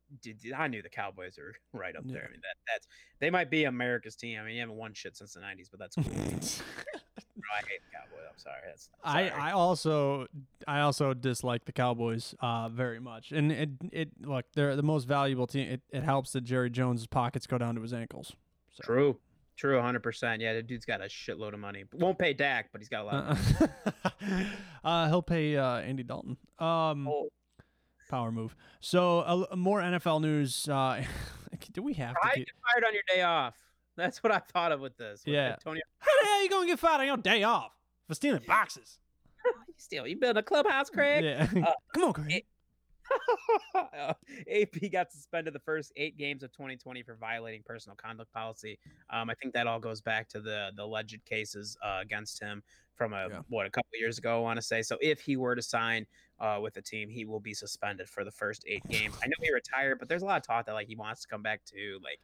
I 0.56 0.68
knew 0.68 0.84
the 0.84 0.90
Cowboys 0.90 1.40
are 1.40 1.56
right 1.74 1.96
up 1.96 2.04
there. 2.06 2.18
Yeah. 2.18 2.28
I 2.28 2.32
mean, 2.32 2.42
that 2.42 2.56
that's 2.72 2.88
they 3.20 3.32
might 3.32 3.50
be 3.50 3.64
America's 3.64 4.16
team. 4.16 4.40
I 4.40 4.44
mean, 4.46 4.54
you 4.56 4.60
haven't 4.62 4.76
won 4.76 4.94
shit 4.94 5.18
since 5.18 5.34
the 5.34 5.40
90s, 5.40 5.70
but 5.72 5.80
that's 5.80 5.96
cool. 5.96 6.06
I 7.52 7.58
hate 7.68 7.80
the 7.89 7.97
Cowboys. 7.97 8.26
I'm 8.30 8.38
sorry. 8.38 8.60
That's 8.66 8.89
I, 9.04 9.30
sorry. 9.30 9.41
I 9.41 9.52
also 9.52 10.28
I 10.68 10.82
also 10.82 11.14
dislike 11.14 11.66
the 11.66 11.72
Cowboys 11.72 12.36
uh, 12.39 12.70
very 12.70 12.99
much, 12.99 13.32
and 13.32 13.52
it 13.52 13.70
it 13.91 14.10
look 14.22 14.45
they're 14.54 14.76
the 14.76 14.84
most 14.84 15.06
valuable 15.08 15.47
team. 15.47 15.68
It, 15.68 15.82
it 15.89 16.04
helps 16.04 16.32
that 16.32 16.41
Jerry 16.41 16.70
Jones' 16.70 17.06
pockets 17.08 17.47
go 17.47 17.58
down 17.58 17.76
to 17.76 17.82
his 17.82 17.93
ankles. 17.93 18.34
So. 18.72 18.84
True. 18.84 19.18
True. 19.58 19.78
100%. 19.78 20.39
Yeah. 20.39 20.54
The 20.54 20.64
dude's 20.64 20.86
got 20.86 21.02
a 21.02 21.06
shitload 21.06 21.54
of 21.54 21.60
money. 21.60 21.84
Won't 21.93 22.18
pay 22.18 22.34
Dak, 22.34 22.70
but 22.72 22.82
he's 22.82 22.89
got 22.89 23.02
a 23.02 23.04
lot 23.04 23.14
of 23.14 23.60
money. 23.60 23.72
Uh, 24.04 24.43
uh, 24.88 25.08
he'll 25.10 25.22
pay 25.22 25.56
uh, 25.58 25.76
Andy 25.78 26.04
Dalton. 26.04 26.38
Um, 26.58 27.08
Oh, 27.08 27.30
power 28.10 28.32
move. 28.32 28.56
So 28.80 29.20
uh, 29.20 29.56
more 29.56 29.82
NFL 29.82 30.22
news. 30.22 30.68
Uh, 30.68 31.04
do 31.74 31.84
we 31.84 31.93
have 31.93 32.16
to? 32.16 32.39
Get 32.39 32.47
fired 32.74 32.86
on 32.86 32.93
your 32.93 33.04
day 33.08 33.22
off. 33.22 33.56
That's 33.98 34.24
what 34.24 34.32
I 34.32 34.39
thought 34.39 34.72
of 34.72 34.80
with 34.80 34.98
this. 34.98 35.24
with 35.26 35.34
Yeah. 35.36 35.54
Antonio, 35.54 35.84
how 36.00 36.12
the 36.22 36.28
hell 36.28 36.36
are 36.39 36.44
you 36.44 36.50
gonna 36.50 36.68
get 36.68 36.80
fired 36.80 37.02
on 37.02 37.08
your 37.08 37.18
day 37.18 37.44
off 37.44 37.72
for 38.08 38.16
stealing 38.16 38.44
boxes? 38.48 39.00
you 39.46 39.74
steal. 39.78 40.08
You 40.08 40.16
build 40.18 40.38
a 40.38 40.44
clubhouse, 40.44 40.89
Craig. 40.89 41.24
Yeah, 41.24 41.48
Uh, 41.68 41.72
come 41.94 42.04
on, 42.06 42.14
Craig. 42.14 42.32
it- 42.38 42.46
AP 44.50 44.89
got 44.92 45.12
suspended 45.12 45.54
the 45.54 45.60
first 45.60 45.92
eight 45.98 46.18
games 46.18 46.44
of 46.44 46.52
2020 46.54 47.04
for 47.04 47.16
violating 47.16 47.62
personal 47.66 47.96
conduct 47.96 48.32
policy. 48.32 48.80
Um, 49.10 49.30
I 49.30 49.34
think 49.42 49.54
that 49.54 49.68
all 49.68 49.80
goes 49.80 50.00
back 50.02 50.30
to 50.30 50.39
the 50.39 50.70
the 50.76 50.84
alleged 50.84 51.24
cases 51.26 51.76
uh, 51.84 52.00
against 52.02 52.39
him 52.42 52.64
from 52.96 53.12
a 53.14 53.28
Yeah. 53.30 53.39
what 53.50 53.66
a 53.66 53.70
couple 53.70 53.89
years 54.00 54.18
ago. 54.18 54.38
I 54.38 54.42
want 54.42 54.58
to 54.58 54.62
say. 54.62 54.82
So 54.82 54.98
if 55.02 55.20
he 55.20 55.36
were 55.36 55.56
to 55.56 55.62
sign 55.62 56.06
uh, 56.39 56.60
with 56.62 56.74
the 56.74 56.82
team, 56.82 57.10
he 57.10 57.26
will 57.26 57.39
be 57.42 57.54
suspended 57.54 58.08
for 58.10 58.24
the 58.24 58.32
first 58.32 58.64
eight 58.68 58.84
games. 58.89 59.16
I 59.22 59.28
know 59.28 59.34
he 59.42 59.52
retired, 59.52 60.00
but 60.00 60.08
there's 60.08 60.22
a 60.22 60.26
lot 60.26 60.38
of 60.38 60.44
talk 60.44 60.66
that 60.68 60.74
like 60.74 60.88
he 60.88 60.96
wants 60.96 61.22
to 61.24 61.28
come 61.28 61.42
back 61.42 61.66
too. 61.66 62.00
Like, 62.04 62.20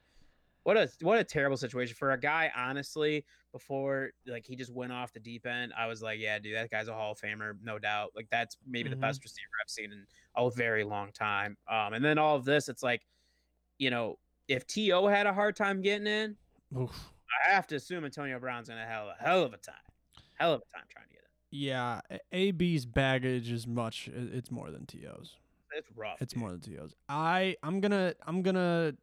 what 0.67 0.75
a 0.75 0.89
what 0.99 1.17
a 1.17 1.23
terrible 1.23 1.55
situation 1.55 1.95
for 1.95 2.11
a 2.11 2.19
guy. 2.19 2.51
Honestly, 2.53 3.23
before 3.53 4.09
like 4.25 4.45
he 4.45 4.53
just 4.53 4.73
went 4.73 4.91
off 4.91 5.13
the 5.13 5.19
deep 5.21 5.45
end, 5.47 5.71
I 5.77 5.87
was 5.87 6.01
like, 6.01 6.19
yeah, 6.19 6.37
dude, 6.39 6.57
that 6.57 6.69
guy's 6.69 6.89
a 6.89 6.93
Hall 6.93 7.13
of 7.13 7.17
Famer, 7.21 7.53
no 7.63 7.79
doubt. 7.79 8.11
Like 8.17 8.27
that's 8.29 8.57
maybe 8.67 8.89
Mhm. 8.89 8.91
the 8.91 8.97
best 8.97 9.23
receiver 9.23 9.47
I've 9.63 9.69
seen 9.69 9.93
in 9.93 10.05
a 10.35 10.51
very 10.51 10.83
long 10.83 11.13
time. 11.13 11.55
Um, 11.69 11.93
and 11.93 12.03
then 12.03 12.17
all 12.17 12.35
of 12.35 12.43
this, 12.43 12.67
it's 12.67 12.83
like, 12.83 13.07
you 13.77 13.89
know, 13.89 14.19
if 14.49 14.67
T.O. 14.67 15.07
had 15.07 15.25
a 15.25 15.33
hard 15.33 15.55
time 15.55 15.81
getting 15.81 16.05
in, 16.05 16.35
Oof. 16.77 16.91
I 17.47 17.49
have 17.49 17.65
to 17.67 17.75
assume 17.77 18.03
Antonio 18.03 18.37
Brown's 18.37 18.67
gonna 18.67 18.85
have 18.85 19.07
a 19.07 19.15
hell 19.17 19.43
of 19.43 19.53
a 19.53 19.57
time, 19.57 19.75
hell 20.33 20.51
of 20.51 20.61
a 20.69 20.77
time 20.77 20.85
trying 20.89 21.07
to 21.07 21.13
get 21.13 21.21
in. 21.21 21.29
Yeah, 21.49 22.01
AB's 22.33 22.85
baggage 22.85 23.49
is 23.51 23.65
much. 23.65 24.09
It's 24.09 24.51
more 24.51 24.69
than 24.69 24.85
T.O.'s. 24.85 25.33
It's 25.71 25.89
rough. 25.95 26.21
It's 26.21 26.33
dude. 26.33 26.41
more 26.41 26.51
than 26.51 26.59
T.O.'s. 26.59 26.93
I 27.07 27.55
I'm 27.63 27.79
gonna 27.79 28.15
I'm 28.25 28.41
gonna 28.41 28.95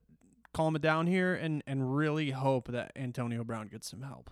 calm 0.55 0.77
it 0.77 0.83
down 0.83 1.07
here 1.07 1.35
and 1.35 1.63
and 1.67 1.95
really 1.97 2.31
hope 2.31 2.69
that 2.69 2.93
Antonio 2.97 3.45
Brown 3.45 3.69
gets 3.69 3.91
some 3.91 4.03
help. 4.03 4.31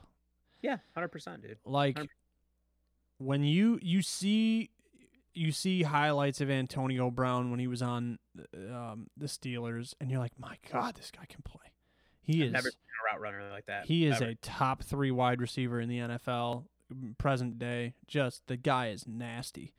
Yeah, 0.62 0.78
hundred 0.94 1.08
percent, 1.08 1.42
dude. 1.42 1.58
Like 1.64 1.96
Hundred- 1.96 2.10
when 3.18 3.44
you 3.44 3.78
you 3.82 4.00
see 4.02 4.70
you 5.34 5.50
see 5.52 5.82
highlights 5.82 6.40
of 6.40 6.50
Antonio 6.50 7.10
Brown 7.10 7.50
when 7.50 7.58
he 7.58 7.66
was 7.66 7.80
on 7.82 8.18
um, 8.54 9.06
the 9.16 9.26
Steelers, 9.26 9.94
and 10.00 10.10
you're 10.10 10.20
like, 10.20 10.38
my 10.38 10.56
God, 10.70 10.94
this 10.94 11.10
guy 11.10 11.24
can 11.26 11.40
play. 11.42 11.60
He 12.20 12.42
I've 12.42 12.46
is 12.48 12.52
never 12.52 12.70
seen 12.70 12.78
a 13.10 13.14
route 13.14 13.20
runner 13.20 13.50
like 13.50 13.66
that. 13.66 13.86
he 13.86 14.06
is 14.06 14.20
ever. 14.20 14.30
a 14.30 14.34
top 14.36 14.82
three 14.84 15.10
wide 15.10 15.40
receiver 15.40 15.80
in 15.80 15.88
the 15.88 15.98
NFL 15.98 16.64
present 17.18 17.58
day. 17.58 17.94
Just 18.06 18.46
the 18.46 18.56
guy 18.56 18.88
is 18.88 19.06
nasty. 19.06 19.72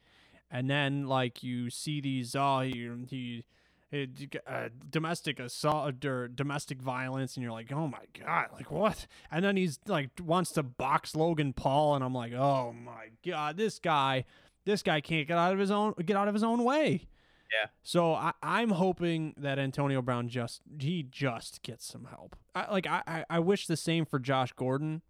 And 0.51 0.69
then 0.69 1.07
like 1.07 1.43
you 1.43 1.69
see 1.69 2.01
these 2.01 2.35
oh 2.35 2.59
he 2.61 2.89
he. 3.07 3.45
Uh, 3.93 4.69
domestic 4.89 5.39
assault 5.39 6.03
or 6.03 6.27
domestic 6.27 6.81
violence, 6.81 7.35
and 7.35 7.43
you're 7.43 7.51
like, 7.51 7.71
oh 7.71 7.87
my 7.87 8.05
god, 8.19 8.47
like 8.53 8.71
what? 8.71 9.05
And 9.29 9.45
then 9.45 9.55
he's 9.55 9.79
like 9.85 10.09
wants 10.19 10.51
to 10.53 10.63
box 10.63 11.15
Logan 11.15 11.53
Paul, 11.53 11.93
and 11.93 12.03
I'm 12.03 12.13
like, 12.13 12.33
oh 12.33 12.73
my 12.73 13.09
god, 13.23 13.55
this 13.55 13.77
guy, 13.77 14.25
this 14.65 14.81
guy 14.81 14.99
can't 14.99 15.27
get 15.27 15.37
out 15.37 15.53
of 15.53 15.59
his 15.59 15.69
own 15.69 15.93
get 16.03 16.17
out 16.17 16.27
of 16.27 16.33
his 16.33 16.43
own 16.43 16.63
way. 16.63 17.07
Yeah. 17.51 17.69
So 17.83 18.13
I, 18.13 18.31
I'm 18.41 18.71
hoping 18.71 19.35
that 19.37 19.59
Antonio 19.59 20.01
Brown 20.01 20.27
just 20.27 20.61
he 20.79 21.03
just 21.03 21.61
gets 21.61 21.85
some 21.85 22.05
help. 22.05 22.35
I, 22.55 22.71
like 22.71 22.87
I, 22.87 23.03
I, 23.05 23.25
I 23.29 23.39
wish 23.39 23.67
the 23.67 23.77
same 23.77 24.05
for 24.05 24.17
Josh 24.17 24.53
Gordon. 24.53 25.03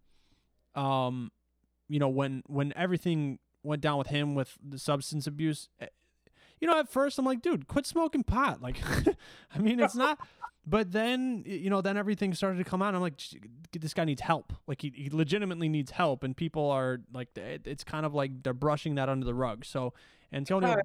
Um, 0.74 1.32
you 1.88 1.98
know 1.98 2.08
when 2.08 2.42
when 2.48 2.74
everything 2.76 3.38
went 3.62 3.80
down 3.80 3.96
with 3.96 4.08
him 4.08 4.34
with 4.34 4.58
the 4.62 4.78
substance 4.78 5.26
abuse. 5.26 5.70
You 6.64 6.70
know, 6.70 6.78
at 6.78 6.88
first 6.88 7.18
I'm 7.18 7.26
like, 7.26 7.42
dude, 7.42 7.68
quit 7.68 7.84
smoking 7.84 8.24
pot. 8.24 8.62
Like, 8.62 8.78
I 9.54 9.58
mean, 9.58 9.78
it's 9.80 9.94
not. 9.94 10.18
But 10.66 10.92
then 10.92 11.42
you 11.44 11.68
know, 11.68 11.82
then 11.82 11.98
everything 11.98 12.32
started 12.32 12.56
to 12.56 12.64
come 12.64 12.80
out. 12.80 12.94
I'm 12.94 13.02
like, 13.02 13.20
this 13.78 13.92
guy 13.92 14.06
needs 14.06 14.22
help. 14.22 14.54
Like 14.66 14.80
he, 14.80 14.90
he 14.96 15.10
legitimately 15.10 15.68
needs 15.68 15.90
help, 15.90 16.24
and 16.24 16.34
people 16.34 16.70
are 16.70 17.02
like, 17.12 17.28
it's 17.36 17.84
kind 17.84 18.06
of 18.06 18.14
like 18.14 18.42
they're 18.42 18.54
brushing 18.54 18.94
that 18.94 19.10
under 19.10 19.26
the 19.26 19.34
rug. 19.34 19.66
So 19.66 19.92
Antonio, 20.32 20.70
like 20.70 20.84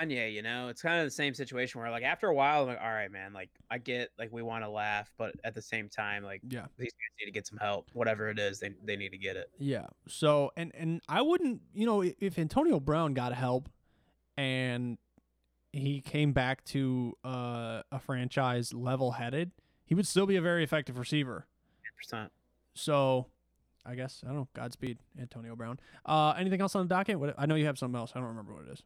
Kanye, 0.00 0.32
you 0.32 0.42
know, 0.42 0.66
it's 0.66 0.82
kind 0.82 0.98
of 0.98 1.06
the 1.06 1.12
same 1.12 1.32
situation 1.32 1.80
where 1.80 1.92
like 1.92 2.02
after 2.02 2.26
a 2.26 2.34
while, 2.34 2.62
I'm 2.62 2.68
like, 2.70 2.80
all 2.82 2.90
right, 2.90 3.12
man, 3.12 3.32
like 3.32 3.50
I 3.70 3.78
get 3.78 4.10
like 4.18 4.32
we 4.32 4.42
want 4.42 4.64
to 4.64 4.68
laugh, 4.68 5.12
but 5.16 5.36
at 5.44 5.54
the 5.54 5.62
same 5.62 5.88
time, 5.88 6.24
like 6.24 6.40
yeah. 6.48 6.66
these 6.76 6.90
guys 6.90 7.20
need 7.20 7.26
to 7.26 7.30
get 7.30 7.46
some 7.46 7.58
help. 7.58 7.88
Whatever 7.92 8.30
it 8.30 8.40
is, 8.40 8.58
they 8.58 8.72
they 8.82 8.96
need 8.96 9.10
to 9.10 9.18
get 9.18 9.36
it. 9.36 9.48
Yeah. 9.60 9.86
So 10.08 10.50
and 10.56 10.72
and 10.74 11.02
I 11.08 11.22
wouldn't, 11.22 11.60
you 11.72 11.86
know, 11.86 12.02
if 12.02 12.36
Antonio 12.36 12.80
Brown 12.80 13.14
got 13.14 13.32
help 13.32 13.68
and 14.36 14.98
he 15.72 16.00
came 16.00 16.32
back 16.32 16.64
to 16.66 17.16
uh, 17.24 17.82
a 17.92 17.98
franchise 18.00 18.72
level 18.74 19.12
headed, 19.12 19.52
he 19.84 19.94
would 19.94 20.06
still 20.06 20.26
be 20.26 20.36
a 20.36 20.40
very 20.42 20.64
effective 20.64 20.98
receiver. 20.98 21.46
Percent. 21.96 22.32
So 22.74 23.26
I 23.84 23.94
guess 23.94 24.22
I 24.24 24.28
don't 24.28 24.36
know. 24.36 24.48
Godspeed, 24.54 24.98
Antonio 25.20 25.54
Brown. 25.54 25.78
Uh, 26.06 26.34
anything 26.38 26.60
else 26.60 26.74
on 26.74 26.86
the 26.88 26.94
docket? 26.94 27.20
What 27.20 27.34
I 27.36 27.46
know 27.46 27.54
you 27.56 27.66
have 27.66 27.78
something 27.78 27.98
else. 27.98 28.12
I 28.14 28.18
don't 28.20 28.28
remember 28.28 28.54
what 28.54 28.64
it 28.66 28.72
is. 28.72 28.82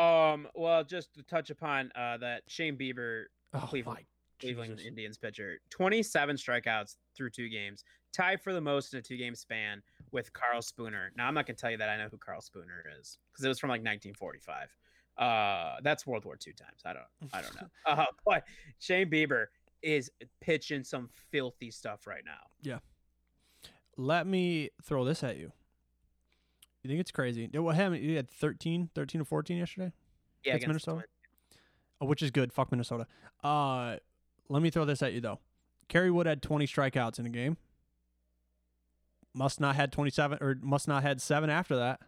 Um, 0.00 0.46
well, 0.54 0.84
just 0.84 1.14
to 1.14 1.22
touch 1.22 1.50
upon 1.50 1.90
uh 1.96 2.18
that 2.18 2.42
Shane 2.46 2.76
Bieber 2.76 3.24
Oh 3.54 3.60
Cleveland- 3.60 4.04
Cleveland 4.40 4.80
Indians 4.80 5.16
pitcher, 5.18 5.58
27 5.70 6.36
strikeouts 6.36 6.96
through 7.16 7.30
two 7.30 7.48
games, 7.48 7.82
tied 8.12 8.40
for 8.40 8.52
the 8.52 8.60
most 8.60 8.92
in 8.92 9.00
a 9.00 9.02
two 9.02 9.16
game 9.16 9.34
span 9.34 9.82
with 10.12 10.32
Karl 10.32 10.62
Spooner. 10.62 11.10
Now, 11.16 11.26
I'm 11.26 11.34
not 11.34 11.46
going 11.46 11.56
to 11.56 11.60
tell 11.60 11.70
you 11.72 11.78
that 11.78 11.88
I 11.88 11.96
know 11.96 12.06
who 12.08 12.18
Karl 12.18 12.40
Spooner 12.40 12.84
is 13.00 13.18
because 13.32 13.44
it 13.44 13.48
was 13.48 13.58
from 13.58 13.68
like 13.70 13.80
1945. 13.80 14.68
Uh, 15.18 15.76
that's 15.82 16.06
World 16.06 16.24
War 16.24 16.38
II 16.46 16.52
times. 16.52 16.80
I 16.84 16.92
don't, 16.92 17.04
I 17.32 17.42
don't 17.42 17.54
know. 17.60 17.68
Uh, 17.86 18.04
but 18.24 18.44
Shane 18.78 19.10
Bieber 19.10 19.46
is 19.82 20.10
pitching 20.40 20.84
some 20.84 21.08
filthy 21.30 21.70
stuff 21.70 22.06
right 22.06 22.22
now. 22.24 22.46
Yeah. 22.62 22.78
Let 23.96 24.26
me 24.26 24.70
throw 24.82 25.04
this 25.04 25.24
at 25.24 25.36
you. 25.36 25.52
You 26.82 26.88
think 26.88 27.00
it's 27.00 27.10
crazy? 27.10 27.48
What 27.52 27.74
happened? 27.74 28.04
You 28.04 28.16
had 28.16 28.30
13, 28.30 28.90
13 28.94 29.18
to 29.20 29.24
14 29.24 29.56
yesterday? 29.56 29.92
Yeah, 30.44 30.52
Against 30.54 30.64
against 30.66 30.86
Minnesota? 30.86 31.08
Oh, 32.00 32.06
which 32.06 32.22
is 32.22 32.30
good. 32.30 32.52
Fuck 32.52 32.70
Minnesota. 32.70 33.06
Uh, 33.42 33.96
let 34.48 34.62
me 34.62 34.70
throw 34.70 34.84
this 34.84 35.02
at 35.02 35.12
you 35.12 35.20
though. 35.20 35.40
Kerry 35.88 36.10
Wood 36.10 36.26
had 36.26 36.42
20 36.42 36.66
strikeouts 36.66 37.18
in 37.18 37.26
a 37.26 37.30
game. 37.30 37.56
Must 39.34 39.60
not 39.60 39.74
had 39.76 39.92
27 39.92 40.38
or 40.40 40.56
must 40.62 40.86
not 40.86 41.02
had 41.02 41.20
seven 41.20 41.50
after 41.50 41.76
that. 41.76 42.00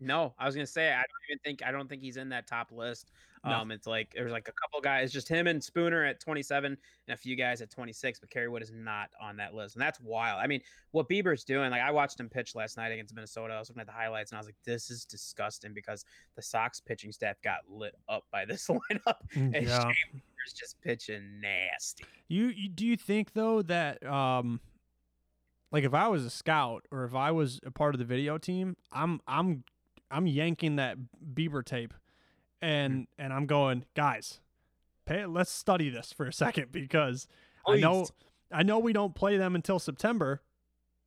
No, 0.00 0.34
I 0.38 0.46
was 0.46 0.54
gonna 0.54 0.66
say 0.66 0.92
I 0.92 0.98
don't 0.98 1.30
even 1.30 1.38
think 1.44 1.62
I 1.64 1.70
don't 1.70 1.88
think 1.88 2.02
he's 2.02 2.16
in 2.16 2.28
that 2.30 2.46
top 2.46 2.70
list. 2.72 3.10
No. 3.44 3.52
Um, 3.52 3.70
it's 3.70 3.86
like 3.86 4.12
there's 4.12 4.32
like 4.32 4.48
a 4.48 4.52
couple 4.52 4.80
guys, 4.80 5.12
just 5.12 5.28
him 5.28 5.46
and 5.46 5.62
Spooner 5.62 6.04
at 6.04 6.18
27, 6.18 6.72
and 6.72 7.14
a 7.14 7.16
few 7.16 7.36
guys 7.36 7.60
at 7.62 7.70
26, 7.70 8.18
but 8.18 8.28
Kerry 8.28 8.48
Wood 8.48 8.60
is 8.62 8.72
not 8.74 9.10
on 9.20 9.36
that 9.36 9.54
list, 9.54 9.76
and 9.76 9.82
that's 9.82 10.00
wild. 10.00 10.40
I 10.42 10.48
mean, 10.48 10.60
what 10.90 11.08
Bieber's 11.08 11.44
doing, 11.44 11.70
like 11.70 11.80
I 11.80 11.92
watched 11.92 12.18
him 12.18 12.28
pitch 12.28 12.56
last 12.56 12.76
night 12.76 12.90
against 12.90 13.14
Minnesota. 13.14 13.54
I 13.54 13.60
was 13.60 13.68
looking 13.68 13.82
at 13.82 13.86
the 13.86 13.92
highlights, 13.92 14.32
and 14.32 14.36
I 14.38 14.40
was 14.40 14.48
like, 14.48 14.56
this 14.64 14.90
is 14.90 15.04
disgusting 15.04 15.74
because 15.74 16.04
the 16.34 16.42
Sox 16.42 16.80
pitching 16.80 17.12
staff 17.12 17.36
got 17.42 17.58
lit 17.68 17.94
up 18.08 18.24
by 18.32 18.44
this 18.46 18.66
lineup, 18.68 19.16
and 19.34 19.54
Mm, 19.54 19.62
Yeah. 19.62 19.78
Chambers 19.78 20.52
just 20.56 20.80
pitching 20.82 21.40
nasty. 21.40 22.04
You, 22.26 22.46
you 22.48 22.68
do 22.68 22.84
you 22.84 22.96
think 22.96 23.32
though 23.32 23.62
that 23.62 24.04
um 24.04 24.60
like 25.70 25.84
if 25.84 25.94
I 25.94 26.08
was 26.08 26.24
a 26.24 26.30
scout 26.30 26.84
or 26.90 27.04
if 27.04 27.14
I 27.14 27.30
was 27.30 27.60
a 27.64 27.70
part 27.70 27.94
of 27.94 27.98
the 28.00 28.04
video 28.04 28.38
team, 28.38 28.76
I'm 28.92 29.20
I'm 29.28 29.62
I'm 30.16 30.26
yanking 30.26 30.76
that 30.76 30.96
Bieber 31.34 31.62
tape 31.62 31.92
and 32.62 32.92
mm-hmm. 32.92 33.22
and 33.22 33.32
I'm 33.32 33.46
going, 33.46 33.84
guys, 33.94 34.40
pay 35.04 35.26
let's 35.26 35.50
study 35.50 35.90
this 35.90 36.12
for 36.12 36.26
a 36.26 36.32
second 36.32 36.72
because 36.72 37.28
I 37.66 37.76
know 37.76 38.06
I 38.50 38.62
know 38.62 38.78
we 38.78 38.92
don't 38.92 39.14
play 39.14 39.36
them 39.36 39.54
until 39.54 39.78
September, 39.78 40.42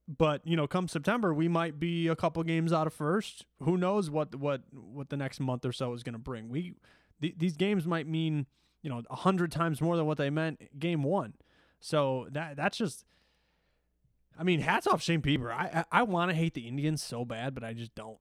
but 0.07 0.45
you 0.45 0.55
know, 0.55 0.67
come 0.67 0.87
September 0.87 1.33
we 1.33 1.47
might 1.47 1.79
be 1.79 2.07
a 2.07 2.15
couple 2.15 2.43
games 2.43 2.71
out 2.71 2.85
of 2.85 2.93
first. 2.93 3.45
Who 3.63 3.77
knows 3.77 4.11
what 4.11 4.35
what 4.35 4.61
what 4.71 5.09
the 5.09 5.17
next 5.17 5.39
month 5.39 5.65
or 5.65 5.71
so 5.71 5.93
is 5.93 6.03
going 6.03 6.13
to 6.13 6.19
bring. 6.19 6.49
We 6.49 6.75
th- 7.19 7.35
these 7.37 7.57
games 7.57 7.87
might 7.87 8.07
mean 8.07 8.45
you 8.83 8.91
know 8.91 9.01
a 9.09 9.15
hundred 9.15 9.51
times 9.51 9.81
more 9.81 9.97
than 9.97 10.05
what 10.05 10.19
they 10.19 10.29
meant 10.29 10.79
game 10.79 11.03
one. 11.03 11.33
So 11.79 12.27
that 12.31 12.57
that's 12.57 12.77
just. 12.77 13.05
I 14.37 14.43
mean, 14.43 14.61
hats 14.61 14.87
off 14.87 15.01
Shane 15.01 15.21
Bieber. 15.21 15.51
I 15.51 15.83
I, 15.91 15.99
I 15.99 16.03
want 16.03 16.29
to 16.29 16.35
hate 16.35 16.53
the 16.53 16.67
Indians 16.67 17.03
so 17.03 17.25
bad, 17.25 17.53
but 17.53 17.63
I 17.65 17.73
just 17.73 17.93
don't. 17.93 18.19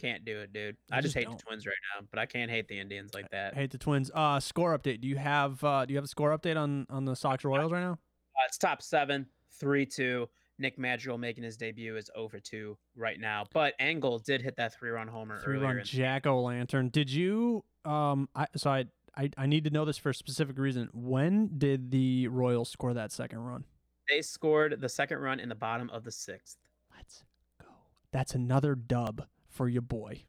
Can't 0.00 0.24
do 0.24 0.38
it, 0.38 0.52
dude. 0.54 0.78
I 0.90 0.96
I, 0.96 1.00
just 1.02 1.12
just 1.12 1.18
hate 1.18 1.26
don't. 1.26 1.36
the 1.36 1.44
Twins 1.44 1.66
right 1.66 1.74
now, 1.94 2.06
but 2.10 2.18
I 2.18 2.24
can't 2.24 2.50
hate 2.50 2.68
the 2.68 2.78
Indians 2.78 3.12
like 3.12 3.28
that. 3.32 3.52
I 3.52 3.56
hate 3.56 3.70
the 3.70 3.76
Twins. 3.76 4.10
Uh, 4.14 4.40
score 4.40 4.76
update. 4.76 5.02
Do 5.02 5.08
you 5.08 5.16
have 5.16 5.62
uh 5.62 5.84
do 5.84 5.92
you 5.92 5.98
have 5.98 6.04
a 6.04 6.08
score 6.08 6.36
update 6.36 6.56
on 6.56 6.86
on 6.88 7.04
the 7.04 7.14
Sox 7.14 7.44
Royals 7.44 7.70
right 7.70 7.82
now? 7.82 7.92
Uh, 7.92 8.46
it's 8.46 8.56
top 8.56 8.80
seven, 8.80 9.26
three 9.58 9.84
two. 9.84 10.26
Nick 10.58 10.78
Madrigal 10.78 11.18
making 11.18 11.44
his 11.44 11.58
debut 11.58 11.96
is 11.96 12.10
over 12.14 12.40
two 12.40 12.78
right 12.96 13.20
now, 13.20 13.44
but 13.52 13.74
Engel 13.78 14.18
did 14.18 14.40
hit 14.40 14.56
that 14.56 14.74
three 14.74 14.90
run 14.90 15.06
homer 15.06 15.38
Three 15.40 15.58
run 15.58 15.82
Jack 15.84 16.26
O' 16.26 16.40
Lantern. 16.40 16.88
Did 16.88 17.10
you 17.10 17.62
um 17.84 18.28
I 18.34 18.46
so 18.56 18.70
I, 18.70 18.86
I 19.16 19.30
I 19.36 19.46
need 19.46 19.64
to 19.64 19.70
know 19.70 19.84
this 19.84 19.98
for 19.98 20.08
a 20.08 20.14
specific 20.14 20.58
reason. 20.58 20.88
When 20.94 21.58
did 21.58 21.90
the 21.90 22.28
Royals 22.28 22.70
score 22.70 22.94
that 22.94 23.12
second 23.12 23.40
run? 23.40 23.64
They 24.08 24.22
scored 24.22 24.80
the 24.80 24.88
second 24.88 25.18
run 25.18 25.40
in 25.40 25.50
the 25.50 25.54
bottom 25.54 25.90
of 25.90 26.04
the 26.04 26.12
sixth. 26.12 26.56
Let's 26.96 27.22
go. 27.60 27.66
That's 28.12 28.34
another 28.34 28.74
dub 28.74 29.26
for 29.60 29.68
your 29.68 29.82
boy. 29.82 30.22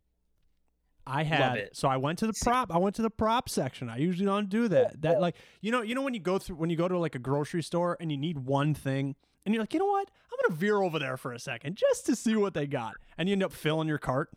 I 1.07 1.23
had 1.23 1.57
it. 1.57 1.75
so 1.77 1.87
I 1.87 1.95
went 1.95 2.19
to 2.19 2.27
the 2.27 2.33
prop. 2.33 2.69
I 2.69 2.77
went 2.77 2.95
to 2.97 3.01
the 3.01 3.09
prop 3.09 3.47
section. 3.47 3.89
I 3.89 3.95
usually 3.95 4.25
don't 4.25 4.49
do 4.49 4.67
that. 4.67 5.01
That 5.01 5.21
like 5.21 5.35
you 5.61 5.71
know 5.71 5.81
you 5.81 5.95
know 5.95 6.01
when 6.01 6.13
you 6.13 6.19
go 6.19 6.37
through 6.37 6.57
when 6.57 6.69
you 6.69 6.75
go 6.75 6.89
to 6.89 6.97
like 6.99 7.15
a 7.15 7.19
grocery 7.19 7.63
store 7.63 7.95
and 8.01 8.11
you 8.11 8.17
need 8.17 8.39
one 8.39 8.73
thing 8.73 9.15
and 9.45 9.55
you're 9.55 9.63
like 9.63 9.73
you 9.73 9.79
know 9.79 9.85
what 9.85 10.11
I'm 10.31 10.37
gonna 10.49 10.59
veer 10.59 10.81
over 10.81 10.99
there 10.99 11.15
for 11.15 11.31
a 11.31 11.39
second 11.39 11.77
just 11.77 12.05
to 12.07 12.15
see 12.15 12.35
what 12.35 12.53
they 12.53 12.67
got 12.67 12.95
and 13.17 13.29
you 13.29 13.33
end 13.33 13.41
up 13.43 13.53
filling 13.53 13.87
your 13.87 13.97
cart. 13.99 14.29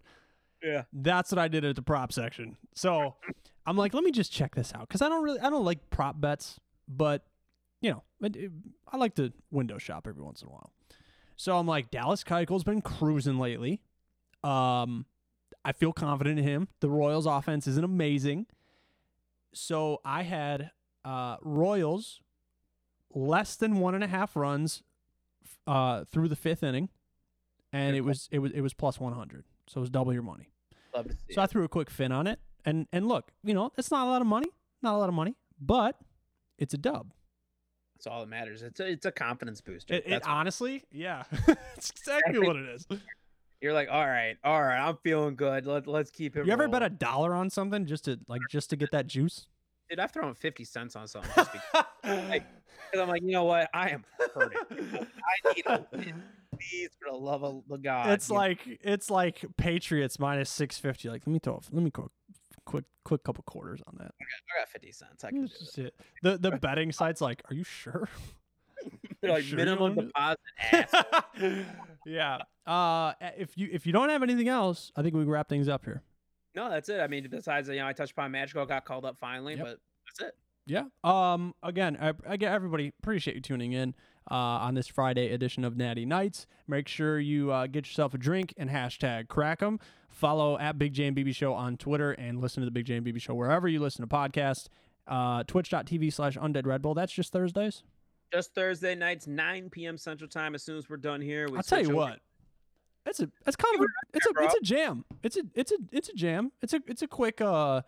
Yeah. 0.63 0.85
That's 0.93 1.33
what 1.33 1.41
I 1.41 1.49
did 1.49 1.65
at 1.65 1.75
the 1.75 1.83
prop 1.83 2.13
section. 2.13 2.57
So 2.73 3.17
I'm 3.67 3.77
like, 3.77 3.93
let 3.95 4.05
me 4.05 4.13
just 4.13 4.31
check 4.33 4.55
this 4.55 4.73
out 4.75 4.87
because 4.87 5.03
I 5.03 5.09
don't 5.09 5.25
really, 5.25 5.41
I 5.41 5.51
don't 5.51 5.65
like 5.65 5.91
prop 5.91 6.21
bets, 6.21 6.61
but 6.87 7.27
you 7.81 7.91
know, 7.91 8.03
it- 8.23 8.37
it- 8.37 8.53
I 8.91 8.97
like 8.97 9.17
to 9.17 9.33
window 9.51 9.77
shop 9.79 10.07
every 10.09 10.23
once 10.23 10.41
in 10.41 10.49
a 10.49 10.53
while. 10.53 10.71
So 11.37 11.59
I'm 11.59 11.67
like, 11.67 11.91
Dallas 11.91 12.23
Keuchel's 12.23 12.63
been 12.63 12.81
cruising 12.81 13.39
lately. 13.41 13.83
Um, 14.45 15.07
I 15.65 15.73
feel 15.73 15.93
confident 15.93 16.39
in 16.39 16.45
him. 16.45 16.69
The 16.81 16.91
Royals' 16.91 17.27
offense 17.27 17.67
isn't 17.67 17.85
amazing, 17.85 18.47
so 19.55 20.01
I 20.05 20.23
had 20.23 20.71
uh, 21.05 21.37
Royals 21.43 22.21
less 23.15 23.57
than 23.57 23.79
one 23.79 23.95
and 23.95 24.05
a 24.05 24.09
half 24.09 24.37
runs 24.37 24.83
uh, 25.67 26.05
through 26.05 26.29
the 26.29 26.37
fifth 26.37 26.63
inning, 26.63 26.91
and 27.73 27.97
it 27.97 28.03
was 28.03 28.29
it 28.31 28.41
was 28.41 28.53
it 28.53 28.61
was 28.61 28.75
plus 28.75 29.01
one 29.01 29.15
hundred. 29.15 29.45
So 29.67 29.79
it 29.79 29.83
was 29.83 29.91
double 29.91 30.13
your 30.13 30.23
money. 30.23 30.51
Love 30.95 31.09
to 31.09 31.15
see 31.15 31.33
So 31.33 31.41
I 31.41 31.47
threw 31.47 31.65
a 31.65 31.69
quick 31.69 31.91
fin 31.91 32.13
on 32.13 32.27
it, 32.27 32.39
and 32.65 32.87
and 32.93 33.09
look, 33.09 33.33
you 33.43 33.55
know, 33.55 33.73
it's 33.79 33.91
not 33.91 34.07
a 34.07 34.11
lot 34.11 34.21
of 34.21 34.27
money, 34.27 34.49
not 34.83 34.95
a 34.95 34.99
lot 34.99 35.09
of 35.09 35.15
money, 35.15 35.35
but 35.61 35.97
it's 36.59 36.75
a 36.75 36.79
dub. 36.79 37.13
That's 37.97 38.07
all 38.07 38.21
that 38.21 38.29
matters. 38.29 38.63
It's 38.63 38.81
a, 38.81 38.87
it's 38.87 39.07
a 39.07 39.13
confidence 39.13 39.61
booster. 39.61 39.95
It, 39.95 40.05
it 40.05 40.11
That's- 40.11 40.27
honestly, 40.27 40.85
yeah, 40.93 41.25
it's 41.77 41.91
exactly 41.91 42.39
what 42.41 42.57
it 42.57 42.69
is. 42.69 42.87
You're 43.61 43.73
like, 43.73 43.89
all 43.91 44.07
right, 44.07 44.37
all 44.45 44.63
right, 44.63 44.79
I'm 44.79 44.97
feeling 44.99 45.37
good. 45.37 45.67
Let, 45.67 45.87
let's 45.87 46.11
keep 46.11 46.37
it. 46.37 46.47
You 46.47 46.53
ever 46.53 46.69
bet 46.69 46.83
a 46.83 46.91
dollar 46.91 47.35
on 47.35 47.51
something 47.51 47.87
just 47.87 48.05
to 48.07 48.19
like 48.29 48.43
just 48.51 48.71
to 48.71 48.77
get 48.77 48.91
that 48.93 49.07
juice? 49.07 49.47
Dude, 49.91 49.99
I've 50.01 50.11
thrown 50.13 50.35
50 50.35 50.65
cents 50.65 50.97
on 50.97 51.07
something 51.09 51.31
just 51.37 51.53
because 51.53 51.85
because 52.03 53.01
I'm 53.01 53.09
like, 53.09 53.23
you 53.23 53.33
know 53.33 53.45
what? 53.45 53.69
I 53.75 53.91
am 53.91 54.05
hurting. 54.35 54.59
I 54.71 55.53
need 55.55 55.67
a 55.67 55.87
win. 55.93 56.23
Please, 56.53 56.91
for 56.99 57.11
the 57.11 57.17
love 57.17 57.43
of 57.43 57.63
the 57.69 57.79
God. 57.79 58.11
it's 58.11 58.31
like 58.31 58.61
it's 58.67 59.11
like 59.11 59.45
Patriots 59.57 60.19
minus 60.19 60.49
six 60.51 60.79
fifty. 60.79 61.09
Like 61.09 61.23
let 61.27 61.33
me 61.33 61.39
throw, 61.39 61.61
let 61.73 61.83
me 61.83 61.91
quick, 61.91 62.11
quick, 62.65 62.85
quick 63.05 63.25
couple 63.25 63.43
quarters 63.45 63.81
on 63.87 63.97
that. 63.99 64.15
I 64.21 64.61
got 64.61 64.69
50 64.69 64.93
cents. 64.93 65.25
I 65.25 65.31
can 65.31 65.43
That's 65.43 65.59
just 65.59 65.79
it. 65.79 65.95
The 66.23 66.39
the 66.39 66.53
betting 66.53 66.93
site's 66.93 67.21
like, 67.21 67.43
are 67.51 67.55
you 67.55 67.65
sure? 67.65 68.09
Like 69.23 69.45
Sure 69.45 69.57
minimum 69.57 69.95
deposit. 69.95 70.39
yeah. 72.05 72.39
Uh, 72.67 73.12
if 73.37 73.57
you 73.59 73.69
if 73.73 73.87
you 73.87 73.93
don't 73.93 74.09
have 74.09 74.23
anything 74.23 74.49
else, 74.49 74.91
I 74.97 75.03
think 75.03 75.15
we 75.15 75.23
can 75.23 75.31
wrap 75.31 75.49
things 75.49 75.69
up 75.69 75.85
here. 75.85 76.03
no, 76.55 76.71
that's 76.71 76.89
it. 76.89 77.01
I 77.01 77.07
mean, 77.09 77.27
besides, 77.31 77.69
you 77.69 77.77
know, 77.77 77.87
I 77.87 77.93
touched 77.93 78.12
upon 78.12 78.31
Madrigal, 78.31 78.67
got 78.67 78.85
called 78.85 79.05
up 79.05 79.19
finally, 79.19 79.55
Yep. 79.57 79.65
but 79.65 79.79
that's 80.19 80.29
it. 80.31 80.37
Yeah. 80.67 80.85
Um. 81.05 81.55
Again, 81.62 81.99
I, 82.01 82.15
I 82.27 82.37
get 82.39 82.53
everybody 82.53 82.93
appreciate 83.03 83.35
you 83.37 83.43
tuning 83.43 83.73
in 83.73 83.95
uh, 84.31 84.35
on 84.35 84.75
this 84.75 84.87
Friday 84.89 85.31
edition 85.33 85.62
of 85.65 85.77
Natty 85.77 86.07
Nights. 86.07 86.47
Make 86.67 86.89
sure 86.89 87.19
you 87.21 87.53
uh, 87.53 87.67
get 87.67 87.87
yourself 87.87 88.15
a 88.15 88.19
drink 88.19 88.55
and 88.57 88.71
hashtag 88.71 89.27
Crack'em. 89.27 89.79
Follow 90.09 90.59
at 90.59 90.79
Big 90.79 90.95
J 90.95 91.07
and 91.09 91.17
BB 91.17 91.35
Show 91.35 91.53
on 91.53 91.77
Twitter 91.77 92.12
and 92.12 92.41
listen 92.41 92.62
to 92.62 92.65
the 92.65 92.71
Big 92.71 92.87
J 92.87 92.97
and 92.97 93.05
BB 93.07 93.21
Show 93.21 93.35
wherever 93.35 93.69
you 93.69 93.79
listen 93.81 94.09
to 94.09 94.15
podcasts. 94.15 94.69
Uh, 95.07 95.43
Twitch.tv 95.43 96.11
slash 96.11 96.39
Undead 96.39 96.65
Red 96.65 96.81
Bull. 96.81 96.95
That's 96.95 97.12
just 97.12 97.31
Thursdays. 97.31 97.83
Just 98.33 98.55
Thursday 98.55 98.95
nights, 98.95 99.27
9 99.27 99.69
p.m. 99.69 99.99
Central 99.99 100.31
Time. 100.31 100.55
As 100.55 100.62
soon 100.62 100.79
as 100.79 100.89
we're 100.89 100.97
done 100.97 101.21
here, 101.21 101.47
we 101.51 101.59
I'll 101.59 101.62
tell 101.62 101.81
you 101.81 101.87
over- 101.89 101.95
what. 101.97 102.21
It's 103.07 103.21
a 103.21 103.31
it's 103.47 103.57
kind 103.57 103.75
of 103.77 103.83
a, 103.83 103.87
it's 104.15 104.27
a 104.27 104.31
it's 104.43 104.55
a 104.55 104.61
jam. 104.63 105.05
It's 105.23 105.37
a 105.37 105.43
it's 105.55 105.73
a 105.73 105.77
it's 105.93 106.09
a 106.09 106.15
jam. 106.15 106.53
It's 106.63 106.73
a 106.73 106.81
it's 106.87 107.03
a 107.03 107.07
quick 107.09 107.41
uh 107.41 107.83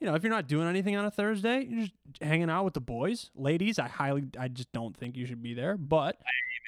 you 0.00 0.06
know, 0.06 0.14
if 0.14 0.22
you're 0.22 0.32
not 0.32 0.46
doing 0.46 0.66
anything 0.66 0.96
on 0.96 1.04
a 1.04 1.10
Thursday, 1.10 1.66
you're 1.68 1.82
just 1.82 1.92
hanging 2.22 2.48
out 2.48 2.64
with 2.64 2.72
the 2.74 2.80
boys. 2.80 3.30
Ladies, 3.34 3.78
I 3.78 3.88
highly 3.88 4.24
I 4.38 4.48
just 4.48 4.72
don't 4.72 4.96
think 4.96 5.16
you 5.16 5.26
should 5.26 5.42
be 5.42 5.54
there, 5.54 5.76
but 5.76 6.18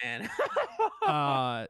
man. 0.05 0.29
uh 1.07 1.67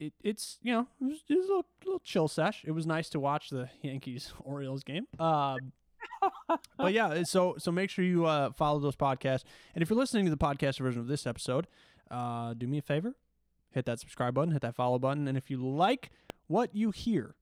it, 0.00 0.12
it's 0.22 0.58
you 0.62 0.72
know 0.72 0.86
it 1.00 1.04
was, 1.04 1.24
it 1.28 1.36
was 1.36 1.44
a 1.44 1.48
little, 1.48 1.66
little 1.84 2.00
chill 2.00 2.28
sesh. 2.28 2.64
It 2.64 2.72
was 2.72 2.86
nice 2.86 3.08
to 3.10 3.20
watch 3.20 3.50
the 3.50 3.68
Yankees 3.82 4.32
Orioles 4.40 4.84
game. 4.84 5.06
Uh, 5.18 5.56
but 6.76 6.92
yeah, 6.92 7.22
so 7.24 7.56
so 7.58 7.72
make 7.72 7.90
sure 7.90 8.04
you 8.04 8.26
uh, 8.26 8.50
follow 8.52 8.78
those 8.78 8.96
podcasts, 8.96 9.44
and 9.74 9.82
if 9.82 9.90
you're 9.90 9.98
listening 9.98 10.24
to 10.24 10.30
the 10.30 10.36
podcast 10.36 10.78
version 10.78 11.00
of 11.00 11.08
this 11.08 11.26
episode, 11.26 11.66
uh, 12.10 12.54
do 12.54 12.66
me 12.66 12.78
a 12.78 12.82
favor, 12.82 13.14
hit 13.70 13.84
that 13.86 14.00
subscribe 14.00 14.34
button, 14.34 14.52
hit 14.52 14.62
that 14.62 14.74
follow 14.74 14.98
button, 14.98 15.28
and 15.28 15.36
if 15.38 15.50
you 15.50 15.58
like 15.58 16.10
what 16.46 16.74
you 16.74 16.90
hear, 16.90 17.34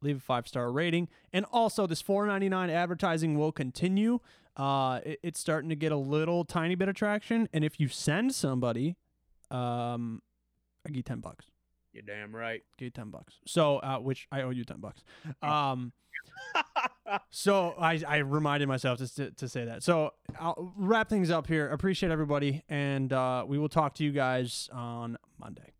leave 0.00 0.16
a 0.16 0.20
five 0.20 0.46
star 0.48 0.70
rating. 0.72 1.08
And 1.32 1.44
also, 1.52 1.86
this 1.86 2.00
four 2.02 2.26
ninety 2.26 2.48
nine 2.48 2.70
advertising 2.70 3.38
will 3.38 3.52
continue. 3.52 4.20
Uh, 4.56 5.00
it- 5.04 5.20
it's 5.22 5.38
starting 5.40 5.68
to 5.68 5.76
get 5.76 5.92
a 5.92 5.96
little 5.96 6.44
tiny 6.44 6.74
bit 6.74 6.88
of 6.88 6.94
traction, 6.94 7.48
and 7.52 7.62
if 7.64 7.78
you 7.78 7.88
send 7.88 8.34
somebody, 8.34 8.96
um, 9.50 10.22
I 10.84 10.88
give 10.90 10.96
you 10.96 11.02
ten 11.02 11.20
bucks. 11.20 11.46
You're 11.92 12.02
damn 12.02 12.34
right. 12.34 12.62
Give 12.78 12.86
you 12.86 12.90
ten 12.90 13.10
bucks. 13.10 13.34
So, 13.46 13.78
uh, 13.78 13.98
which 13.98 14.28
I 14.32 14.42
owe 14.42 14.50
you 14.50 14.64
ten 14.64 14.80
bucks. 14.80 15.02
Um, 15.42 15.92
so 17.30 17.74
I 17.78 18.02
I 18.06 18.16
reminded 18.18 18.68
myself 18.68 18.98
to 18.98 19.30
to, 19.30 19.48
say 19.48 19.64
that. 19.64 19.82
So 19.82 20.12
I'll 20.40 20.72
wrap 20.76 21.08
things 21.08 21.30
up 21.30 21.46
here. 21.46 21.68
Appreciate 21.68 22.10
everybody, 22.12 22.62
and 22.68 23.12
uh, 23.12 23.44
we 23.46 23.58
will 23.58 23.68
talk 23.68 23.94
to 23.96 24.04
you 24.04 24.12
guys 24.12 24.68
on 24.72 25.16
Monday. 25.38 25.72